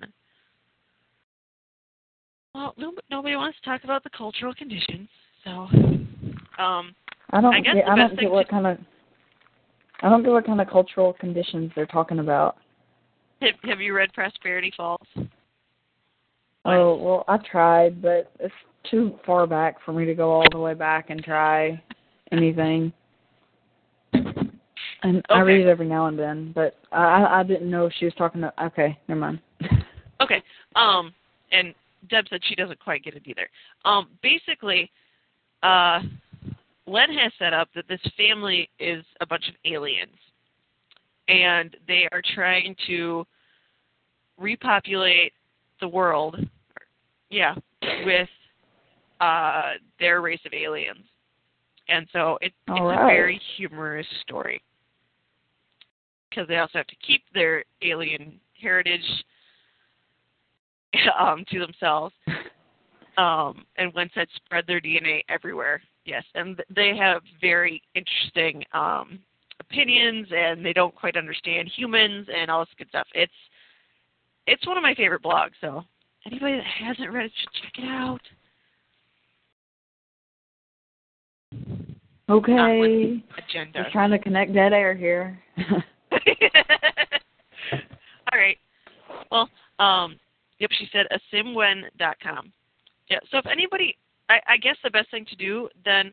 Well, 2.55 2.73
no, 2.77 2.93
nobody 3.11 3.35
wants 3.35 3.59
to 3.59 3.69
talk 3.69 3.83
about 3.83 4.03
the 4.03 4.09
cultural 4.09 4.53
conditions, 4.55 5.07
so 5.43 5.51
um, 6.57 6.95
I 7.29 7.39
don't 7.41 7.53
I 7.53 7.59
guess 7.59 7.75
get, 7.75 7.87
I 7.87 7.95
don't 7.95 8.19
get 8.19 8.31
what 8.31 8.47
to- 8.47 8.51
kind 8.51 8.65
of 8.65 8.77
I 10.01 10.09
don't 10.09 10.23
get 10.23 10.31
what 10.31 10.45
kind 10.45 10.59
of 10.59 10.67
cultural 10.67 11.13
conditions 11.13 11.71
they're 11.75 11.85
talking 11.85 12.17
about. 12.19 12.57
have, 13.41 13.55
have 13.63 13.81
you 13.81 13.93
read 13.93 14.11
Prosperity 14.13 14.73
Falls? 14.75 15.07
Oh 16.65 16.95
well, 16.95 17.25
I 17.27 17.37
tried, 17.37 18.01
but 18.01 18.31
it's 18.39 18.53
too 18.89 19.17
far 19.25 19.47
back 19.47 19.77
for 19.85 19.93
me 19.93 20.05
to 20.05 20.15
go 20.15 20.31
all 20.31 20.45
the 20.51 20.59
way 20.59 20.73
back 20.73 21.09
and 21.09 21.23
try 21.23 21.81
anything. 22.31 22.91
And 25.01 25.23
I 25.29 25.39
read 25.39 25.61
it 25.61 25.69
every 25.69 25.87
now 25.87 26.07
and 26.07 26.19
then, 26.19 26.51
but 26.53 26.77
I 26.91 27.39
I 27.39 27.43
didn't 27.43 27.69
know 27.69 27.85
if 27.85 27.93
she 27.97 28.05
was 28.05 28.13
talking 28.15 28.41
to. 28.41 28.53
Okay, 28.65 28.97
never 29.07 29.21
mind. 29.21 29.39
Okay. 30.21 30.43
Um, 30.75 31.13
and 31.53 31.73
Deb 32.09 32.25
said 32.29 32.41
she 32.43 32.55
doesn't 32.55 32.79
quite 32.79 33.03
get 33.03 33.15
it 33.15 33.23
either. 33.25 33.49
Um, 33.85 34.09
basically, 34.21 34.91
uh, 35.63 36.01
Len 36.87 37.09
has 37.13 37.31
set 37.39 37.53
up 37.53 37.69
that 37.75 37.87
this 37.87 38.01
family 38.17 38.69
is 38.79 39.05
a 39.21 39.25
bunch 39.25 39.47
of 39.47 39.55
aliens, 39.65 40.17
and 41.27 41.75
they 41.87 42.07
are 42.11 42.21
trying 42.35 42.75
to 42.87 43.25
repopulate 44.37 45.33
the 45.79 45.87
world. 45.87 46.35
Yeah, 47.29 47.55
with 48.05 48.29
uh, 49.19 49.73
their 49.99 50.21
race 50.21 50.39
of 50.45 50.53
aliens, 50.53 51.05
and 51.87 52.07
so 52.11 52.37
it, 52.41 52.53
it's 52.67 52.79
All 52.79 52.89
a 52.89 52.95
very 52.95 53.39
humorous 53.57 54.07
story 54.21 54.61
because 56.29 56.47
they 56.47 56.57
also 56.57 56.77
have 56.77 56.87
to 56.87 56.95
keep 57.05 57.23
their 57.33 57.63
alien 57.81 58.39
heritage 58.61 59.01
um, 61.19 61.43
to 61.51 61.59
themselves. 61.59 62.13
Um, 63.17 63.65
and 63.77 63.93
Wen 63.93 64.09
said 64.15 64.27
spread 64.37 64.63
their 64.65 64.79
DNA 64.79 65.23
everywhere. 65.27 65.81
Yes, 66.05 66.23
and 66.35 66.63
they 66.73 66.95
have 66.95 67.21
very 67.41 67.81
interesting 67.93 68.63
um, 68.71 69.19
opinions, 69.59 70.25
and 70.31 70.65
they 70.65 70.71
don't 70.71 70.95
quite 70.95 71.17
understand 71.17 71.69
humans 71.75 72.27
and 72.33 72.49
all 72.49 72.61
this 72.61 72.69
good 72.77 72.87
stuff. 72.87 73.07
It's 73.13 73.33
it's 74.47 74.65
one 74.65 74.77
of 74.77 74.83
my 74.83 74.95
favorite 74.95 75.21
blogs. 75.21 75.51
So 75.59 75.83
anybody 76.25 76.55
that 76.55 76.87
hasn't 76.87 77.11
read 77.11 77.25
it 77.25 77.31
should 77.41 77.61
check 77.61 77.83
it 77.83 77.87
out. 77.89 78.21
Okay, 82.29 83.23
Agenda. 83.37 83.83
just 83.83 83.91
trying 83.91 84.11
to 84.11 84.19
connect 84.19 84.53
dead 84.53 84.73
air 84.73 84.95
here. 84.95 85.39
All 88.31 88.39
right. 88.39 88.57
Well, 89.31 89.49
um, 89.79 90.17
yep, 90.59 90.69
she 90.77 90.87
said 90.91 91.07
asimwen.com. 91.11 92.51
Yeah, 93.09 93.19
so 93.31 93.37
if 93.39 93.45
anybody, 93.47 93.97
I, 94.29 94.39
I 94.47 94.57
guess 94.57 94.75
the 94.83 94.91
best 94.91 95.09
thing 95.09 95.25
to 95.25 95.35
do 95.35 95.67
then 95.83 96.11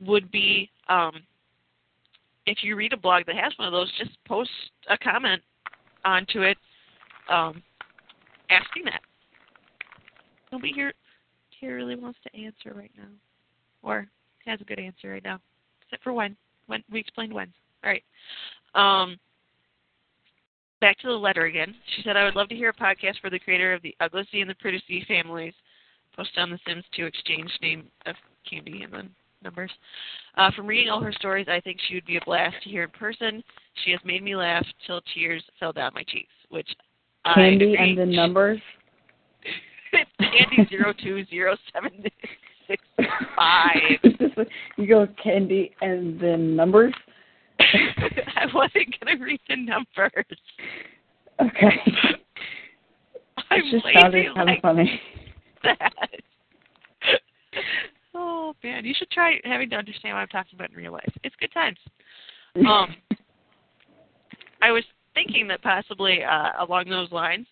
would 0.00 0.30
be 0.30 0.70
um, 0.88 1.22
if 2.46 2.58
you 2.62 2.76
read 2.76 2.92
a 2.92 2.96
blog 2.96 3.24
that 3.26 3.36
has 3.36 3.52
one 3.56 3.66
of 3.66 3.72
those, 3.72 3.90
just 3.98 4.10
post 4.26 4.50
a 4.90 4.98
comment 4.98 5.40
onto 6.04 6.42
it 6.42 6.58
um, 7.30 7.62
asking 8.50 8.84
that. 8.84 9.00
Nobody 10.52 10.72
here, 10.72 10.92
here 11.58 11.76
really 11.76 11.96
wants 11.96 12.18
to 12.24 12.38
answer 12.38 12.74
right 12.74 12.90
now 12.98 13.08
or 13.84 14.08
has 14.46 14.60
a 14.60 14.64
good 14.64 14.78
answer 14.78 15.10
right 15.10 15.24
now, 15.24 15.40
except 15.82 16.02
for 16.02 16.12
Wen. 16.12 16.36
When 16.66 16.82
we 16.90 17.00
explained 17.00 17.32
when. 17.32 17.52
All 17.84 17.90
right. 17.90 18.02
Um, 18.74 19.18
back 20.80 20.98
to 21.00 21.08
the 21.08 21.12
letter 21.12 21.44
again. 21.46 21.74
She 21.94 22.02
said, 22.02 22.16
I 22.16 22.24
would 22.24 22.36
love 22.36 22.48
to 22.48 22.54
hear 22.54 22.70
a 22.70 22.74
podcast 22.74 23.20
for 23.20 23.30
the 23.30 23.38
creator 23.38 23.72
of 23.72 23.82
the 23.82 23.94
Ugly 24.00 24.26
and 24.40 24.48
the 24.48 24.54
Pretty 24.54 25.04
families. 25.06 25.54
Post 26.16 26.30
on 26.36 26.50
The 26.50 26.58
Sims 26.66 26.84
2 26.96 27.06
Exchange 27.06 27.50
name 27.60 27.84
of 28.06 28.14
candy 28.48 28.82
and 28.82 28.92
then 28.92 29.10
numbers. 29.42 29.70
Uh, 30.36 30.50
from 30.56 30.66
reading 30.66 30.88
all 30.88 31.00
her 31.00 31.12
stories, 31.12 31.46
I 31.48 31.60
think 31.60 31.78
she 31.86 31.94
would 31.94 32.06
be 32.06 32.16
a 32.16 32.24
blast 32.24 32.56
to 32.62 32.70
hear 32.70 32.84
in 32.84 32.90
person. 32.90 33.42
She 33.84 33.90
has 33.90 34.00
made 34.04 34.22
me 34.22 34.36
laugh 34.36 34.64
till 34.86 35.00
tears 35.12 35.42
fell 35.60 35.72
down 35.72 35.92
my 35.94 36.04
cheeks, 36.04 36.32
which 36.48 36.68
Candy 37.34 37.76
I 37.78 37.82
and 37.82 37.98
the 37.98 38.06
numbers. 38.06 38.60
Candy 40.18 40.68
zero 40.68 40.92
two 41.02 41.24
zero 41.26 41.56
seven 41.72 41.90
six 42.66 42.82
five. 43.36 43.76
you 44.76 44.86
go 44.86 45.06
candy 45.22 45.74
and 45.80 46.20
then 46.20 46.56
numbers. 46.56 46.94
I 47.60 48.46
wasn't 48.52 48.94
gonna 49.00 49.22
read 49.22 49.40
the 49.48 49.56
numbers. 49.56 50.38
Okay. 51.40 51.80
I'm 53.50 53.60
it 53.60 53.70
just 53.70 53.84
lazy 53.84 53.98
sounded 54.00 54.34
kind 54.34 54.46
like 54.46 54.58
of 54.58 54.62
funny. 54.62 55.00
that. 55.62 55.92
oh 58.14 58.54
man, 58.62 58.84
you 58.84 58.94
should 58.96 59.10
try 59.10 59.38
having 59.44 59.70
to 59.70 59.76
understand 59.76 60.14
what 60.14 60.20
I'm 60.20 60.28
talking 60.28 60.54
about 60.54 60.70
in 60.70 60.76
real 60.76 60.92
life. 60.92 61.12
It's 61.22 61.36
good 61.40 61.52
times. 61.52 61.78
Um, 62.56 62.94
I 64.62 64.70
was 64.70 64.84
thinking 65.14 65.48
that 65.48 65.62
possibly 65.62 66.22
uh, 66.22 66.50
along 66.60 66.88
those 66.88 67.10
lines, 67.10 67.46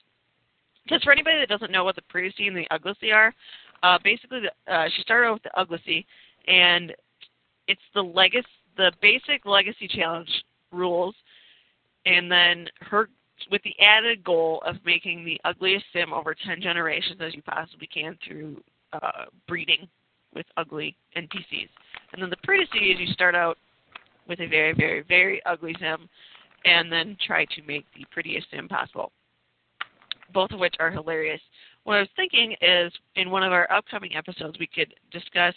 because 0.84 1.02
for 1.02 1.12
anybody 1.12 1.38
that 1.38 1.48
doesn't 1.48 1.72
know 1.72 1.84
what 1.84 1.96
the 1.96 2.02
Pretty 2.02 2.46
and 2.46 2.56
the 2.56 2.66
Ugly 2.70 3.12
are, 3.12 3.34
uh, 3.82 3.98
basically 4.02 4.40
the, 4.40 4.72
uh, 4.72 4.88
she 4.94 5.02
started 5.02 5.26
out 5.26 5.34
with 5.34 5.42
the 5.42 5.58
Ugly, 5.58 6.06
and 6.46 6.94
it's 7.68 7.80
the 7.94 8.02
legacy, 8.02 8.46
the 8.76 8.92
basic 9.00 9.44
legacy 9.44 9.88
challenge 9.88 10.30
rules, 10.72 11.14
and 12.06 12.30
then 12.30 12.66
her 12.80 13.08
with 13.50 13.62
the 13.64 13.74
added 13.80 14.22
goal 14.22 14.62
of 14.64 14.76
making 14.84 15.24
the 15.24 15.40
ugliest 15.44 15.84
sim 15.92 16.12
over 16.12 16.34
10 16.34 16.60
generations 16.60 17.20
as 17.20 17.34
you 17.34 17.42
possibly 17.42 17.88
can 17.88 18.16
through 18.26 18.62
uh, 18.92 19.24
breeding 19.48 19.88
with 20.34 20.46
ugly 20.56 20.96
NPCs. 21.16 21.68
And 22.12 22.22
then 22.22 22.30
the 22.30 22.36
pretty 22.44 22.64
is 22.64 23.00
you 23.00 23.06
start 23.12 23.34
out 23.34 23.58
with 24.28 24.40
a 24.40 24.46
very, 24.46 24.74
very, 24.74 25.02
very 25.02 25.42
ugly 25.44 25.74
sim 25.80 26.08
and 26.64 26.92
then 26.92 27.16
try 27.26 27.44
to 27.44 27.62
make 27.66 27.84
the 27.96 28.04
prettiest 28.10 28.46
sim 28.50 28.68
possible. 28.68 29.10
Both 30.32 30.52
of 30.52 30.60
which 30.60 30.74
are 30.78 30.90
hilarious. 30.90 31.40
What 31.84 31.96
I 31.96 32.00
was 32.00 32.08
thinking 32.14 32.54
is 32.60 32.92
in 33.16 33.30
one 33.30 33.42
of 33.42 33.52
our 33.52 33.70
upcoming 33.72 34.14
episodes, 34.14 34.58
we 34.58 34.68
could 34.68 34.94
discuss 35.10 35.54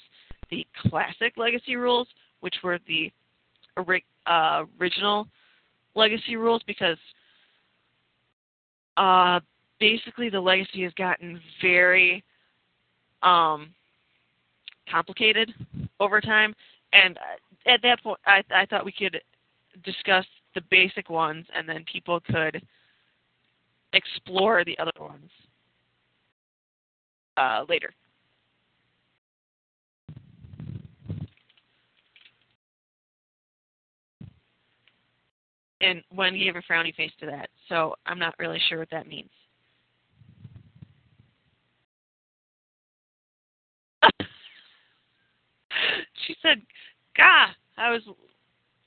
the 0.50 0.66
classic 0.90 1.34
legacy 1.38 1.76
rules, 1.76 2.08
which 2.40 2.56
were 2.64 2.80
the 2.88 3.12
uh, 4.26 4.64
original 4.80 5.28
legacy 5.94 6.36
rules, 6.36 6.64
because 6.66 6.98
uh, 8.98 9.40
basically 9.80 10.30
the 10.30 10.40
legacy 10.40 10.84
has 10.84 10.94
gotten 10.94 11.40
very 11.62 12.24
um, 13.22 13.74
complicated 14.90 15.54
over 16.00 16.22
time. 16.22 16.56
And 16.94 17.18
uh, 17.18 17.72
at 17.72 17.82
that 17.84 18.02
point, 18.02 18.20
I, 18.26 18.44
I 18.54 18.66
thought 18.66 18.86
we 18.86 18.92
could 18.92 19.22
discuss 19.84 20.26
the 20.56 20.62
basic 20.72 21.10
ones, 21.10 21.46
and 21.56 21.68
then 21.70 21.86
people 21.92 22.20
could 22.20 22.66
explore 23.94 24.64
the 24.66 24.78
other 24.80 24.92
ones 25.00 25.30
uh, 27.38 27.66
later. 27.68 27.92
And 35.82 36.02
Wen 36.12 36.38
gave 36.38 36.56
a 36.56 36.62
frowny 36.62 36.96
face 36.96 37.12
to 37.20 37.26
that, 37.28 37.50
so 37.70 37.96
I'm 38.06 38.18
not 38.18 38.34
really 38.40 38.62
sure 38.68 38.80
what 38.80 38.90
that 38.92 39.08
means. 39.08 39.30
she 46.26 46.36
said, 46.42 46.62
Gah, 47.16 47.48
I 47.78 47.92
was 47.92 48.02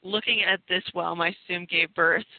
looking 0.03 0.43
at 0.43 0.61
this 0.69 0.83
while 0.93 1.15
my 1.15 1.33
sim 1.47 1.67
gave 1.71 1.95
birth. 1.95 2.25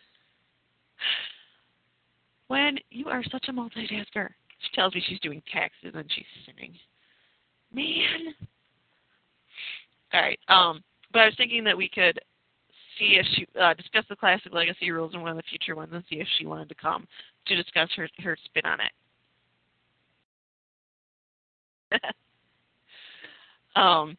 Wen 2.49 2.77
you 2.89 3.07
are 3.07 3.23
such 3.31 3.45
a 3.47 3.53
multitasker. 3.53 4.31
She 4.59 4.75
tells 4.75 4.93
me 4.93 5.03
she's 5.07 5.19
doing 5.19 5.41
taxes 5.51 5.93
and 5.95 6.09
she's 6.13 6.25
simming. 6.47 6.73
Man. 7.73 8.33
All 10.13 10.21
right. 10.21 10.39
Um, 10.47 10.83
but 11.13 11.19
I 11.19 11.25
was 11.25 11.35
thinking 11.37 11.63
that 11.63 11.77
we 11.77 11.89
could 11.89 12.19
see 12.97 13.17
if 13.19 13.25
she 13.35 13.47
uh, 13.59 13.73
discuss 13.73 14.05
the 14.09 14.15
classic 14.15 14.53
legacy 14.53 14.91
rules 14.91 15.13
in 15.13 15.21
one 15.21 15.31
of 15.31 15.37
the 15.37 15.43
future 15.43 15.75
ones 15.75 15.91
and 15.93 16.03
see 16.09 16.17
if 16.17 16.27
she 16.37 16.45
wanted 16.45 16.69
to 16.69 16.75
come 16.75 17.07
to 17.47 17.55
discuss 17.55 17.89
her 17.95 18.09
her 18.19 18.37
spin 18.45 18.65
on 18.65 18.79
it. 18.81 18.91
um, 23.75 24.17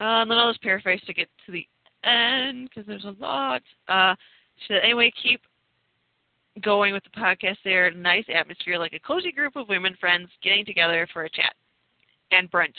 uh, 0.00 0.22
and 0.22 0.30
then 0.30 0.38
I'll 0.38 0.50
just 0.50 0.62
paraphrase 0.62 1.02
to 1.06 1.12
get 1.12 1.28
to 1.46 1.52
the 1.52 1.66
end 2.04 2.68
because 2.68 2.86
there's 2.86 3.04
a 3.04 3.14
lot. 3.20 3.62
Uh, 3.88 4.14
she 4.60 4.74
said, 4.74 4.82
anyway, 4.84 5.12
keep 5.20 5.40
going 6.62 6.92
with 6.92 7.02
the 7.04 7.20
podcast 7.20 7.56
there. 7.64 7.90
Nice 7.90 8.24
atmosphere, 8.32 8.78
like 8.78 8.92
a 8.92 8.98
cozy 9.00 9.32
group 9.32 9.56
of 9.56 9.68
women 9.68 9.96
friends 10.00 10.28
getting 10.42 10.64
together 10.64 11.06
for 11.12 11.24
a 11.24 11.30
chat. 11.30 11.54
And 12.30 12.50
Brent. 12.50 12.76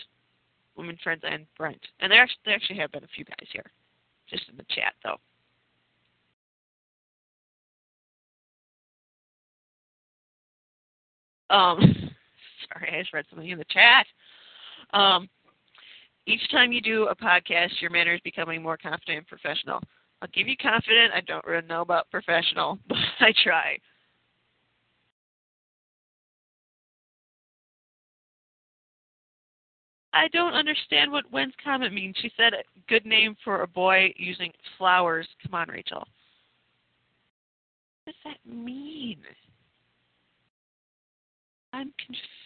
women 0.75 0.97
friends 1.03 1.21
and 1.29 1.45
Brent. 1.57 1.81
And 1.99 2.11
there 2.11 2.21
actually 2.21 2.41
there 2.45 2.55
actually 2.55 2.79
have 2.79 2.91
been 2.91 3.03
a 3.03 3.15
few 3.15 3.25
guys 3.25 3.47
here, 3.51 3.71
just 4.29 4.43
in 4.49 4.57
the 4.57 4.65
chat 4.69 4.93
though. 5.03 5.17
Um, 11.49 11.79
sorry, 12.73 12.95
I 12.95 13.01
just 13.01 13.13
read 13.13 13.25
something 13.29 13.49
in 13.49 13.57
the 13.57 13.65
chat. 13.65 14.05
Um, 14.93 15.29
each 16.27 16.49
time 16.51 16.71
you 16.71 16.81
do 16.81 17.07
a 17.07 17.15
podcast, 17.15 17.79
your 17.81 17.91
manner 17.91 18.13
is 18.15 18.21
becoming 18.21 18.61
more 18.63 18.77
confident 18.77 19.19
and 19.19 19.27
professional. 19.27 19.79
I'll 20.21 20.29
give 20.33 20.47
you 20.47 20.57
confident. 20.57 21.13
I 21.13 21.21
don't 21.21 21.45
really 21.45 21.67
know 21.67 21.81
about 21.81 22.09
professional, 22.09 22.79
but 22.89 22.97
I 23.19 23.33
try. 23.43 23.77
I 30.13 30.29
don't 30.29 30.53
understand 30.53 31.11
what 31.11 31.29
Wen's 31.31 31.53
comment 31.61 31.93
means. 31.93 32.15
She 32.21 32.31
said, 32.37 32.53
good 32.87 33.05
name 33.05 33.35
for 33.43 33.63
a 33.63 33.67
boy 33.67 34.13
using 34.15 34.51
flowers. 34.77 35.27
Come 35.43 35.55
on, 35.55 35.67
Rachel. 35.67 36.07
What 38.05 38.15
does 38.23 38.33
that 38.33 38.49
mean? 38.49 39.17
I'm 41.73 41.91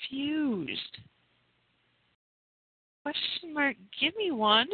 confused. 0.09 0.97
Question 3.03 3.53
mark. 3.53 3.75
Give 4.01 4.15
me 4.15 4.31
one. 4.31 4.67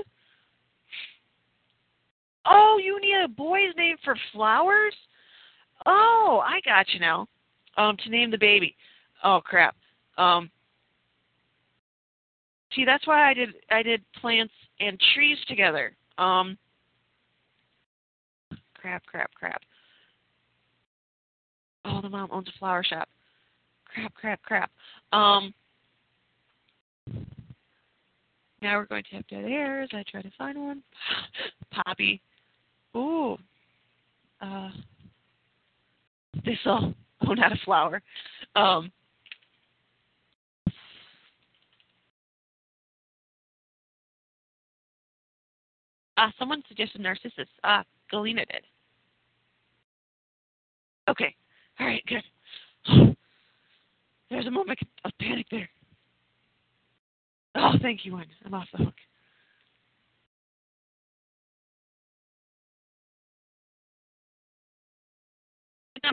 Oh, 2.46 2.80
you 2.82 3.00
need 3.02 3.26
a 3.26 3.28
boy's 3.28 3.76
name 3.76 3.98
for 4.06 4.16
flowers? 4.32 4.96
Oh, 5.86 6.42
I 6.44 6.60
got 6.66 6.90
you 6.94 7.00
now. 7.00 7.28
Um, 7.78 7.98
to 8.04 8.10
name 8.10 8.32
the 8.32 8.38
baby. 8.38 8.76
Oh 9.24 9.42
crap. 9.44 9.76
Um, 10.18 10.50
see, 12.74 12.86
that's 12.86 13.06
why 13.06 13.30
I 13.30 13.34
did 13.34 13.50
I 13.70 13.84
did 13.84 14.02
plants 14.22 14.54
and 14.80 15.00
trees 15.14 15.38
together. 15.48 15.96
Um, 16.18 16.58
crap, 18.76 19.06
crap, 19.06 19.34
crap. 19.34 19.62
Oh, 21.84 22.02
the 22.02 22.10
mom 22.10 22.30
owns 22.32 22.48
a 22.48 22.60
flower 22.60 22.84
shop. 22.84 23.08
Crap, 23.86 24.14
crap, 24.14 24.42
crap. 24.42 24.72
Um, 25.14 25.54
now 28.62 28.78
we're 28.78 28.86
going 28.86 29.04
to 29.04 29.16
have 29.18 29.28
dead 29.28 29.46
air 29.46 29.84
as 29.84 29.90
I 29.94 30.04
try 30.10 30.22
to 30.22 30.32
find 30.38 30.58
one. 30.58 30.84
Poppy. 31.72 32.22
Ooh. 32.96 33.38
Uh, 34.42 34.70
thistle. 36.44 36.94
Oh, 37.28 37.34
not 37.34 37.52
a 37.52 37.58
flower. 37.64 38.02
Um, 38.56 38.92
ah, 46.18 46.32
someone 46.38 46.62
suggested 46.68 47.02
narcissus. 47.02 47.48
Ah, 47.64 47.84
Galena 48.12 48.46
did. 48.46 48.64
Okay. 51.10 51.36
All 51.80 51.88
right, 51.88 52.04
good. 52.08 53.16
There's 54.30 54.48
a 54.48 54.52
moment 54.52 54.80
of 55.04 55.12
panic 55.20 55.46
there. 55.52 55.70
Oh, 57.56 57.74
thank 57.82 58.06
you, 58.06 58.16
Wen. 58.16 58.26
I'm 58.46 58.54
off 58.54 58.68
the 58.72 58.84
hook. 58.84 58.94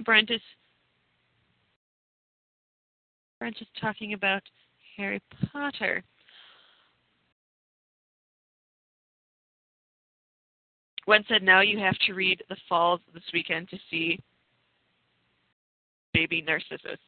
Brent 0.01 0.31
is 0.31 0.41
Brent 3.39 3.57
is 3.61 3.67
talking 3.81 4.13
about 4.13 4.43
Harry 4.97 5.21
Potter. 5.51 6.03
Wen 11.07 11.25
said 11.29 11.43
now 11.43 11.61
you 11.61 11.79
have 11.79 11.99
to 12.07 12.15
read 12.15 12.43
The 12.49 12.57
Falls 12.69 13.01
this 13.13 13.25
weekend 13.33 13.69
to 13.71 13.79
see 13.91 14.21
Baby 16.15 16.43
Narcissus. 16.43 17.01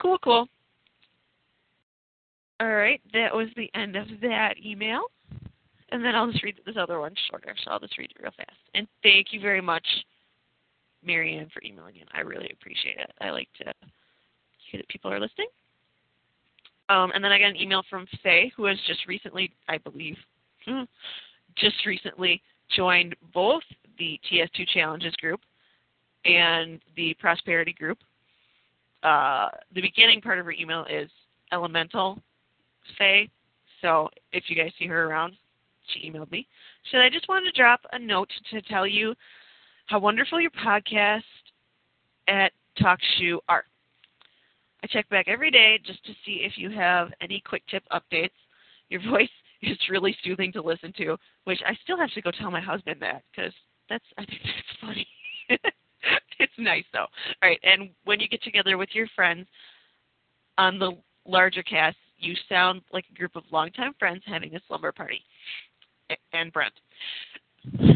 Cool, 0.00 0.18
cool. 0.18 0.46
All 2.60 2.74
right, 2.74 3.00
that 3.12 3.34
was 3.34 3.48
the 3.56 3.68
end 3.74 3.96
of 3.96 4.06
that 4.22 4.54
email. 4.64 5.06
And 5.90 6.04
then 6.04 6.14
I'll 6.14 6.30
just 6.30 6.44
read 6.44 6.60
this 6.64 6.76
other 6.78 7.00
one 7.00 7.14
shorter, 7.28 7.54
so 7.64 7.70
I'll 7.70 7.80
just 7.80 7.98
read 7.98 8.10
it 8.10 8.22
real 8.22 8.32
fast. 8.36 8.50
And 8.74 8.86
thank 9.02 9.28
you 9.32 9.40
very 9.40 9.60
much, 9.60 9.86
Marianne, 11.04 11.50
for 11.52 11.62
emailing 11.64 11.96
in. 11.96 12.06
I 12.12 12.20
really 12.20 12.50
appreciate 12.52 12.98
it. 12.98 13.10
I 13.20 13.30
like 13.30 13.48
to 13.58 13.72
hear 14.70 14.80
that 14.80 14.88
people 14.88 15.12
are 15.12 15.20
listening. 15.20 15.48
Um, 16.88 17.12
and 17.14 17.24
then 17.24 17.32
I 17.32 17.38
got 17.38 17.50
an 17.50 17.56
email 17.56 17.82
from 17.88 18.06
Faye, 18.22 18.52
who 18.56 18.64
has 18.66 18.78
just 18.86 19.06
recently, 19.06 19.52
I 19.68 19.78
believe, 19.78 20.16
just 21.56 21.86
recently 21.86 22.42
joined 22.74 23.16
both 23.32 23.62
the 23.98 24.18
TS2 24.30 24.66
Challenges 24.68 25.14
group 25.16 25.40
and 26.24 26.80
the 26.96 27.14
Prosperity 27.20 27.72
group. 27.72 27.98
Uh, 29.02 29.48
the 29.74 29.82
beginning 29.82 30.20
part 30.20 30.38
of 30.38 30.44
her 30.46 30.52
email 30.52 30.86
is 30.90 31.10
elemental 31.52 32.18
Faye. 32.98 33.30
So 33.80 34.08
if 34.32 34.44
you 34.48 34.56
guys 34.56 34.72
see 34.78 34.86
her 34.86 35.06
around, 35.06 35.34
she 35.88 36.10
emailed 36.10 36.30
me. 36.30 36.46
She 36.84 36.90
said, 36.92 37.02
I 37.02 37.10
just 37.10 37.28
wanted 37.28 37.50
to 37.50 37.60
drop 37.60 37.80
a 37.92 37.98
note 37.98 38.30
to 38.50 38.62
tell 38.62 38.86
you 38.86 39.14
how 39.86 39.98
wonderful 39.98 40.40
your 40.40 40.50
podcast 40.50 41.22
at 42.28 42.52
TalkShoe 42.78 43.38
are. 43.48 43.64
I 44.82 44.86
check 44.86 45.08
back 45.08 45.28
every 45.28 45.50
day 45.50 45.78
just 45.84 46.04
to 46.04 46.12
see 46.24 46.42
if 46.44 46.52
you 46.56 46.70
have 46.70 47.08
any 47.20 47.42
quick 47.46 47.62
tip 47.70 47.82
updates. 47.92 48.30
Your 48.88 49.00
voice 49.10 49.28
is 49.62 49.78
really 49.90 50.16
soothing 50.22 50.52
to 50.52 50.62
listen 50.62 50.92
to, 50.98 51.16
which 51.44 51.60
I 51.66 51.74
still 51.82 51.98
have 51.98 52.10
to 52.12 52.22
go 52.22 52.30
tell 52.30 52.50
my 52.50 52.60
husband 52.60 53.00
that 53.00 53.22
because 53.30 53.52
that's 53.88 54.04
I 54.18 54.24
think 54.24 54.40
that's 54.44 54.80
funny. 54.80 55.06
it's 56.38 56.52
nice 56.58 56.84
though. 56.92 57.00
All 57.42 57.48
right, 57.48 57.60
and 57.62 57.90
when 58.04 58.20
you 58.20 58.28
get 58.28 58.42
together 58.42 58.76
with 58.76 58.90
your 58.92 59.06
friends 59.14 59.46
on 60.58 60.78
the 60.78 60.92
larger 61.26 61.62
cast, 61.62 61.96
you 62.18 62.34
sound 62.48 62.82
like 62.92 63.04
a 63.10 63.18
group 63.18 63.36
of 63.36 63.44
longtime 63.50 63.94
friends 63.98 64.22
having 64.26 64.54
a 64.54 64.60
slumber 64.66 64.92
party. 64.92 65.22
And 66.32 66.52
Brent. 66.52 66.74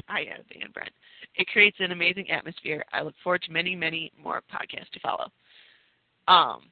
I 0.08 0.22
added 0.22 0.46
and 0.60 0.72
Brent. 0.72 0.90
It 1.36 1.46
creates 1.48 1.76
an 1.80 1.92
amazing 1.92 2.30
atmosphere. 2.30 2.84
I 2.92 3.02
look 3.02 3.14
forward 3.22 3.42
to 3.42 3.52
many, 3.52 3.76
many 3.76 4.12
more 4.22 4.42
podcasts 4.52 4.90
to 4.92 5.00
follow. 5.00 5.30
Um, 6.26 6.62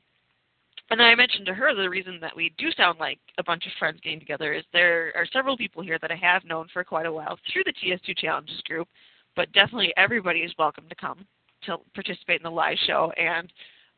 and 0.90 1.02
I 1.02 1.14
mentioned 1.14 1.46
to 1.46 1.54
her 1.54 1.74
the 1.74 1.90
reason 1.90 2.18
that 2.20 2.36
we 2.36 2.52
do 2.58 2.70
sound 2.72 2.98
like 2.98 3.18
a 3.38 3.44
bunch 3.44 3.66
of 3.66 3.72
friends 3.78 4.00
getting 4.02 4.20
together 4.20 4.52
is 4.52 4.64
there 4.72 5.12
are 5.16 5.26
several 5.32 5.56
people 5.56 5.82
here 5.82 5.98
that 6.00 6.12
I 6.12 6.16
have 6.16 6.44
known 6.44 6.68
for 6.72 6.84
quite 6.84 7.06
a 7.06 7.12
while 7.12 7.38
through 7.52 7.64
the 7.64 7.72
TS2 7.72 8.16
Challenges 8.16 8.60
group, 8.62 8.88
but 9.34 9.52
definitely 9.52 9.92
everybody 9.96 10.40
is 10.40 10.52
welcome 10.58 10.84
to 10.88 10.94
come 10.94 11.26
to 11.64 11.78
participate 11.94 12.40
in 12.40 12.44
the 12.44 12.50
live 12.50 12.78
show. 12.86 13.12
And 13.16 13.52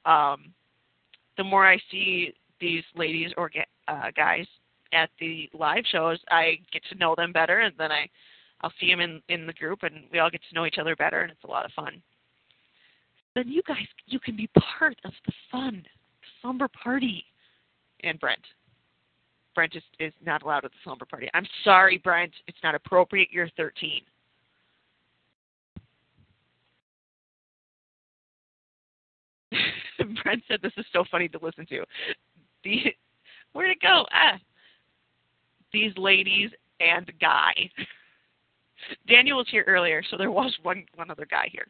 um, 0.07 0.53
the 1.37 1.45
more 1.45 1.67
I 1.67 1.79
see 1.91 2.33
these 2.59 2.85
ladies 2.97 3.33
or 3.37 3.51
uh, 3.87 4.11
guys 4.17 4.47
at 4.93 5.11
the 5.21 5.51
live 5.53 5.85
shows, 5.91 6.19
I 6.31 6.59
get 6.73 6.83
to 6.91 6.99
know 6.99 7.15
them 7.15 7.33
better, 7.33 7.61
and 7.61 7.75
then 7.79 7.93
I 7.93 8.09
I'll 8.61 8.73
see 8.81 8.91
them 8.91 9.01
in 9.01 9.23
in 9.29 9.47
the 9.47 9.53
group, 9.53 9.83
and 9.83 10.05
we 10.13 10.19
all 10.19 10.31
get 10.31 10.41
to 10.49 10.55
know 10.55 10.67
each 10.67 10.79
other 10.79 10.97
better, 10.97 11.21
and 11.21 11.31
it's 11.31 11.45
a 11.45 11.49
lot 11.49 11.65
of 11.65 11.73
fun. 11.73 12.03
Then 13.35 13.49
you 13.49 13.63
guys, 13.67 13.87
you 14.07 14.19
can 14.19 14.37
be 14.37 14.49
part 14.79 14.99
of 15.05 15.13
the 15.27 15.33
fun, 15.51 15.83
the 15.85 16.27
slumber 16.41 16.69
party. 16.69 17.25
And 18.03 18.19
Brent, 18.19 18.41
Brent 19.55 19.77
is 19.77 19.83
is 20.01 20.13
not 20.25 20.43
allowed 20.43 20.65
at 20.65 20.73
the 20.73 20.79
slumber 20.85 21.05
party. 21.05 21.29
I'm 21.35 21.47
sorry, 21.65 21.99
Brent, 21.99 22.33
it's 22.47 22.59
not 22.63 22.75
appropriate. 22.75 23.29
You're 23.31 23.49
13. 23.57 24.03
Brent 30.23 30.43
said 30.49 30.61
this 30.63 30.73
is 30.77 30.87
so 30.93 31.05
funny 31.11 31.29
to 31.29 31.39
listen 31.43 31.67
to 31.67 31.85
the 32.65 32.95
where'd 33.53 33.71
it 33.71 33.81
go? 33.81 34.05
Ah, 34.13 34.39
these 35.73 35.93
ladies 35.97 36.51
and 36.81 37.11
guy. 37.21 37.53
Daniel 39.09 39.39
was 39.39 39.47
here 39.51 39.65
earlier, 39.67 40.03
so 40.11 40.17
there 40.17 40.31
was 40.31 40.57
one 40.63 40.85
one 40.95 41.11
other 41.11 41.27
guy 41.27 41.49
here. 41.51 41.67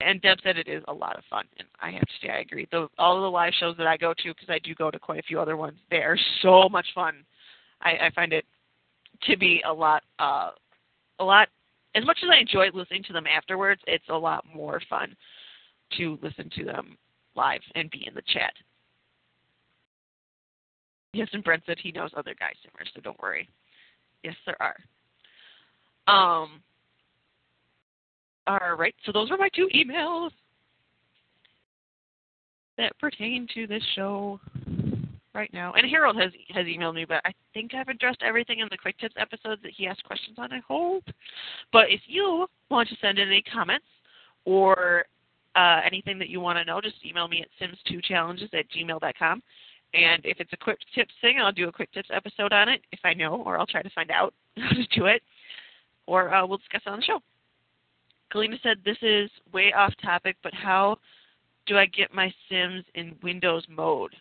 And 0.00 0.22
Deb 0.22 0.38
said 0.44 0.56
it 0.56 0.68
is 0.68 0.84
a 0.86 0.92
lot 0.92 1.18
of 1.18 1.24
fun, 1.28 1.44
and 1.58 1.66
I 1.80 1.90
have 1.90 2.02
to 2.02 2.12
say 2.22 2.30
I 2.30 2.38
agree. 2.38 2.68
The, 2.70 2.86
all 2.98 3.16
of 3.16 3.22
the 3.22 3.30
live 3.30 3.52
shows 3.58 3.76
that 3.78 3.88
I 3.88 3.96
go 3.96 4.14
to, 4.14 4.28
because 4.28 4.48
I 4.48 4.60
do 4.60 4.72
go 4.74 4.92
to 4.92 4.98
quite 4.98 5.18
a 5.18 5.24
few 5.24 5.40
other 5.40 5.56
ones, 5.56 5.76
they 5.90 5.96
are 5.96 6.16
so 6.40 6.68
much 6.68 6.86
fun. 6.94 7.24
I, 7.82 8.06
I 8.06 8.10
find 8.14 8.32
it 8.32 8.44
to 9.24 9.36
be 9.36 9.60
a 9.66 9.72
lot, 9.72 10.04
uh, 10.20 10.50
a 11.18 11.24
lot. 11.24 11.48
As 11.96 12.04
much 12.04 12.18
as 12.22 12.30
I 12.32 12.38
enjoy 12.38 12.68
listening 12.72 13.02
to 13.04 13.12
them 13.12 13.26
afterwards, 13.26 13.80
it's 13.88 14.04
a 14.08 14.16
lot 14.16 14.44
more 14.54 14.80
fun 14.88 15.16
to 15.96 16.16
listen 16.22 16.48
to 16.56 16.64
them 16.64 16.96
live 17.34 17.60
and 17.74 17.90
be 17.90 18.06
in 18.06 18.14
the 18.14 18.22
chat. 18.32 18.52
Yes, 21.12 21.28
and 21.32 21.42
Brent 21.42 21.62
said 21.66 21.78
he 21.82 21.90
knows 21.90 22.10
other 22.16 22.34
guy 22.38 22.52
singers, 22.62 22.88
so 22.94 23.00
don't 23.00 23.20
worry. 23.20 23.48
Yes, 24.22 24.34
there 24.46 24.60
are. 24.60 24.76
Um. 26.08 26.62
All 28.46 28.76
right, 28.78 28.94
so 29.04 29.12
those 29.12 29.30
are 29.30 29.36
my 29.36 29.50
two 29.54 29.68
emails 29.74 30.30
that 32.78 32.98
pertain 32.98 33.46
to 33.52 33.66
this 33.66 33.82
show 33.94 34.40
right 35.34 35.52
now. 35.52 35.74
And 35.74 35.88
Harold 35.88 36.16
has 36.16 36.32
has 36.48 36.64
emailed 36.64 36.94
me, 36.94 37.04
but 37.04 37.20
I 37.26 37.32
think 37.52 37.74
I've 37.74 37.88
addressed 37.88 38.22
everything 38.22 38.60
in 38.60 38.68
the 38.70 38.78
quick 38.78 38.98
tips 38.98 39.14
episode 39.18 39.58
that 39.62 39.72
he 39.76 39.86
asked 39.86 40.02
questions 40.04 40.38
on. 40.38 40.52
I 40.52 40.60
hope. 40.66 41.04
But 41.72 41.90
if 41.90 42.00
you 42.06 42.46
want 42.70 42.88
to 42.88 42.96
send 43.02 43.18
in 43.18 43.28
any 43.28 43.42
comments 43.42 43.86
or 44.46 45.04
uh, 45.54 45.80
anything 45.84 46.18
that 46.18 46.28
you 46.28 46.40
want 46.40 46.58
to 46.58 46.64
know, 46.64 46.80
just 46.80 46.96
email 47.04 47.28
me 47.28 47.42
at 47.42 47.48
sims2challenges 47.60 48.54
at 48.54 48.64
gmail.com. 48.70 49.42
And 49.94 50.24
if 50.24 50.38
it's 50.40 50.52
a 50.52 50.56
quick 50.56 50.78
tips 50.94 51.12
thing, 51.20 51.38
I'll 51.40 51.52
do 51.52 51.68
a 51.68 51.72
quick 51.72 51.92
tips 51.92 52.10
episode 52.12 52.52
on 52.52 52.68
it 52.68 52.82
if 52.92 53.00
I 53.04 53.14
know, 53.14 53.42
or 53.44 53.58
I'll 53.58 53.66
try 53.66 53.82
to 53.82 53.90
find 53.90 54.10
out 54.10 54.34
how 54.56 54.70
to 54.70 54.86
do 54.94 55.06
it, 55.06 55.22
or 56.08 56.34
uh, 56.34 56.46
we'll 56.46 56.56
discuss 56.56 56.80
it 56.86 56.88
on 56.88 57.00
the 57.00 57.04
show. 57.04 57.20
Galena 58.32 58.56
said 58.62 58.78
this 58.84 58.96
is 59.02 59.30
way 59.52 59.72
off 59.76 59.92
topic, 60.02 60.36
but 60.42 60.54
how 60.54 60.96
do 61.66 61.76
I 61.76 61.84
get 61.84 62.14
my 62.14 62.32
Sims 62.48 62.84
in 62.94 63.14
Windows 63.22 63.64
mode? 63.68 64.14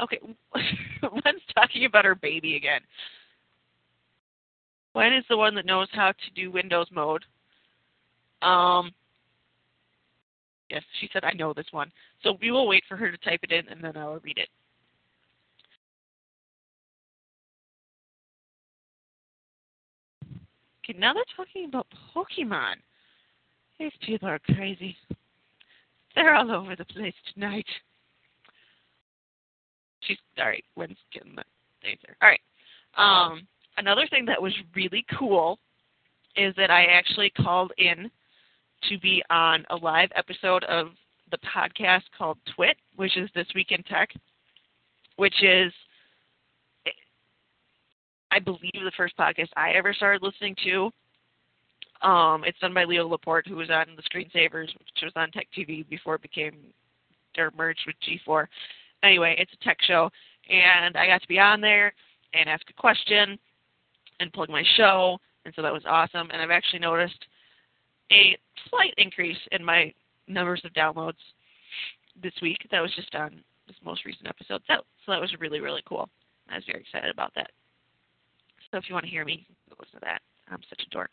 Okay, 0.00 0.18
Wen's 1.02 1.42
talking 1.54 1.84
about 1.84 2.06
her 2.06 2.14
baby 2.14 2.56
again. 2.56 2.80
Wen 4.94 5.12
is 5.12 5.24
the 5.28 5.36
one 5.36 5.54
that 5.54 5.66
knows 5.66 5.88
how 5.92 6.08
to 6.08 6.30
do 6.34 6.50
Windows 6.50 6.88
mode. 6.90 7.24
Um, 8.42 8.92
yes, 10.70 10.82
she 11.00 11.08
said, 11.12 11.24
I 11.24 11.32
know 11.32 11.52
this 11.52 11.66
one. 11.70 11.92
So 12.22 12.36
we 12.40 12.50
will 12.50 12.66
wait 12.66 12.84
for 12.88 12.96
her 12.96 13.10
to 13.10 13.18
type 13.18 13.40
it 13.42 13.52
in 13.52 13.68
and 13.68 13.82
then 13.82 13.96
I 13.96 14.06
will 14.06 14.20
read 14.20 14.38
it. 14.38 14.48
Now 20.98 21.12
they're 21.14 21.24
talking 21.36 21.66
about 21.66 21.86
Pokemon. 22.14 22.74
These 23.78 23.92
people 24.04 24.28
are 24.28 24.38
crazy. 24.38 24.96
They're 26.14 26.34
all 26.34 26.50
over 26.50 26.76
the 26.76 26.84
place 26.84 27.14
tonight. 27.32 27.66
She's 30.02 30.18
all 30.38 30.46
right. 30.46 30.64
When's 30.74 30.96
getting 31.12 31.34
the. 31.34 31.42
All 32.22 32.28
right. 32.28 32.40
Um, 32.96 33.46
another 33.76 34.06
thing 34.08 34.24
that 34.26 34.40
was 34.40 34.52
really 34.74 35.04
cool 35.18 35.58
is 36.36 36.54
that 36.56 36.70
I 36.70 36.84
actually 36.84 37.30
called 37.30 37.72
in 37.78 38.10
to 38.88 38.98
be 38.98 39.22
on 39.30 39.64
a 39.70 39.76
live 39.76 40.10
episode 40.14 40.64
of 40.64 40.88
the 41.30 41.38
podcast 41.38 42.02
called 42.16 42.38
Twit, 42.54 42.76
which 42.96 43.16
is 43.16 43.28
This 43.34 43.46
Week 43.54 43.70
in 43.70 43.82
Tech, 43.84 44.10
which 45.16 45.42
is, 45.42 45.72
I 48.34 48.40
believe, 48.40 48.72
the 48.74 48.90
first 48.96 49.16
podcast 49.16 49.48
I 49.56 49.70
ever 49.70 49.94
started 49.94 50.22
listening 50.22 50.56
to. 50.64 50.90
Um, 52.06 52.42
it's 52.44 52.58
done 52.58 52.74
by 52.74 52.84
Leo 52.84 53.06
Laporte, 53.06 53.46
who 53.46 53.54
was 53.54 53.70
on 53.70 53.86
the 53.96 54.02
Screensavers, 54.02 54.66
which 54.66 55.02
was 55.02 55.12
on 55.14 55.30
Tech 55.30 55.46
TV 55.56 55.88
before 55.88 56.16
it 56.16 56.22
became 56.22 56.56
or 57.38 57.52
merged 57.56 57.80
with 57.86 57.94
G4. 58.06 58.46
Anyway, 59.04 59.36
it's 59.38 59.52
a 59.52 59.64
tech 59.64 59.78
show, 59.82 60.10
and 60.50 60.96
I 60.96 61.06
got 61.06 61.22
to 61.22 61.28
be 61.28 61.38
on 61.38 61.60
there 61.60 61.92
and 62.32 62.48
ask 62.48 62.62
a 62.70 62.80
question 62.80 63.38
and 64.18 64.32
plug 64.32 64.48
my 64.48 64.64
show, 64.76 65.18
and 65.44 65.54
so 65.54 65.62
that 65.62 65.72
was 65.72 65.82
awesome. 65.86 66.30
And 66.32 66.42
I've 66.42 66.50
actually 66.50 66.80
noticed 66.80 67.24
a 68.10 68.36
slight 68.68 68.94
increase 68.98 69.38
in 69.52 69.64
my 69.64 69.92
numbers 70.26 70.62
of 70.64 70.72
downloads 70.72 71.14
this 72.20 72.34
week. 72.42 72.66
That 72.70 72.80
was 72.80 72.94
just 72.96 73.14
on 73.14 73.42
this 73.68 73.76
most 73.84 74.04
recent 74.04 74.28
episode. 74.28 74.60
So, 74.66 74.78
so 75.06 75.12
that 75.12 75.20
was 75.20 75.34
really, 75.38 75.60
really 75.60 75.82
cool. 75.88 76.08
I 76.50 76.56
was 76.56 76.64
very 76.66 76.80
excited 76.80 77.10
about 77.10 77.32
that. 77.36 77.50
So 78.74 78.78
if 78.78 78.88
you 78.88 78.94
want 78.94 79.06
to 79.06 79.10
hear 79.10 79.24
me, 79.24 79.46
listen 79.78 80.00
to 80.00 80.04
that. 80.04 80.20
I'm 80.50 80.58
such 80.68 80.82
a 80.84 80.90
dork. 80.90 81.12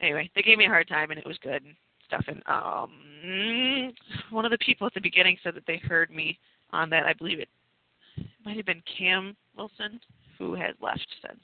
Anyway, 0.00 0.30
they 0.36 0.42
gave 0.42 0.58
me 0.58 0.66
a 0.66 0.68
hard 0.68 0.86
time 0.86 1.10
and 1.10 1.18
it 1.18 1.26
was 1.26 1.36
good 1.42 1.60
and 1.64 1.74
stuff. 2.06 2.24
And 2.28 2.40
um, 2.46 3.92
one 4.30 4.44
of 4.44 4.52
the 4.52 4.58
people 4.58 4.86
at 4.86 4.94
the 4.94 5.00
beginning 5.00 5.36
said 5.42 5.56
that 5.56 5.66
they 5.66 5.78
heard 5.78 6.12
me 6.12 6.38
on 6.70 6.88
that. 6.90 7.04
I 7.04 7.14
believe 7.14 7.40
it, 7.40 7.48
it 8.16 8.26
might 8.44 8.56
have 8.56 8.66
been 8.66 8.80
Cam 8.96 9.36
Wilson, 9.56 9.98
who 10.38 10.54
has 10.54 10.76
left 10.80 11.04
since 11.26 11.40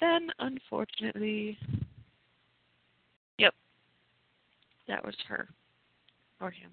then, 0.00 0.30
unfortunately. 0.38 1.58
Yep, 3.36 3.52
that 4.88 5.04
was 5.04 5.16
her 5.28 5.48
or 6.40 6.50
him. 6.50 6.70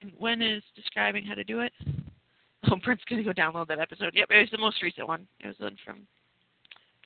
And 0.00 0.12
Wen 0.18 0.40
is 0.40 0.62
describing 0.74 1.24
how 1.24 1.34
to 1.34 1.44
do 1.44 1.60
it. 1.60 1.72
Oh, 2.70 2.76
Brent's 2.76 3.02
gonna 3.10 3.24
go 3.24 3.32
download 3.32 3.66
that 3.66 3.80
episode. 3.80 4.12
Yep, 4.14 4.28
it 4.30 4.38
was 4.38 4.50
the 4.52 4.58
most 4.58 4.80
recent 4.84 5.08
one. 5.08 5.26
It 5.40 5.48
was 5.48 5.56
one 5.58 5.76
from 5.84 6.06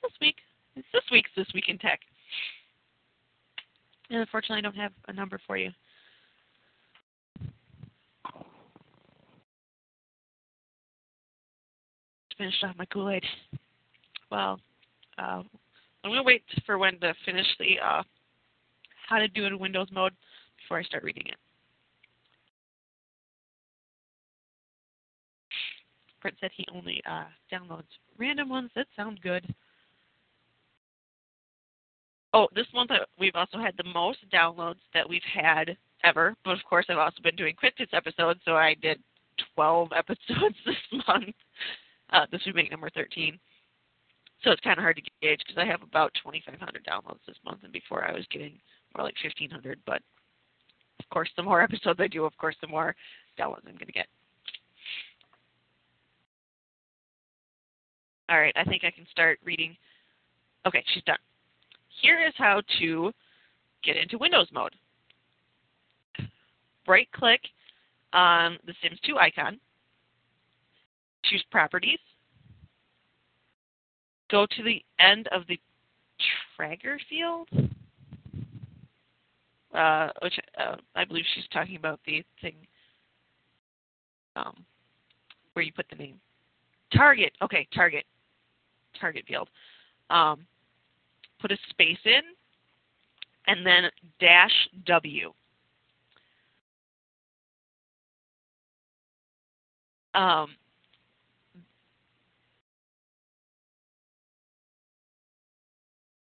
this 0.03 0.11
week. 0.21 0.35
It's 0.75 0.87
this 0.93 1.01
week's 1.11 1.31
This 1.35 1.47
Week 1.55 1.65
in 1.67 1.79
Tech. 1.79 1.99
And 4.11 4.19
unfortunately, 4.19 4.59
I 4.59 4.61
don't 4.61 4.75
have 4.75 4.91
a 5.07 5.13
number 5.13 5.39
for 5.47 5.57
you. 5.57 5.71
Finished 12.37 12.63
off 12.63 12.75
my 12.77 12.85
Kool-Aid. 12.85 13.23
Well, 14.29 14.59
uh, 15.17 15.41
I'm 16.03 16.11
to 16.13 16.21
wait 16.21 16.43
for 16.67 16.77
Wen 16.77 16.99
to 16.99 17.15
finish 17.25 17.47
the 17.57 17.79
uh, 17.83 18.03
how 19.09 19.17
to 19.17 19.27
do 19.27 19.45
it 19.45 19.47
in 19.47 19.57
Windows 19.57 19.87
mode 19.91 20.13
before 20.61 20.77
I 20.77 20.83
start 20.83 21.03
reading 21.03 21.25
it. 21.25 21.37
Said 26.39 26.51
he 26.55 26.65
only 26.73 27.01
uh, 27.09 27.25
downloads 27.51 27.83
random 28.17 28.49
ones 28.49 28.71
that 28.75 28.87
sound 28.95 29.21
good. 29.21 29.53
Oh, 32.33 32.47
this 32.55 32.67
month 32.73 32.91
we've 33.19 33.35
also 33.35 33.57
had 33.57 33.75
the 33.77 33.89
most 33.93 34.19
downloads 34.31 34.81
that 34.93 35.07
we've 35.07 35.21
had 35.33 35.77
ever. 36.03 36.35
But 36.43 36.51
of 36.51 36.63
course, 36.69 36.85
I've 36.89 36.97
also 36.97 37.21
been 37.23 37.35
doing 37.35 37.55
quick 37.57 37.77
tips 37.77 37.93
episodes, 37.93 38.39
so 38.45 38.55
I 38.55 38.75
did 38.81 38.99
12 39.55 39.89
episodes 39.95 40.55
this 40.65 41.03
month. 41.07 41.35
Uh, 42.11 42.25
this 42.31 42.41
would 42.45 42.55
make 42.55 42.71
number 42.71 42.89
13. 42.89 43.39
So 44.43 44.51
it's 44.51 44.61
kind 44.61 44.77
of 44.77 44.83
hard 44.83 44.97
to 44.97 45.01
gauge 45.21 45.41
because 45.45 45.59
I 45.59 45.65
have 45.65 45.81
about 45.81 46.13
2,500 46.23 46.85
downloads 46.85 47.25
this 47.27 47.37
month, 47.43 47.59
and 47.63 47.73
before 47.73 48.07
I 48.07 48.13
was 48.13 48.25
getting 48.31 48.59
more 48.95 49.05
like 49.05 49.15
1,500. 49.23 49.79
But 49.85 50.01
of 50.99 51.09
course, 51.09 51.29
the 51.35 51.43
more 51.43 51.61
episodes 51.63 51.99
I 51.99 52.07
do, 52.07 52.25
of 52.25 52.37
course, 52.37 52.55
the 52.61 52.67
more 52.67 52.95
downloads 53.39 53.67
I'm 53.67 53.75
going 53.75 53.87
to 53.87 53.93
get. 53.93 54.07
All 58.29 58.39
right, 58.39 58.53
I 58.55 58.63
think 58.65 58.83
I 58.83 58.91
can 58.91 59.07
start 59.09 59.39
reading. 59.43 59.75
Okay, 60.65 60.83
she's 60.93 61.03
done. 61.03 61.17
Here 62.01 62.25
is 62.25 62.33
how 62.37 62.61
to 62.79 63.11
get 63.83 63.95
into 63.95 64.17
Windows 64.17 64.47
mode. 64.51 64.75
Right 66.87 67.09
click 67.13 67.41
on 68.13 68.57
the 68.65 68.73
Sims 68.81 68.99
2 69.05 69.17
icon, 69.17 69.59
choose 71.25 71.43
Properties, 71.51 71.99
go 74.29 74.45
to 74.45 74.63
the 74.63 74.81
end 74.99 75.27
of 75.31 75.43
the 75.47 75.59
Target 76.57 77.01
field, 77.09 77.47
uh, 79.73 80.09
which 80.21 80.39
uh, 80.57 80.75
I 80.95 81.05
believe 81.05 81.25
she's 81.35 81.47
talking 81.51 81.75
about 81.75 81.99
the 82.05 82.23
thing 82.41 82.55
um, 84.35 84.65
where 85.53 85.63
you 85.63 85.71
put 85.73 85.85
the 85.89 85.95
name. 85.95 86.19
Target, 86.95 87.33
okay, 87.41 87.67
target 87.73 88.05
target 88.99 89.25
field. 89.27 89.49
Um, 90.09 90.45
put 91.39 91.51
a 91.51 91.57
space 91.69 91.97
in, 92.05 92.21
and 93.47 93.65
then 93.65 93.83
dash 94.19 94.51
W. 94.85 95.33
Um, 100.13 100.55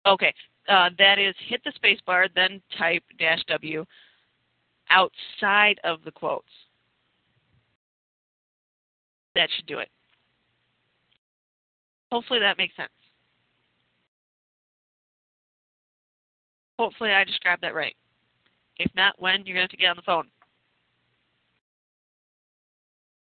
okay, 0.06 0.32
uh, 0.68 0.90
that 0.98 1.18
is 1.18 1.34
hit 1.48 1.60
the 1.64 1.72
space 1.74 1.98
bar, 2.06 2.26
then 2.34 2.62
type 2.78 3.02
dash 3.18 3.42
W 3.48 3.84
outside 4.90 5.80
of 5.84 5.98
the 6.04 6.12
quotes. 6.12 6.46
That 9.34 9.48
should 9.56 9.66
do 9.66 9.78
it. 9.78 9.88
Hopefully 12.12 12.40
that 12.40 12.58
makes 12.58 12.74
sense. 12.76 12.90
Hopefully 16.78 17.12
I 17.12 17.24
described 17.24 17.62
that 17.62 17.74
right. 17.74 17.94
If 18.78 18.90
not, 18.96 19.20
Wen 19.20 19.42
you're 19.44 19.56
going 19.56 19.68
to 19.68 19.70
have 19.70 19.70
to 19.70 19.76
get 19.76 19.90
on 19.90 19.96
the 19.96 20.02
phone. 20.02 20.26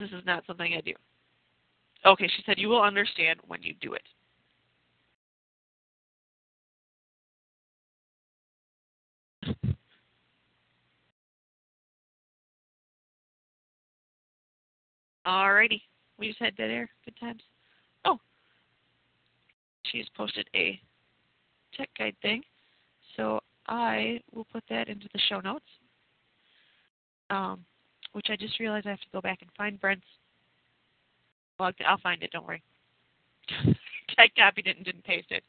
This 0.00 0.10
is 0.10 0.24
not 0.26 0.44
something 0.46 0.74
I 0.74 0.80
do. 0.80 0.94
Okay, 2.06 2.28
she 2.28 2.42
said 2.44 2.58
you 2.58 2.68
will 2.68 2.82
understand 2.82 3.40
when 3.46 3.62
you 3.62 3.74
do 3.80 3.94
it. 3.94 4.02
Alrighty. 15.26 15.80
We 16.18 16.28
just 16.28 16.40
had 16.40 16.56
dead 16.56 16.70
air. 16.70 16.90
Good 17.04 17.18
times. 17.18 17.42
She's 19.90 20.06
posted 20.16 20.48
a 20.54 20.80
tech 21.76 21.90
guide 21.98 22.16
thing. 22.22 22.42
So 23.16 23.40
I 23.66 24.20
will 24.32 24.46
put 24.52 24.64
that 24.70 24.88
into 24.88 25.08
the 25.12 25.20
show 25.28 25.40
notes. 25.40 25.64
Um, 27.30 27.64
which 28.12 28.26
I 28.30 28.36
just 28.36 28.60
realized 28.60 28.86
I 28.86 28.90
have 28.90 29.00
to 29.00 29.06
go 29.12 29.20
back 29.20 29.38
and 29.40 29.50
find 29.56 29.80
Brent's 29.80 30.06
blog. 31.58 31.74
I'll 31.86 31.98
find 31.98 32.22
it. 32.22 32.30
Don't 32.30 32.46
worry. 32.46 32.62
I 34.18 34.28
copied 34.36 34.66
it 34.66 34.76
and 34.76 34.84
didn't 34.84 35.04
paste 35.04 35.30
it. 35.30 35.42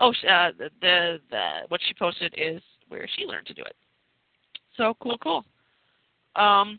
Oh, 0.00 0.10
uh, 0.10 0.52
the, 0.58 0.70
the 0.80 1.18
the 1.30 1.48
what 1.68 1.80
she 1.86 1.94
posted 1.94 2.34
is 2.36 2.62
where 2.88 3.08
she 3.16 3.26
learned 3.26 3.46
to 3.46 3.54
do 3.54 3.62
it. 3.62 3.76
So 4.76 4.94
cool, 5.00 5.18
cool. 5.18 5.44
Um, 6.36 6.78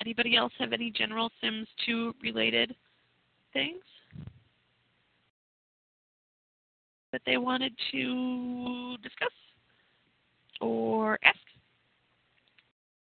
anybody 0.00 0.36
else 0.36 0.52
have 0.58 0.72
any 0.72 0.90
general 0.90 1.30
Sims 1.40 1.66
2 1.86 2.14
related 2.22 2.74
things 3.52 3.82
that 7.14 7.22
they 7.24 7.36
wanted 7.36 7.72
to 7.92 8.96
discuss 9.00 9.30
or 10.60 11.16
ask 11.22 11.38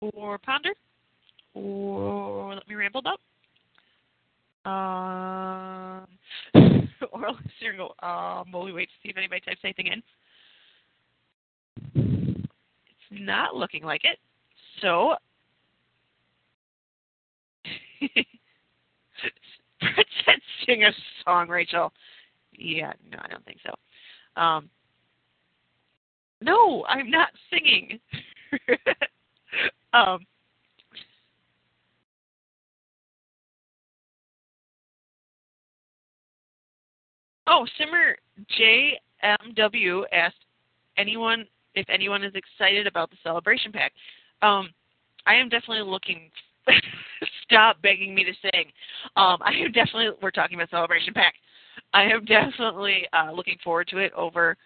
or 0.01 0.37
ponder 0.37 0.71
or 1.53 2.55
let 2.55 2.67
me 2.67 2.75
ramble 2.75 2.99
about? 2.99 3.21
Um, 4.65 6.07
or 7.13 7.21
listener 7.31 7.77
go, 7.77 7.95
um, 8.05 8.51
while 8.51 8.65
we 8.65 8.73
wait 8.73 8.89
to 8.89 8.95
see 9.01 9.11
if 9.11 9.17
anybody 9.17 9.39
types 9.39 9.61
anything 9.63 9.87
in. 9.87 10.03
It's 11.95 12.49
not 13.11 13.55
looking 13.55 13.83
like 13.85 14.01
it. 14.03 14.19
So, 14.81 15.15
said 20.25 20.41
sing 20.65 20.83
a 20.83 20.91
song, 21.23 21.47
Rachel. 21.47 21.93
Yeah, 22.57 22.93
no, 23.11 23.17
I 23.21 23.27
don't 23.27 23.45
think 23.45 23.59
so. 23.65 24.41
Um, 24.41 24.69
no, 26.41 26.85
I'm 26.87 27.09
not 27.09 27.29
singing. 27.49 27.99
um, 29.93 30.19
Oh, 37.47 37.65
Simmer 37.77 38.15
JMW 38.57 40.03
asked 40.11 40.35
anyone 40.97 41.45
if 41.75 41.85
anyone 41.89 42.23
is 42.23 42.33
excited 42.33 42.87
about 42.87 43.09
the 43.09 43.17
celebration 43.23 43.71
pack. 43.71 43.91
Um, 44.41 44.69
I 45.25 45.35
am 45.35 45.49
definitely 45.49 45.89
looking. 45.89 46.31
stop 47.43 47.79
begging 47.83 48.15
me 48.15 48.23
to 48.23 48.33
sing. 48.41 48.65
Um, 49.15 49.37
I 49.41 49.51
am 49.63 49.71
definitely. 49.71 50.09
We're 50.21 50.31
talking 50.31 50.55
about 50.55 50.69
celebration 50.71 51.13
pack. 51.13 51.35
I 51.93 52.03
am 52.03 52.25
definitely 52.25 53.07
uh, 53.13 53.31
looking 53.31 53.57
forward 53.63 53.87
to 53.89 53.97
it 53.97 54.13
over 54.13 54.57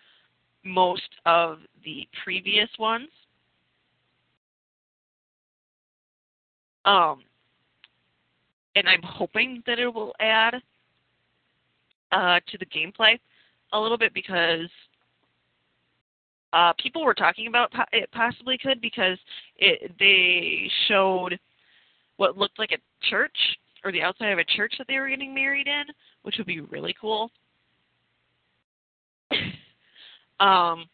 most 0.64 1.10
of 1.26 1.60
the 1.84 2.08
previous 2.24 2.70
ones. 2.78 3.10
Um, 6.86 7.22
and 8.76 8.88
I'm 8.88 9.02
hoping 9.04 9.64
that 9.68 9.80
it 9.80 9.94
will 9.94 10.14
add 10.20 10.56
uh, 12.12 12.40
to 12.48 12.58
the 12.58 12.66
gameplay 12.66 13.20
a 13.74 13.80
little 13.80 13.98
bit 13.98 14.14
because 14.14 14.70
uh, 16.54 16.74
people 16.80 17.06
were 17.06 17.14
talking 17.14 17.48
about 17.48 17.72
it 17.92 18.10
possibly 18.12 18.58
could 18.58 18.82
because 18.82 19.18
it, 19.58 19.92
they 20.00 20.70
showed 20.88 21.40
what 22.18 22.38
looked 22.38 22.58
like 22.58 22.72
a 22.72 23.08
church 23.10 23.38
or 23.84 23.92
the 23.92 24.02
outside 24.02 24.32
of 24.32 24.40
a 24.40 24.44
church 24.44 24.74
that 24.78 24.88
they 24.88 24.98
were 24.98 25.10
getting 25.10 25.34
married 25.34 25.68
in, 25.68 25.84
which 26.30 26.38
would 26.38 26.46
be 26.46 26.60
really 26.60 26.96
cool. 27.02 27.32
um, 30.40 30.86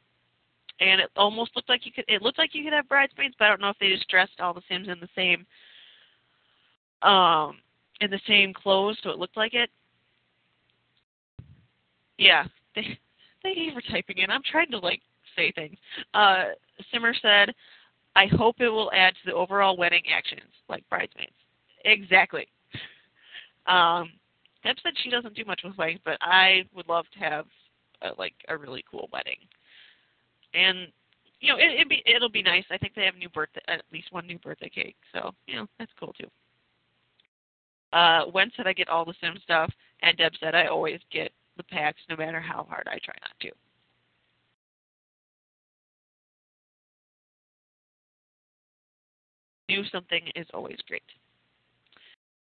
and 0.79 1.01
it 1.01 1.09
almost 1.17 1.51
looked 1.57 1.67
like 1.67 1.85
you 1.85 1.91
could. 1.91 2.05
It 2.07 2.21
looked 2.21 2.37
like 2.37 2.55
you 2.55 2.63
could 2.63 2.71
have 2.71 2.87
bridesmaids, 2.87 3.35
but 3.37 3.43
I 3.43 3.49
don't 3.49 3.59
know 3.59 3.67
if 3.67 3.75
they 3.81 3.89
just 3.89 4.07
dressed 4.07 4.39
all 4.39 4.53
the 4.53 4.61
Sims 4.69 4.87
in 4.87 4.97
the 5.01 5.09
same, 5.13 5.45
um, 7.01 7.57
in 7.99 8.09
the 8.09 8.21
same 8.25 8.53
clothes, 8.53 8.97
so 9.03 9.09
it 9.09 9.19
looked 9.19 9.35
like 9.35 9.53
it. 9.53 9.69
Yeah, 12.17 12.45
they 12.75 12.97
thank 13.43 13.57
you 13.57 13.73
for 13.73 13.81
typing 13.91 14.19
in. 14.19 14.31
I'm 14.31 14.43
trying 14.49 14.71
to 14.71 14.79
like 14.79 15.01
say 15.35 15.51
things. 15.51 15.75
Uh, 16.13 16.45
Simmer 16.93 17.13
said, 17.21 17.53
"I 18.15 18.27
hope 18.27 18.61
it 18.61 18.69
will 18.69 18.91
add 18.93 19.15
to 19.15 19.31
the 19.31 19.35
overall 19.35 19.75
wedding 19.75 20.03
actions, 20.09 20.53
like 20.69 20.87
bridesmaids." 20.89 21.35
Exactly. 21.83 22.47
Um, 23.67 24.11
Deb 24.65 24.77
said 24.81 24.93
she 24.97 25.11
doesn't 25.11 25.35
do 25.35 25.45
much 25.45 25.61
with 25.63 25.77
weddings, 25.77 25.99
but 26.03 26.17
I 26.21 26.63
would 26.75 26.89
love 26.89 27.05
to 27.13 27.19
have 27.19 27.45
a, 28.01 28.09
like 28.17 28.33
a 28.49 28.57
really 28.57 28.83
cool 28.89 29.07
wedding. 29.13 29.37
And 30.55 30.87
you 31.39 31.49
know, 31.49 31.57
it, 31.59 31.75
it'd 31.75 31.89
be 31.89 32.01
it'll 32.05 32.29
be 32.29 32.41
nice. 32.41 32.63
I 32.71 32.77
think 32.77 32.95
they 32.95 33.05
have 33.05 33.15
new 33.15 33.29
birthday, 33.29 33.61
at 33.67 33.83
least 33.93 34.11
one 34.11 34.25
new 34.25 34.39
birthday 34.39 34.69
cake, 34.69 34.95
so 35.13 35.31
you 35.45 35.55
know 35.55 35.67
that's 35.77 35.91
cool 35.99 36.13
too. 36.19 36.29
Uh, 37.95 38.25
Wen 38.33 38.51
said 38.57 38.65
I 38.65 38.73
get 38.73 38.89
all 38.89 39.05
the 39.05 39.13
Sim 39.21 39.37
stuff, 39.43 39.71
and 40.01 40.17
Deb 40.17 40.31
said 40.39 40.55
I 40.55 40.65
always 40.65 40.99
get 41.11 41.31
the 41.57 41.63
packs 41.63 42.01
no 42.09 42.15
matter 42.17 42.39
how 42.39 42.65
hard 42.67 42.87
I 42.87 42.97
try 43.03 43.15
not 43.21 43.39
to. 43.41 43.51
Do 49.67 49.83
something 49.91 50.21
is 50.35 50.47
always 50.53 50.77
great. 50.87 51.03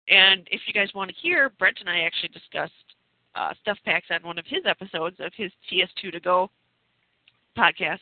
And 0.09 0.47
if 0.51 0.61
you 0.67 0.73
guys 0.73 0.89
want 0.93 1.09
to 1.09 1.15
hear, 1.21 1.49
Brent 1.57 1.77
and 1.79 1.89
I 1.89 2.01
actually 2.01 2.29
discussed 2.29 2.73
uh, 3.35 3.53
stuff 3.61 3.77
packs 3.85 4.07
on 4.11 4.21
one 4.23 4.37
of 4.37 4.45
his 4.47 4.63
episodes 4.65 5.17
of 5.19 5.31
his 5.35 5.51
TS2 5.71 6.11
to 6.11 6.19
go 6.19 6.49
podcast. 7.57 7.99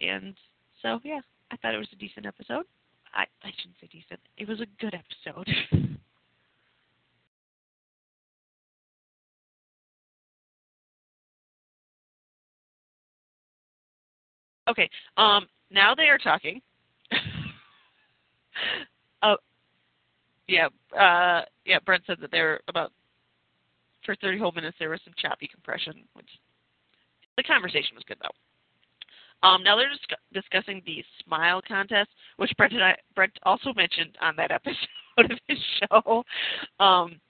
And 0.00 0.34
so, 0.82 1.00
yeah, 1.04 1.20
I 1.50 1.56
thought 1.56 1.74
it 1.74 1.78
was 1.78 1.88
a 1.92 1.96
decent 1.96 2.26
episode. 2.26 2.64
I, 3.14 3.24
I 3.42 3.50
shouldn't 3.56 3.76
say 3.80 3.88
decent. 3.90 4.20
It 4.36 4.48
was 4.48 4.60
a 4.60 4.66
good 4.80 4.94
episode. 4.94 5.48
Okay. 14.68 14.88
Um, 15.16 15.46
now 15.70 15.94
they 15.94 16.08
are 16.08 16.18
talking. 16.18 16.60
oh, 19.22 19.36
yeah. 20.48 20.68
Uh, 20.98 21.44
yeah. 21.64 21.78
Brent 21.84 22.02
said 22.06 22.18
that 22.20 22.30
they're 22.30 22.60
about 22.68 22.92
for 24.04 24.16
30 24.16 24.38
whole 24.38 24.52
minutes. 24.52 24.76
There 24.78 24.90
was 24.90 25.00
some 25.04 25.14
choppy 25.16 25.46
compression, 25.46 26.04
which 26.14 26.28
the 27.36 27.42
conversation 27.42 27.94
was 27.94 28.04
good 28.06 28.18
though. 28.22 29.46
Um, 29.46 29.62
now 29.62 29.76
they're 29.76 29.88
dis- 29.88 30.42
discussing 30.42 30.82
the 30.84 31.04
smile 31.24 31.62
contest, 31.66 32.10
which 32.38 32.50
Brent 32.56 32.72
and 32.72 32.82
I, 32.82 32.96
Brent 33.14 33.38
also 33.44 33.72
mentioned 33.74 34.16
on 34.20 34.34
that 34.36 34.50
episode 34.50 34.76
of 35.18 35.38
his 35.46 35.58
show. 35.78 36.24
Um, 36.80 37.20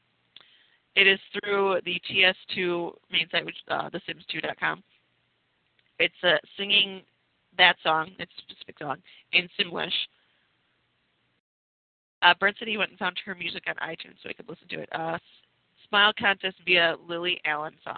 it 0.96 1.06
is 1.06 1.20
through 1.32 1.80
the 1.84 2.00
TS2 2.10 2.92
main 3.12 3.28
site, 3.30 3.44
which 3.44 3.56
uh, 3.68 3.90
thesims2.com. 3.90 4.82
It's 5.98 6.14
a 6.24 6.38
singing 6.56 7.02
that 7.56 7.76
song, 7.82 8.10
that 8.18 8.28
specific 8.38 8.78
song, 8.78 8.96
in 9.32 9.48
Simlish. 9.58 9.92
Uh, 12.22 12.34
Brent 12.38 12.56
said 12.58 12.68
he 12.68 12.76
went 12.76 12.90
and 12.90 12.98
found 12.98 13.18
her 13.24 13.34
music 13.34 13.64
on 13.68 13.74
iTunes 13.76 14.16
so 14.22 14.28
he 14.28 14.34
could 14.34 14.48
listen 14.48 14.68
to 14.68 14.80
it. 14.80 14.88
Uh, 14.92 15.18
Smile 15.88 16.12
Contest 16.18 16.56
via 16.66 16.96
Lily 17.06 17.40
Allen 17.44 17.74
song. 17.84 17.96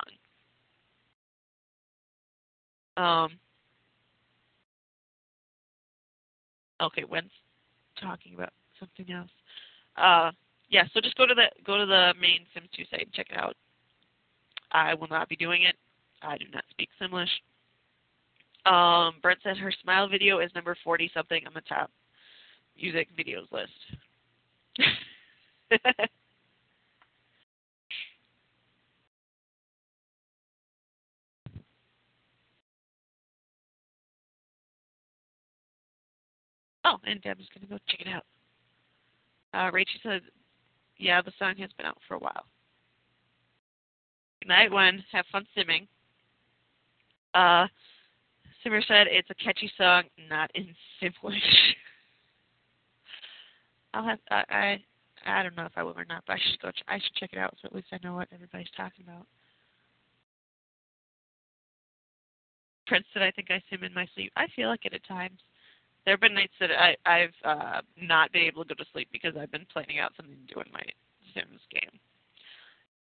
Um, 2.96 3.30
okay, 6.82 7.04
Wen's 7.04 7.30
talking 8.00 8.34
about 8.34 8.52
something 8.78 9.12
else. 9.12 9.30
Uh, 9.96 10.30
yeah, 10.68 10.84
so 10.92 11.00
just 11.00 11.16
go 11.16 11.26
to 11.26 11.34
the 11.34 11.46
go 11.64 11.78
to 11.78 11.86
the 11.86 12.14
main 12.20 12.46
Sims 12.54 12.68
2 12.76 12.84
site 12.90 13.06
and 13.06 13.12
check 13.12 13.28
it 13.30 13.38
out. 13.38 13.56
I 14.72 14.94
will 14.94 15.08
not 15.08 15.28
be 15.28 15.36
doing 15.36 15.62
it. 15.62 15.76
I 16.22 16.36
do 16.36 16.44
not 16.52 16.64
speak 16.70 16.90
Simlish. 17.00 17.28
Um, 18.66 19.14
Brent 19.22 19.40
said 19.42 19.56
her 19.56 19.72
smile 19.82 20.08
video 20.08 20.38
is 20.40 20.50
number 20.54 20.76
40 20.84 21.10
something 21.14 21.46
on 21.46 21.54
the 21.54 21.62
top 21.62 21.90
music 22.80 23.08
videos 23.18 23.50
list. 23.50 23.72
oh, 36.84 36.96
and 37.04 37.22
Deb's 37.22 37.46
going 37.54 37.62
to 37.62 37.66
go 37.66 37.78
check 37.88 38.00
it 38.00 38.08
out. 38.08 38.24
Uh, 39.52 39.70
Rachel 39.72 40.00
said, 40.02 40.22
yeah, 40.98 41.22
the 41.22 41.32
song 41.38 41.54
has 41.58 41.70
been 41.76 41.86
out 41.86 41.98
for 42.06 42.14
a 42.14 42.18
while. 42.18 42.46
Good 44.42 44.48
night, 44.48 44.70
one. 44.70 45.04
Have 45.12 45.24
fun 45.32 45.46
simming. 45.56 45.86
Uh, 47.34 47.66
Simmer 48.62 48.82
said 48.86 49.06
it's 49.08 49.30
a 49.30 49.34
catchy 49.34 49.70
song, 49.76 50.04
not 50.28 50.50
in 50.54 50.68
Simlish. 51.02 51.40
I'll 53.94 54.04
have 54.04 54.18
I, 54.30 54.44
I 54.50 54.84
I 55.26 55.42
don't 55.42 55.56
know 55.56 55.66
if 55.66 55.72
I 55.76 55.82
will 55.82 55.98
or 55.98 56.04
not, 56.04 56.24
but 56.26 56.34
I 56.34 56.38
should 56.50 56.60
go. 56.60 56.70
Ch- 56.70 56.84
I 56.88 56.98
should 56.98 57.14
check 57.16 57.30
it 57.32 57.38
out 57.38 57.54
so 57.60 57.66
at 57.66 57.74
least 57.74 57.88
I 57.92 57.98
know 58.02 58.14
what 58.14 58.28
everybody's 58.32 58.70
talking 58.76 59.04
about. 59.06 59.26
Prince 62.86 63.06
that 63.14 63.22
I 63.22 63.30
think 63.30 63.50
I 63.50 63.58
see 63.68 63.76
him 63.76 63.84
in 63.84 63.94
my 63.94 64.06
sleep. 64.14 64.32
I 64.36 64.46
feel 64.56 64.68
like 64.68 64.84
it 64.84 64.94
at 64.94 65.06
times. 65.06 65.38
There 66.04 66.14
have 66.14 66.20
been 66.20 66.34
nights 66.34 66.54
that 66.60 66.70
I 66.70 66.96
I've 67.04 67.34
uh, 67.44 67.80
not 68.00 68.32
been 68.32 68.42
able 68.42 68.64
to 68.64 68.74
go 68.74 68.82
to 68.82 68.90
sleep 68.92 69.08
because 69.12 69.34
I've 69.38 69.52
been 69.52 69.66
planning 69.72 69.98
out 69.98 70.12
something 70.16 70.36
to 70.48 70.54
do 70.54 70.60
in 70.60 70.72
my 70.72 70.82
Sims 71.34 71.60
game. 71.70 72.00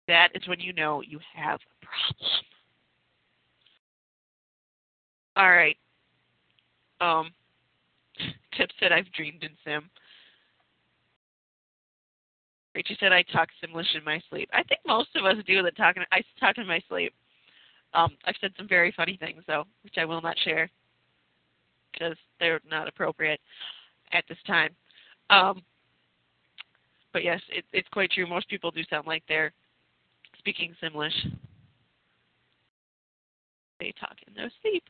That 0.07 0.29
is 0.35 0.47
when 0.47 0.59
you 0.59 0.73
know 0.73 1.01
you 1.01 1.19
have 1.35 1.59
a 1.59 1.85
problem. 1.85 2.43
All 5.35 5.51
right. 5.51 5.77
Um, 6.99 7.31
Tip 8.57 8.69
said 8.79 8.91
I've 8.91 9.11
dreamed 9.13 9.43
in 9.43 9.51
Sim. 9.63 9.89
Rachel 12.75 12.95
said 12.99 13.11
I 13.11 13.23
talk 13.23 13.49
Simlish 13.63 13.95
in 13.95 14.03
my 14.03 14.21
sleep. 14.29 14.49
I 14.53 14.63
think 14.63 14.81
most 14.85 15.09
of 15.15 15.25
us 15.25 15.35
do 15.47 15.63
that 15.63 15.75
talk. 15.75 15.95
I 16.11 16.21
talk 16.39 16.57
in 16.57 16.67
my 16.67 16.81
sleep. 16.87 17.13
Um, 17.93 18.11
I've 18.25 18.35
said 18.39 18.53
some 18.57 18.67
very 18.67 18.93
funny 18.95 19.17
things 19.19 19.43
though, 19.47 19.65
which 19.83 19.95
I 19.97 20.05
will 20.05 20.21
not 20.21 20.37
share 20.39 20.69
because 21.91 22.15
they're 22.39 22.61
not 22.69 22.87
appropriate 22.87 23.39
at 24.11 24.23
this 24.29 24.37
time. 24.45 24.69
Um, 25.29 25.63
but 27.13 27.23
yes, 27.23 27.41
it, 27.49 27.65
it's 27.73 27.89
quite 27.89 28.11
true. 28.11 28.27
Most 28.27 28.49
people 28.49 28.71
do 28.71 28.83
sound 28.89 29.07
like 29.07 29.23
they're 29.27 29.51
speaking 30.37 30.75
Simlish. 30.81 31.11
They 33.79 33.93
talk 33.99 34.15
in 34.27 34.33
their 34.33 34.51
sleep. 34.61 34.83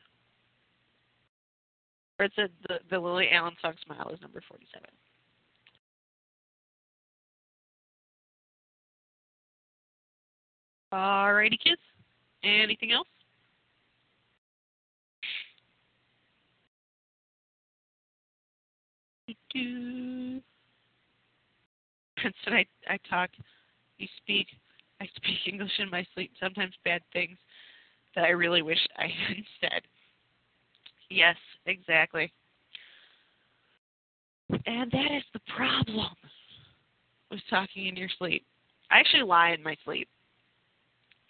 Or 2.18 2.26
it 2.26 2.32
said 2.36 2.50
the, 2.68 2.80
the 2.90 2.98
Lily 2.98 3.28
Allen 3.32 3.54
song 3.62 3.74
Smile 3.86 4.10
is 4.12 4.20
number 4.20 4.42
47. 4.46 4.86
Alrighty, 10.92 11.58
kids. 11.62 11.80
Anything 12.42 12.92
else? 12.92 13.06
Do. 19.54 20.40
And 22.22 22.34
I, 22.46 22.66
I 22.88 22.98
talk, 23.08 23.30
you 23.98 24.08
speak, 24.18 24.46
I 25.00 25.06
speak 25.16 25.36
English 25.46 25.70
in 25.78 25.90
my 25.90 26.04
sleep, 26.14 26.32
sometimes 26.40 26.74
bad 26.84 27.02
things 27.12 27.38
that 28.14 28.24
I 28.24 28.30
really 28.30 28.62
wish 28.62 28.78
I 28.96 29.06
hadn't 29.28 29.46
said. 29.60 29.82
Yes, 31.08 31.36
exactly. 31.66 32.32
And 34.66 34.90
that 34.90 35.12
is 35.16 35.22
the 35.32 35.40
problem 35.56 36.14
with 37.30 37.40
talking 37.48 37.86
in 37.86 37.96
your 37.96 38.08
sleep. 38.18 38.44
I 38.90 38.98
actually 38.98 39.22
lie 39.22 39.50
in 39.50 39.62
my 39.62 39.76
sleep. 39.84 40.08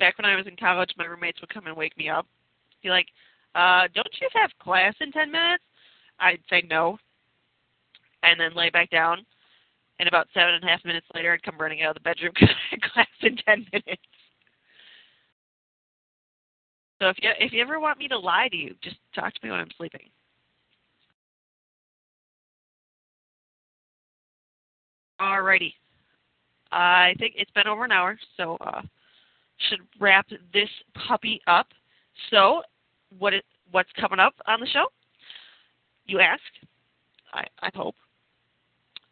Back 0.00 0.16
when 0.18 0.24
I 0.24 0.34
was 0.34 0.46
in 0.46 0.56
college, 0.56 0.90
my 0.96 1.04
roommates 1.04 1.40
would 1.40 1.52
come 1.52 1.66
and 1.66 1.76
wake 1.76 1.96
me 1.96 2.08
up. 2.08 2.26
Be 2.82 2.88
like, 2.88 3.06
uh, 3.54 3.86
don't 3.94 4.08
you 4.20 4.28
have 4.34 4.50
class 4.60 4.94
in 5.00 5.12
10 5.12 5.30
minutes? 5.30 5.62
I'd 6.18 6.40
say 6.48 6.62
no. 6.68 6.98
And 8.22 8.40
then 8.40 8.54
lay 8.56 8.70
back 8.70 8.90
down. 8.90 9.24
And 9.98 10.08
about 10.08 10.28
seven 10.32 10.54
and 10.54 10.64
a 10.64 10.66
half 10.66 10.82
minutes 10.86 11.06
later, 11.14 11.32
I'd 11.32 11.42
come 11.42 11.58
running 11.58 11.82
out 11.82 11.90
of 11.90 12.02
the 12.02 12.08
bedroom 12.08 12.32
because 12.40 12.48
I 12.48 12.74
had 12.74 12.82
class 12.82 13.06
in 13.20 13.36
10 13.36 13.66
minutes. 13.72 14.02
So 16.98 17.08
if 17.08 17.16
you 17.22 17.30
if 17.38 17.52
you 17.52 17.62
ever 17.62 17.80
want 17.80 17.98
me 17.98 18.08
to 18.08 18.18
lie 18.18 18.48
to 18.48 18.56
you, 18.56 18.74
just 18.82 18.96
talk 19.14 19.32
to 19.32 19.40
me 19.42 19.50
when 19.50 19.60
I'm 19.60 19.70
sleeping. 19.76 20.08
Alrighty. 25.20 25.72
I 26.72 27.14
think 27.18 27.34
it's 27.36 27.50
been 27.52 27.66
over 27.66 27.84
an 27.84 27.92
hour, 27.92 28.18
so 28.36 28.56
uh, 28.60 28.82
should 29.68 29.80
wrap 29.98 30.26
this 30.52 30.68
puppy 31.06 31.40
up. 31.46 31.68
So, 32.30 32.62
what 33.18 33.34
it, 33.34 33.44
what's 33.70 33.90
coming 33.98 34.18
up 34.18 34.34
on 34.46 34.60
the 34.60 34.66
show? 34.66 34.86
You 36.06 36.20
ask. 36.20 36.42
I 37.32 37.44
I 37.62 37.70
hope. 37.74 37.94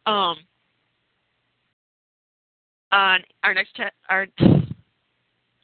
Um. 0.05 0.37
On 2.91 3.19
our 3.43 3.53
next 3.53 3.75
te- 3.75 3.83
our 4.09 4.27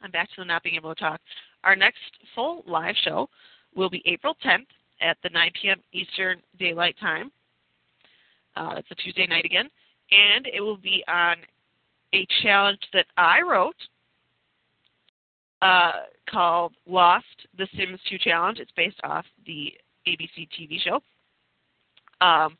I'm 0.06 0.10
back 0.12 0.28
to 0.36 0.44
not 0.44 0.62
being 0.62 0.76
able 0.76 0.94
to 0.94 1.00
talk. 1.00 1.20
Our 1.64 1.74
next 1.74 1.98
full 2.34 2.62
live 2.66 2.94
show 3.02 3.28
will 3.74 3.90
be 3.90 4.02
April 4.06 4.36
10th 4.44 4.66
at 5.00 5.16
the 5.22 5.30
9 5.30 5.50
p.m. 5.60 5.80
Eastern 5.92 6.40
Daylight 6.58 6.96
Time. 7.00 7.32
Uh, 8.54 8.74
it's 8.76 8.90
a 8.90 8.94
Tuesday 8.94 9.26
night 9.26 9.44
again, 9.44 9.68
and 10.10 10.46
it 10.46 10.60
will 10.60 10.76
be 10.76 11.02
on 11.08 11.36
a 12.14 12.26
challenge 12.42 12.80
that 12.92 13.06
I 13.16 13.42
wrote 13.42 13.76
uh, 15.62 15.92
called 16.28 16.74
Lost: 16.86 17.24
The 17.56 17.68
Sims 17.76 18.00
2 18.10 18.18
Challenge. 18.18 18.58
It's 18.58 18.72
based 18.76 19.00
off 19.04 19.24
the 19.46 19.72
ABC 20.06 20.48
TV 20.58 20.80
show. 20.80 21.00
Um, 22.24 22.56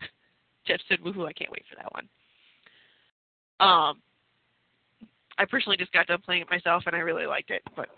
Jeff 0.66 0.80
said, 0.88 1.00
"Woohoo! 1.00 1.26
I 1.26 1.32
can't 1.32 1.50
wait 1.50 1.64
for 1.68 1.76
that 1.76 1.92
one." 1.92 2.08
Um, 3.60 4.02
I 5.38 5.44
personally 5.44 5.76
just 5.76 5.92
got 5.92 6.06
done 6.06 6.20
playing 6.24 6.42
it 6.42 6.50
myself 6.50 6.82
and 6.86 6.96
I 6.96 6.98
really 6.98 7.26
liked 7.26 7.50
it, 7.50 7.62
but 7.76 7.88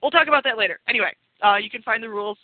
we'll 0.00 0.10
talk 0.10 0.28
about 0.28 0.44
that 0.44 0.56
later. 0.56 0.80
Anyway, 0.88 1.12
uh, 1.42 1.56
you 1.56 1.70
can 1.70 1.82
find 1.82 2.02
the 2.02 2.08
rules. 2.08 2.38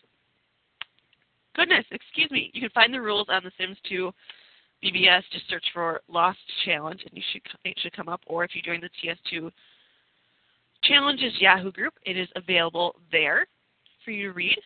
Goodness, 1.54 1.84
excuse 1.90 2.30
me. 2.30 2.50
You 2.52 2.60
can 2.60 2.70
find 2.70 2.92
the 2.92 3.00
rules 3.00 3.28
on 3.30 3.42
The 3.44 3.52
Sims 3.58 3.78
2 3.88 4.12
BBS. 4.92 5.22
Just 5.32 5.48
search 5.48 5.64
for 5.72 6.00
Lost 6.08 6.38
Challenge, 6.64 7.00
and 7.04 7.16
you 7.16 7.22
should 7.32 7.42
it 7.64 7.78
should 7.80 7.92
come 7.92 8.08
up. 8.08 8.20
Or 8.26 8.44
if 8.44 8.54
you 8.54 8.62
join 8.62 8.80
the 8.80 8.90
TS2 9.02 9.50
Challenges 10.84 11.32
Yahoo 11.40 11.72
group, 11.72 11.94
it 12.04 12.16
is 12.16 12.28
available 12.36 12.94
there 13.10 13.46
for 14.04 14.10
you 14.10 14.28
to 14.28 14.32
read. 14.32 14.58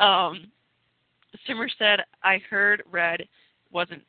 Um, 0.00 0.50
Simmer 1.46 1.68
said, 1.78 2.00
"I 2.22 2.38
heard 2.50 2.82
Red 2.90 3.28
wasn't 3.70 4.02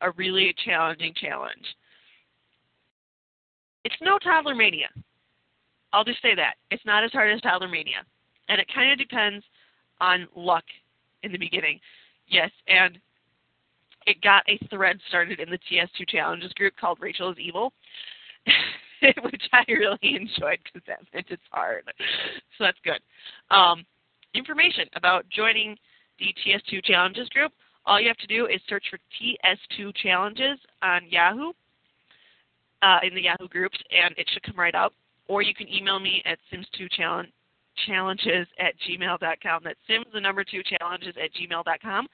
a 0.00 0.10
really 0.12 0.54
challenging 0.64 1.14
challenge. 1.14 1.64
It's 3.84 3.96
no 4.00 4.18
Toddler 4.18 4.54
Mania. 4.54 4.88
I'll 5.92 6.04
just 6.04 6.22
say 6.22 6.34
that. 6.34 6.54
It's 6.70 6.84
not 6.84 7.04
as 7.04 7.12
hard 7.12 7.32
as 7.32 7.40
Toddler 7.40 7.68
Mania. 7.68 8.04
And 8.48 8.60
it 8.60 8.68
kind 8.74 8.92
of 8.92 8.98
depends 8.98 9.44
on 10.00 10.28
luck 10.34 10.64
in 11.22 11.32
the 11.32 11.38
beginning. 11.38 11.80
Yes, 12.28 12.50
and 12.68 12.98
it 14.06 14.20
got 14.22 14.42
a 14.48 14.58
thread 14.68 14.98
started 15.08 15.40
in 15.40 15.50
the 15.50 15.58
TS2 15.58 16.08
Challenges 16.08 16.52
group 16.54 16.74
called 16.80 16.98
Rachel 17.00 17.30
is 17.30 17.38
Evil, 17.38 17.72
which 19.22 19.42
I 19.52 19.64
really 19.68 19.98
enjoyed 20.02 20.58
because 20.64 20.86
that 20.86 21.00
meant 21.12 21.26
it's 21.28 21.42
hard. 21.50 21.84
So 22.56 22.64
that's 22.64 22.78
good. 22.84 23.00
Um, 23.54 23.84
information 24.34 24.86
about 24.94 25.26
joining 25.28 25.76
the 26.18 26.34
TS2 26.44 26.84
Challenges 26.84 27.28
group 27.30 27.52
all 27.86 28.00
you 28.00 28.08
have 28.08 28.16
to 28.18 28.26
do 28.26 28.46
is 28.46 28.60
search 28.68 28.84
for 28.90 28.98
TS2 29.20 29.94
challenges 29.96 30.58
on 30.82 31.02
Yahoo, 31.08 31.52
uh, 32.82 32.98
in 33.02 33.14
the 33.14 33.22
Yahoo 33.22 33.48
groups, 33.48 33.78
and 33.90 34.14
it 34.16 34.28
should 34.32 34.42
come 34.42 34.56
right 34.56 34.74
up. 34.74 34.92
Or 35.28 35.42
you 35.42 35.54
can 35.54 35.68
email 35.68 35.98
me 35.98 36.22
at 36.26 36.38
sims2challenges 37.88 38.46
at 38.58 38.74
gmail.com. 38.88 39.62
That's 39.64 39.78
sims, 39.86 40.06
the 40.12 40.20
number 40.20 40.44
two 40.44 40.62
challenges 40.62 41.14
at 41.22 41.30
gmail.com 41.34 42.08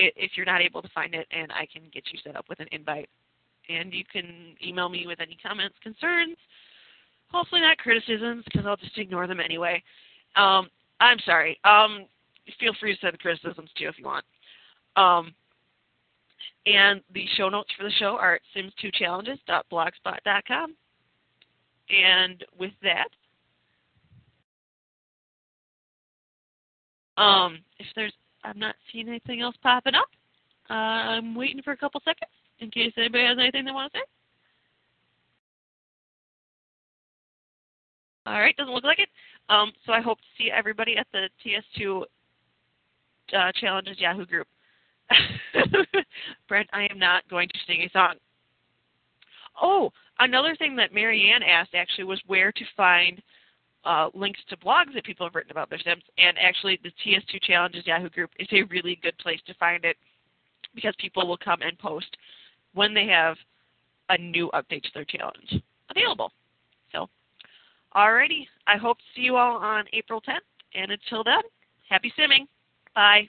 if 0.00 0.30
you're 0.34 0.46
not 0.46 0.62
able 0.62 0.80
to 0.82 0.88
find 0.94 1.14
it, 1.14 1.26
and 1.30 1.52
I 1.52 1.68
can 1.70 1.82
get 1.92 2.04
you 2.12 2.18
set 2.24 2.34
up 2.36 2.46
with 2.48 2.58
an 2.60 2.68
invite. 2.72 3.10
And 3.68 3.92
you 3.92 4.04
can 4.10 4.56
email 4.66 4.88
me 4.88 5.06
with 5.06 5.20
any 5.20 5.36
comments, 5.42 5.76
concerns, 5.82 6.38
hopefully 7.30 7.60
not 7.60 7.76
criticisms, 7.78 8.44
because 8.44 8.64
I'll 8.66 8.76
just 8.76 8.96
ignore 8.98 9.26
them 9.26 9.40
anyway. 9.40 9.82
Um, 10.36 10.70
I'm 11.00 11.18
sorry. 11.24 11.58
Um, 11.64 12.06
feel 12.58 12.72
free 12.80 12.94
to 12.94 13.00
send 13.00 13.18
criticisms 13.18 13.68
too 13.78 13.88
if 13.88 13.98
you 13.98 14.06
want. 14.06 14.24
Um, 14.96 15.34
and 16.66 17.00
the 17.14 17.24
show 17.36 17.48
notes 17.48 17.70
for 17.76 17.84
the 17.84 17.92
show 17.98 18.18
are 18.20 18.34
at 18.34 18.42
sims2challenges.blogspot.com. 18.56 20.74
And 21.90 22.44
with 22.58 22.72
that, 22.82 23.08
um, 27.20 27.58
if 27.78 27.86
there's, 27.94 28.12
I'm 28.44 28.58
not 28.58 28.74
seeing 28.90 29.08
anything 29.08 29.40
else 29.40 29.56
popping 29.62 29.94
up. 29.94 30.08
Uh, 30.68 30.72
I'm 30.72 31.34
waiting 31.34 31.62
for 31.62 31.72
a 31.72 31.76
couple 31.76 32.00
seconds 32.04 32.30
in 32.60 32.70
case 32.70 32.92
anybody 32.96 33.24
has 33.24 33.38
anything 33.38 33.64
they 33.64 33.72
want 33.72 33.92
to 33.92 33.98
say. 33.98 34.04
All 38.26 38.40
right, 38.40 38.56
doesn't 38.56 38.72
look 38.72 38.84
like 38.84 39.00
it. 39.00 39.08
Um, 39.48 39.72
so 39.84 39.92
I 39.92 40.00
hope 40.00 40.18
to 40.18 40.24
see 40.38 40.50
everybody 40.50 40.96
at 40.96 41.06
the 41.12 41.28
TS2 41.44 42.02
uh, 43.36 43.52
Challenges 43.60 43.98
Yahoo 43.98 44.26
group. 44.26 44.46
Brent, 46.48 46.68
I 46.72 46.86
am 46.90 46.98
not 46.98 47.28
going 47.28 47.48
to 47.48 47.58
sing 47.66 47.82
a 47.82 47.90
song. 47.90 48.14
Oh, 49.60 49.90
another 50.20 50.54
thing 50.56 50.76
that 50.76 50.94
Marianne 50.94 51.42
asked 51.42 51.74
actually 51.74 52.04
was 52.04 52.20
where 52.26 52.52
to 52.52 52.64
find 52.76 53.20
uh, 53.84 54.08
links 54.14 54.40
to 54.48 54.56
blogs 54.56 54.94
that 54.94 55.04
people 55.04 55.26
have 55.26 55.34
written 55.34 55.50
about 55.50 55.70
their 55.70 55.78
Sims. 55.78 56.02
And 56.18 56.36
actually, 56.38 56.78
the 56.82 56.90
TS2 57.04 57.42
Challenges 57.42 57.86
Yahoo 57.86 58.10
group 58.10 58.30
is 58.38 58.48
a 58.52 58.62
really 58.64 58.98
good 59.02 59.16
place 59.18 59.40
to 59.46 59.54
find 59.54 59.84
it 59.84 59.96
because 60.74 60.94
people 60.98 61.26
will 61.26 61.38
come 61.38 61.62
and 61.62 61.78
post 61.78 62.16
when 62.74 62.94
they 62.94 63.06
have 63.06 63.36
a 64.08 64.18
new 64.18 64.50
update 64.54 64.82
to 64.82 64.90
their 64.94 65.04
challenge. 65.04 65.62
available. 65.90 66.30
So, 66.92 67.08
alrighty. 67.96 68.46
I 68.66 68.76
hope 68.76 68.98
to 68.98 69.04
see 69.14 69.22
you 69.22 69.36
all 69.36 69.56
on 69.56 69.84
April 69.92 70.20
10th. 70.20 70.38
And 70.74 70.92
until 70.92 71.24
then, 71.24 71.42
happy 71.88 72.12
simming. 72.18 72.46
Bye. 72.94 73.28